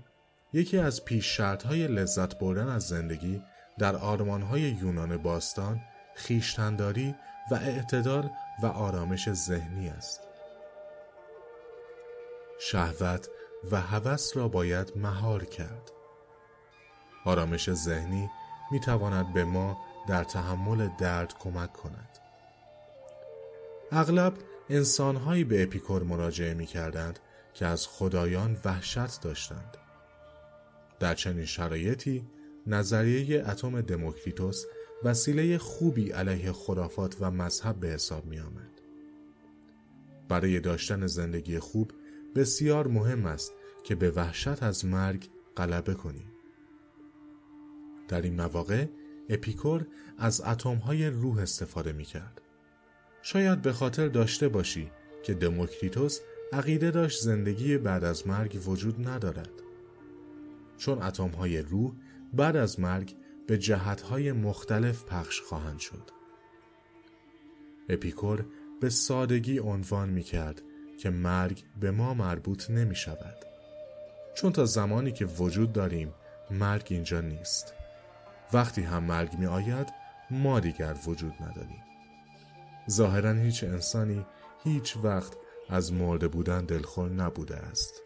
یکی 0.54 0.78
از 0.78 1.06
پیش 1.06 1.40
های 1.40 1.88
لذت 1.88 2.40
بردن 2.40 2.68
از 2.68 2.88
زندگی 2.88 3.42
در 3.80 3.96
آرمانهای 3.96 4.62
یونان 4.62 5.18
باستان 5.18 5.82
خیشتنداری 6.16 7.16
و 7.52 7.56
اعتدال 7.56 8.30
و 8.64 8.66
آرامش 8.66 9.34
ذهنی 9.34 9.90
است. 9.90 10.20
شهوت 12.60 13.30
و 13.72 13.82
هوس 13.82 14.38
را 14.38 14.48
باید 14.48 14.94
مهار 14.96 15.46
کرد. 15.46 15.92
آرامش 17.26 17.74
ذهنی 17.74 18.30
می 18.72 18.80
تواند 18.80 19.34
به 19.34 19.44
ما 19.44 19.78
در 20.08 20.24
تحمل 20.24 20.90
درد 21.00 21.34
کمک 21.40 21.74
کند. 21.74 22.10
اغلب 23.92 24.34
انسانهایی 24.70 25.44
به 25.44 25.64
اپیکور 25.64 26.04
مراجعه 26.04 26.54
می 26.54 26.66
کردند 26.66 27.20
که 27.54 27.66
از 27.66 27.88
خدایان 27.88 28.58
وحشت 28.66 29.22
داشتند. 29.22 29.78
در 31.00 31.14
چنین 31.14 31.46
شرایطی 31.46 32.28
نظریه 32.68 33.50
اتم 33.50 33.82
دموکریتوس 33.82 34.66
وسیله 35.04 35.58
خوبی 35.58 36.12
علیه 36.12 36.52
خرافات 36.52 37.16
و 37.20 37.32
مذهب 37.32 37.76
به 37.76 37.88
حساب 37.88 38.26
می 38.26 38.40
آمد. 38.40 38.82
برای 40.30 40.60
داشتن 40.60 41.08
زندگی 41.08 41.60
خوب 41.60 41.92
بسیار 42.36 42.88
مهم 42.88 43.26
است 43.26 43.54
که 43.84 43.96
به 43.96 44.12
وحشت 44.12 44.64
از 44.64 44.86
مرگ 44.86 45.30
غلبه 45.58 45.94
کنیم. 45.94 46.32
در 48.08 48.22
این 48.22 48.36
مواقع 48.36 48.86
اپیکور 49.30 49.88
از 50.18 50.42
اتمهای 50.42 51.08
روح 51.08 51.38
استفاده 51.38 51.94
می 51.94 52.04
کرد. 52.04 52.42
شاید 53.22 53.62
به 53.62 53.74
خاطر 53.74 54.08
داشته 54.08 54.48
باشی 54.48 54.92
که 55.24 55.34
دموکریتوس 55.34 56.20
عقیده 56.54 56.92
داشت 56.92 57.22
زندگی 57.22 57.78
بعد 57.78 58.04
از 58.04 58.28
مرگ 58.28 58.62
وجود 58.68 59.08
ندارد. 59.08 59.52
چون 60.78 61.02
اتمهای 61.02 61.62
روح 61.62 61.94
بعد 62.34 62.56
از 62.56 62.80
مرگ 62.80 63.16
به 63.48 63.58
جهتهای 63.58 64.32
مختلف 64.32 65.06
پخش 65.06 65.42
خواهند 65.42 65.80
شد. 65.80 66.12
اپیکور 67.90 68.46
به 68.82 68.90
سادگی 68.90 69.60
عنوان 69.60 70.10
می 70.10 70.24
کرد 70.24 70.62
که 71.04 71.10
مرگ 71.10 71.64
به 71.80 71.92
ما 71.92 72.14
مربوط 72.14 72.70
نمی 72.70 72.96
شود. 72.96 73.38
چون 74.36 74.52
تا 74.52 74.66
زمانی 74.66 75.12
که 75.12 75.26
وجود 75.26 75.74
داریم 75.74 76.14
مرگ 76.52 76.88
اینجا 76.90 77.22
نیست. 77.22 77.74
وقتی 78.54 78.82
هم 78.82 79.04
مرگ 79.04 79.34
می 79.34 79.46
آید 79.46 79.88
ما 80.32 80.60
دیگر 80.60 80.96
وجود 81.08 81.34
نداریم. 81.42 81.84
ظاهرا 82.90 83.32
هیچ 83.32 83.64
انسانی 83.64 84.26
هیچ 84.64 84.98
وقت 85.04 85.34
از 85.70 85.94
مرده 85.94 86.28
بودن 86.28 86.66
دلخور 86.66 87.10
نبوده 87.10 87.58
است. 87.58 88.02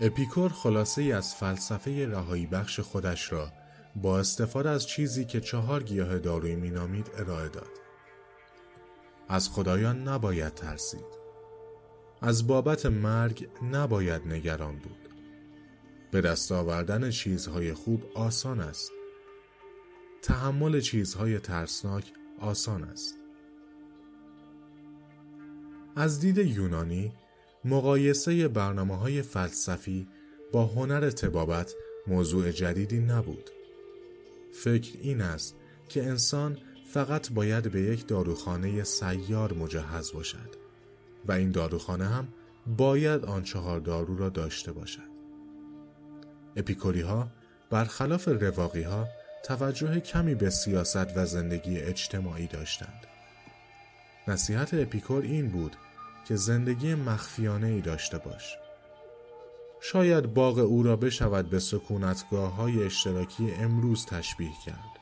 اپیکور 0.00 0.52
خلاصه 0.52 1.02
ای 1.02 1.12
از 1.12 1.34
فلسفه 1.34 2.06
رهایی 2.06 2.46
بخش 2.46 2.80
خودش 2.80 3.32
را 3.32 3.52
با 3.96 4.18
استفاده 4.18 4.70
از 4.70 4.86
چیزی 4.86 5.24
که 5.24 5.40
چهار 5.40 5.82
گیاه 5.82 6.18
دارویی 6.18 6.56
مینامید 6.56 7.10
ارائه 7.18 7.48
داد. 7.48 7.70
از 9.28 9.48
خدایان 9.48 10.08
نباید 10.08 10.54
ترسید. 10.54 11.21
از 12.22 12.46
بابت 12.46 12.86
مرگ 12.86 13.48
نباید 13.72 14.22
نگران 14.26 14.76
بود. 14.76 15.08
به 16.10 16.20
دست 16.20 16.52
آوردن 16.52 17.10
چیزهای 17.10 17.74
خوب 17.74 18.04
آسان 18.14 18.60
است. 18.60 18.90
تحمل 20.22 20.80
چیزهای 20.80 21.38
ترسناک 21.38 22.12
آسان 22.40 22.84
است. 22.84 23.14
از 25.96 26.20
دید 26.20 26.38
یونانی 26.38 27.12
مقایسه 27.64 28.48
برنامه 28.48 28.96
های 28.96 29.22
فلسفی 29.22 30.08
با 30.52 30.66
هنر 30.66 31.10
تبابت 31.10 31.74
موضوع 32.06 32.50
جدیدی 32.50 32.98
نبود. 32.98 33.50
فکر 34.52 34.98
این 35.02 35.20
است 35.20 35.56
که 35.88 36.06
انسان 36.06 36.58
فقط 36.86 37.32
باید 37.32 37.72
به 37.72 37.80
یک 37.80 38.06
داروخانه 38.06 38.84
سیار 38.84 39.52
مجهز 39.52 40.12
باشد 40.12 40.51
و 41.26 41.32
این 41.32 41.50
داروخانه 41.50 42.08
هم 42.08 42.28
باید 42.66 43.24
آن 43.24 43.42
چهار 43.42 43.80
دارو 43.80 44.16
را 44.16 44.28
داشته 44.28 44.72
باشد. 44.72 45.12
اپیکوری 46.56 47.00
ها 47.00 47.28
برخلاف 47.70 48.28
رواقی 48.28 48.82
ها 48.82 49.08
توجه 49.44 50.00
کمی 50.00 50.34
به 50.34 50.50
سیاست 50.50 51.16
و 51.16 51.26
زندگی 51.26 51.78
اجتماعی 51.78 52.46
داشتند. 52.46 53.06
نصیحت 54.28 54.74
اپیکور 54.74 55.22
این 55.22 55.48
بود 55.48 55.76
که 56.28 56.36
زندگی 56.36 56.94
مخفیانه 56.94 57.66
ای 57.66 57.80
داشته 57.80 58.18
باش. 58.18 58.56
شاید 59.80 60.34
باغ 60.34 60.58
او 60.58 60.82
را 60.82 60.96
بشود 60.96 61.50
به 61.50 61.58
سکونتگاه 61.58 62.54
های 62.54 62.84
اشتراکی 62.84 63.52
امروز 63.52 64.06
تشبیه 64.06 64.52
کرد. 64.66 64.92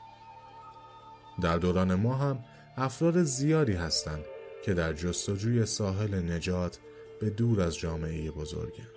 در 1.41 1.57
دوران 1.57 1.95
ما 1.95 2.15
هم 2.15 2.39
افراد 2.77 3.23
زیادی 3.23 3.73
هستند 3.73 4.23
که 4.63 4.73
در 4.73 4.93
جستجوی 4.93 5.65
ساحل 5.65 6.31
نجات 6.31 6.79
به 7.19 7.29
دور 7.29 7.61
از 7.61 7.77
جامعه 7.77 8.31
بزرگند. 8.31 8.91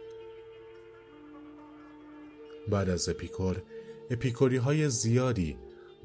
بعد 2.69 2.89
از 2.89 3.09
اپیکور 3.09 3.62
اپیکوری 4.11 4.57
های 4.57 4.91
زیادی 4.91 5.57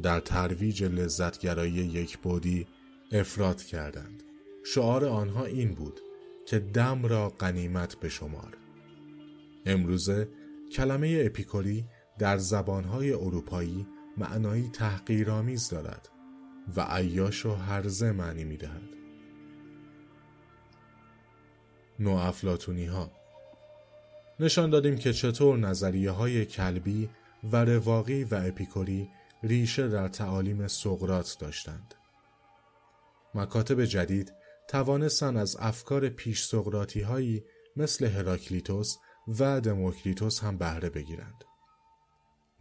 در 0.01 0.19
ترویج 0.19 0.83
لذتگرایی 0.83 1.73
یک 1.73 2.17
بودی 2.17 2.67
افراد 3.11 3.63
کردند. 3.63 4.23
شعار 4.63 5.05
آنها 5.05 5.45
این 5.45 5.73
بود 5.73 5.99
که 6.45 6.59
دم 6.59 7.05
را 7.05 7.29
قنیمت 7.29 7.95
به 7.95 8.09
شمار. 8.09 8.57
امروزه 9.65 10.27
کلمه 10.71 11.23
اپیکوری 11.25 11.85
در 12.19 12.37
زبانهای 12.37 13.13
اروپایی 13.13 13.87
معنایی 14.17 14.69
تحقیرآمیز 14.73 15.69
دارد 15.69 16.09
و 16.75 16.81
عیاش 16.81 17.45
و 17.45 17.51
هرزه 17.51 18.11
معنی 18.11 18.43
می 18.43 18.57
نو 21.99 22.11
افلاتونی 22.11 22.85
ها 22.85 23.11
نشان 24.39 24.69
دادیم 24.69 24.97
که 24.97 25.13
چطور 25.13 25.57
نظریه 25.57 26.11
های 26.11 26.45
کلبی 26.45 27.09
و 27.51 27.65
رواقی 27.65 28.23
و 28.23 28.35
اپیکوری 28.35 29.09
ریشه 29.43 29.87
در 29.87 30.07
تعالیم 30.07 30.67
سقرات 30.67 31.37
داشتند. 31.39 31.95
مکاتب 33.35 33.85
جدید 33.85 34.33
توانستند 34.67 35.37
از 35.37 35.57
افکار 35.59 36.09
پیش 36.09 36.43
سقراتی 36.43 37.01
هایی 37.01 37.43
مثل 37.75 38.05
هراکلیتوس 38.05 38.97
و 39.39 39.61
دموکریتوس 39.61 40.39
هم 40.39 40.57
بهره 40.57 40.89
بگیرند. 40.89 41.43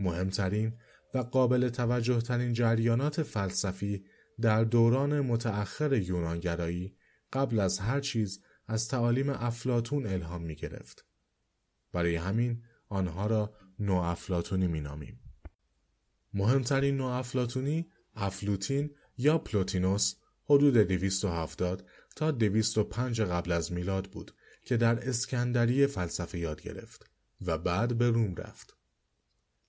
مهمترین 0.00 0.72
و 1.14 1.18
قابل 1.18 1.68
توجه 1.68 2.20
ترین 2.20 2.52
جریانات 2.52 3.22
فلسفی 3.22 4.04
در 4.40 4.64
دوران 4.64 5.20
متأخر 5.20 5.92
یونانگرایی 5.92 6.96
قبل 7.32 7.60
از 7.60 7.78
هر 7.78 8.00
چیز 8.00 8.42
از 8.68 8.88
تعالیم 8.88 9.30
افلاتون 9.30 10.06
الهام 10.06 10.42
می 10.42 10.54
گرفت. 10.54 11.04
برای 11.92 12.16
همین 12.16 12.62
آنها 12.88 13.26
را 13.26 13.54
نو 13.78 13.94
افلاتونی 13.94 14.66
می 14.66 14.80
نامیم. 14.80 15.20
مهمترین 16.34 16.96
نو 16.96 17.04
افلاتونی 17.04 17.90
افلوتین 18.14 18.94
یا 19.16 19.38
پلوتینوس 19.38 20.14
حدود 20.44 20.76
270 20.76 21.88
تا 22.16 22.30
205 22.30 23.20
قبل 23.20 23.52
از 23.52 23.72
میلاد 23.72 24.10
بود 24.10 24.34
که 24.62 24.76
در 24.76 25.08
اسکندریه 25.08 25.86
فلسفه 25.86 26.38
یاد 26.38 26.62
گرفت 26.62 27.10
و 27.40 27.58
بعد 27.58 27.98
به 27.98 28.10
روم 28.10 28.34
رفت. 28.34 28.76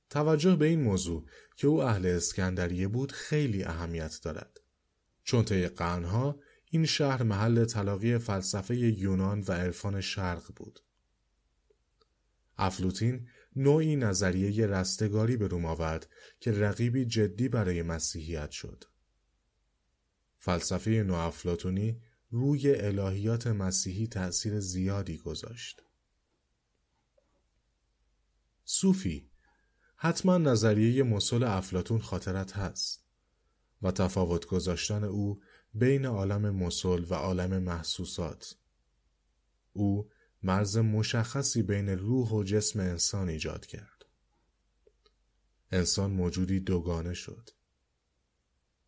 توجه 0.09 0.55
به 0.55 0.65
این 0.65 0.81
موضوع 0.81 1.25
که 1.55 1.67
او 1.67 1.83
اهل 1.83 2.05
اسکندریه 2.05 2.87
بود 2.87 3.11
خیلی 3.11 3.63
اهمیت 3.63 4.19
دارد. 4.23 4.59
چون 5.23 5.45
طی 5.45 5.67
قرنها 5.67 6.39
این 6.69 6.85
شهر 6.85 7.23
محل 7.23 7.65
تلاقی 7.65 8.17
فلسفه 8.17 8.75
یونان 8.77 9.43
و 9.47 9.51
عرفان 9.51 10.01
شرق 10.01 10.53
بود. 10.55 10.79
افلوتین 12.57 13.27
نوعی 13.55 13.95
نظریه 13.95 14.67
رستگاری 14.67 15.37
به 15.37 15.47
روم 15.47 15.65
آورد 15.65 16.09
که 16.39 16.51
رقیبی 16.51 17.05
جدی 17.05 17.49
برای 17.49 17.81
مسیحیت 17.81 18.51
شد. 18.51 18.83
فلسفه 20.37 21.07
افلاتونی 21.13 22.01
روی 22.31 22.75
الهیات 22.75 23.47
مسیحی 23.47 24.07
تأثیر 24.07 24.59
زیادی 24.59 25.17
گذاشت. 25.17 25.83
صوفی 28.63 29.29
حتما 29.95 30.37
نظریه 30.37 31.03
مسل 31.03 31.43
افلاتون 31.43 31.99
خاطرت 31.99 32.57
هست 32.57 33.05
و 33.81 33.91
تفاوت 33.91 34.45
گذاشتن 34.45 35.03
او 35.03 35.41
بین 35.73 36.05
عالم 36.05 36.49
مسل 36.49 37.05
و 37.09 37.13
عالم 37.13 37.63
محسوسات. 37.63 38.55
او 39.73 40.09
مرز 40.43 40.77
مشخصی 40.77 41.63
بین 41.63 41.89
روح 41.89 42.29
و 42.29 42.43
جسم 42.43 42.79
انسان 42.79 43.29
ایجاد 43.29 43.65
کرد. 43.65 44.05
انسان 45.71 46.11
موجودی 46.11 46.59
دوگانه 46.59 47.13
شد. 47.13 47.49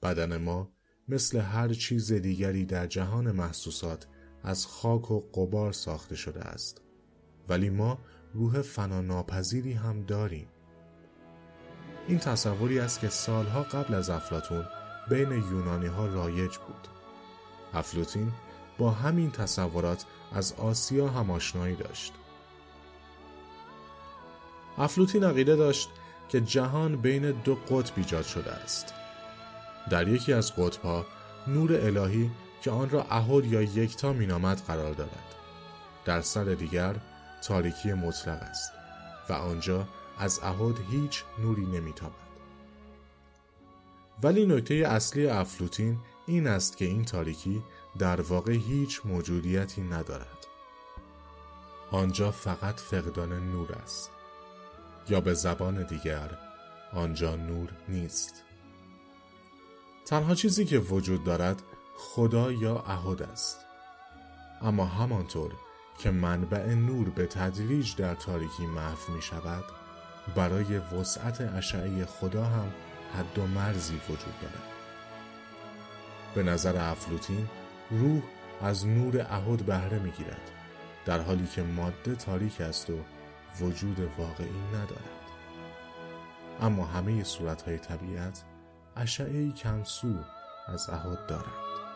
بدن 0.01 0.37
ما 0.37 0.71
مثل 1.07 1.39
هر 1.39 1.73
چیز 1.73 2.13
دیگری 2.13 2.65
در 2.65 2.87
جهان 2.87 3.31
محسوسات 3.31 4.07
از 4.43 4.65
خاک 4.65 5.11
و 5.11 5.19
قبار 5.19 5.71
ساخته 5.71 6.15
شده 6.15 6.39
است. 6.41 6.81
ولی 7.49 7.69
ما 7.69 7.99
روح 8.33 8.61
فناناپذیری 8.61 9.73
هم 9.73 10.05
داریم. 10.05 10.47
این 12.07 12.19
تصوری 12.19 12.79
است 12.79 12.99
که 12.99 13.09
سالها 13.09 13.63
قبل 13.63 13.93
از 13.93 14.09
افلاتون 14.09 14.80
بین 15.09 15.31
یونانی 15.31 15.87
ها 15.87 16.05
رایج 16.05 16.57
بود. 16.57 16.87
افلوتین 17.73 18.31
با 18.77 18.91
همین 18.91 19.31
تصورات 19.31 20.05
از 20.33 20.53
آسیا 20.53 21.07
هم 21.07 21.31
آشنایی 21.31 21.75
داشت. 21.75 22.13
افلوتین 24.77 25.23
عقیده 25.23 25.55
داشت 25.55 25.89
که 26.29 26.41
جهان 26.41 26.95
بین 26.95 27.31
دو 27.31 27.55
قطب 27.55 27.93
ایجاد 27.95 28.25
شده 28.25 28.51
است. 28.51 28.93
در 29.89 30.07
یکی 30.07 30.33
از 30.33 30.55
قطبها 30.55 31.05
نور 31.47 31.73
الهی 31.73 32.31
که 32.61 32.71
آن 32.71 32.89
را 32.89 33.05
اهود 33.09 33.45
یا 33.45 33.61
یکتا 33.61 34.13
مینامد 34.13 34.61
قرار 34.67 34.93
دارد. 34.93 35.35
در 36.05 36.21
سر 36.21 36.43
دیگر 36.43 36.95
تاریکی 37.41 37.93
مطلق 37.93 38.41
است 38.41 38.71
و 39.29 39.33
آنجا 39.33 39.87
از 40.19 40.39
اهود 40.43 40.79
هیچ 40.91 41.23
نوری 41.39 41.65
نمیتابد. 41.65 42.20
ولی 44.23 44.45
نکته 44.45 44.73
اصلی 44.75 45.27
افلوتین 45.27 45.97
این 46.25 46.47
است 46.47 46.77
که 46.77 46.85
این 46.85 47.05
تاریکی 47.05 47.63
در 47.99 48.21
واقع 48.21 48.53
هیچ 48.53 49.01
موجودیتی 49.05 49.81
ندارد. 49.81 50.47
آنجا 51.91 52.31
فقط 52.31 52.79
فقدان 52.79 53.51
نور 53.51 53.71
است. 53.71 54.11
یا 55.09 55.21
به 55.21 55.33
زبان 55.33 55.83
دیگر 55.83 56.37
آنجا 56.93 57.35
نور 57.35 57.69
نیست. 57.89 58.33
تنها 60.05 60.35
چیزی 60.35 60.65
که 60.65 60.79
وجود 60.79 61.23
دارد 61.23 61.61
خدا 61.97 62.51
یا 62.51 62.83
اهد 62.87 63.21
است. 63.21 63.57
اما 64.61 64.85
همانطور 64.85 65.51
که 65.97 66.11
منبع 66.11 66.73
نور 66.73 67.09
به 67.09 67.25
تدریج 67.25 67.95
در 67.95 68.15
تاریکی 68.15 68.65
محو 68.65 69.13
می 69.13 69.21
شود 69.21 69.63
برای 70.35 70.77
وسعت 70.77 71.41
اشعه 71.41 72.05
خدا 72.05 72.45
هم 72.45 72.71
حد 73.17 73.39
و 73.39 73.47
مرزی 73.47 74.01
وجود 74.09 74.39
دارد. 74.41 74.71
به 76.35 76.43
نظر 76.43 76.77
افلوتین 76.91 77.47
روح 77.89 78.21
از 78.61 78.87
نور 78.87 79.25
اهد 79.29 79.65
بهره 79.65 79.99
می 79.99 80.11
گیرد 80.11 80.51
در 81.05 81.19
حالی 81.19 81.47
که 81.47 81.63
ماده 81.63 82.15
تاریک 82.15 82.61
است 82.61 82.89
و 82.89 82.99
وجود 83.61 83.99
واقعی 84.17 84.61
ندارد 84.69 85.21
اما 86.61 86.85
همه 86.85 87.23
صورتهای 87.23 87.77
طبیعت 87.77 88.43
اشعه 88.95 89.51
کمسو 89.51 90.15
از 90.67 90.89
اهد 90.89 91.25
دارند 91.27 91.90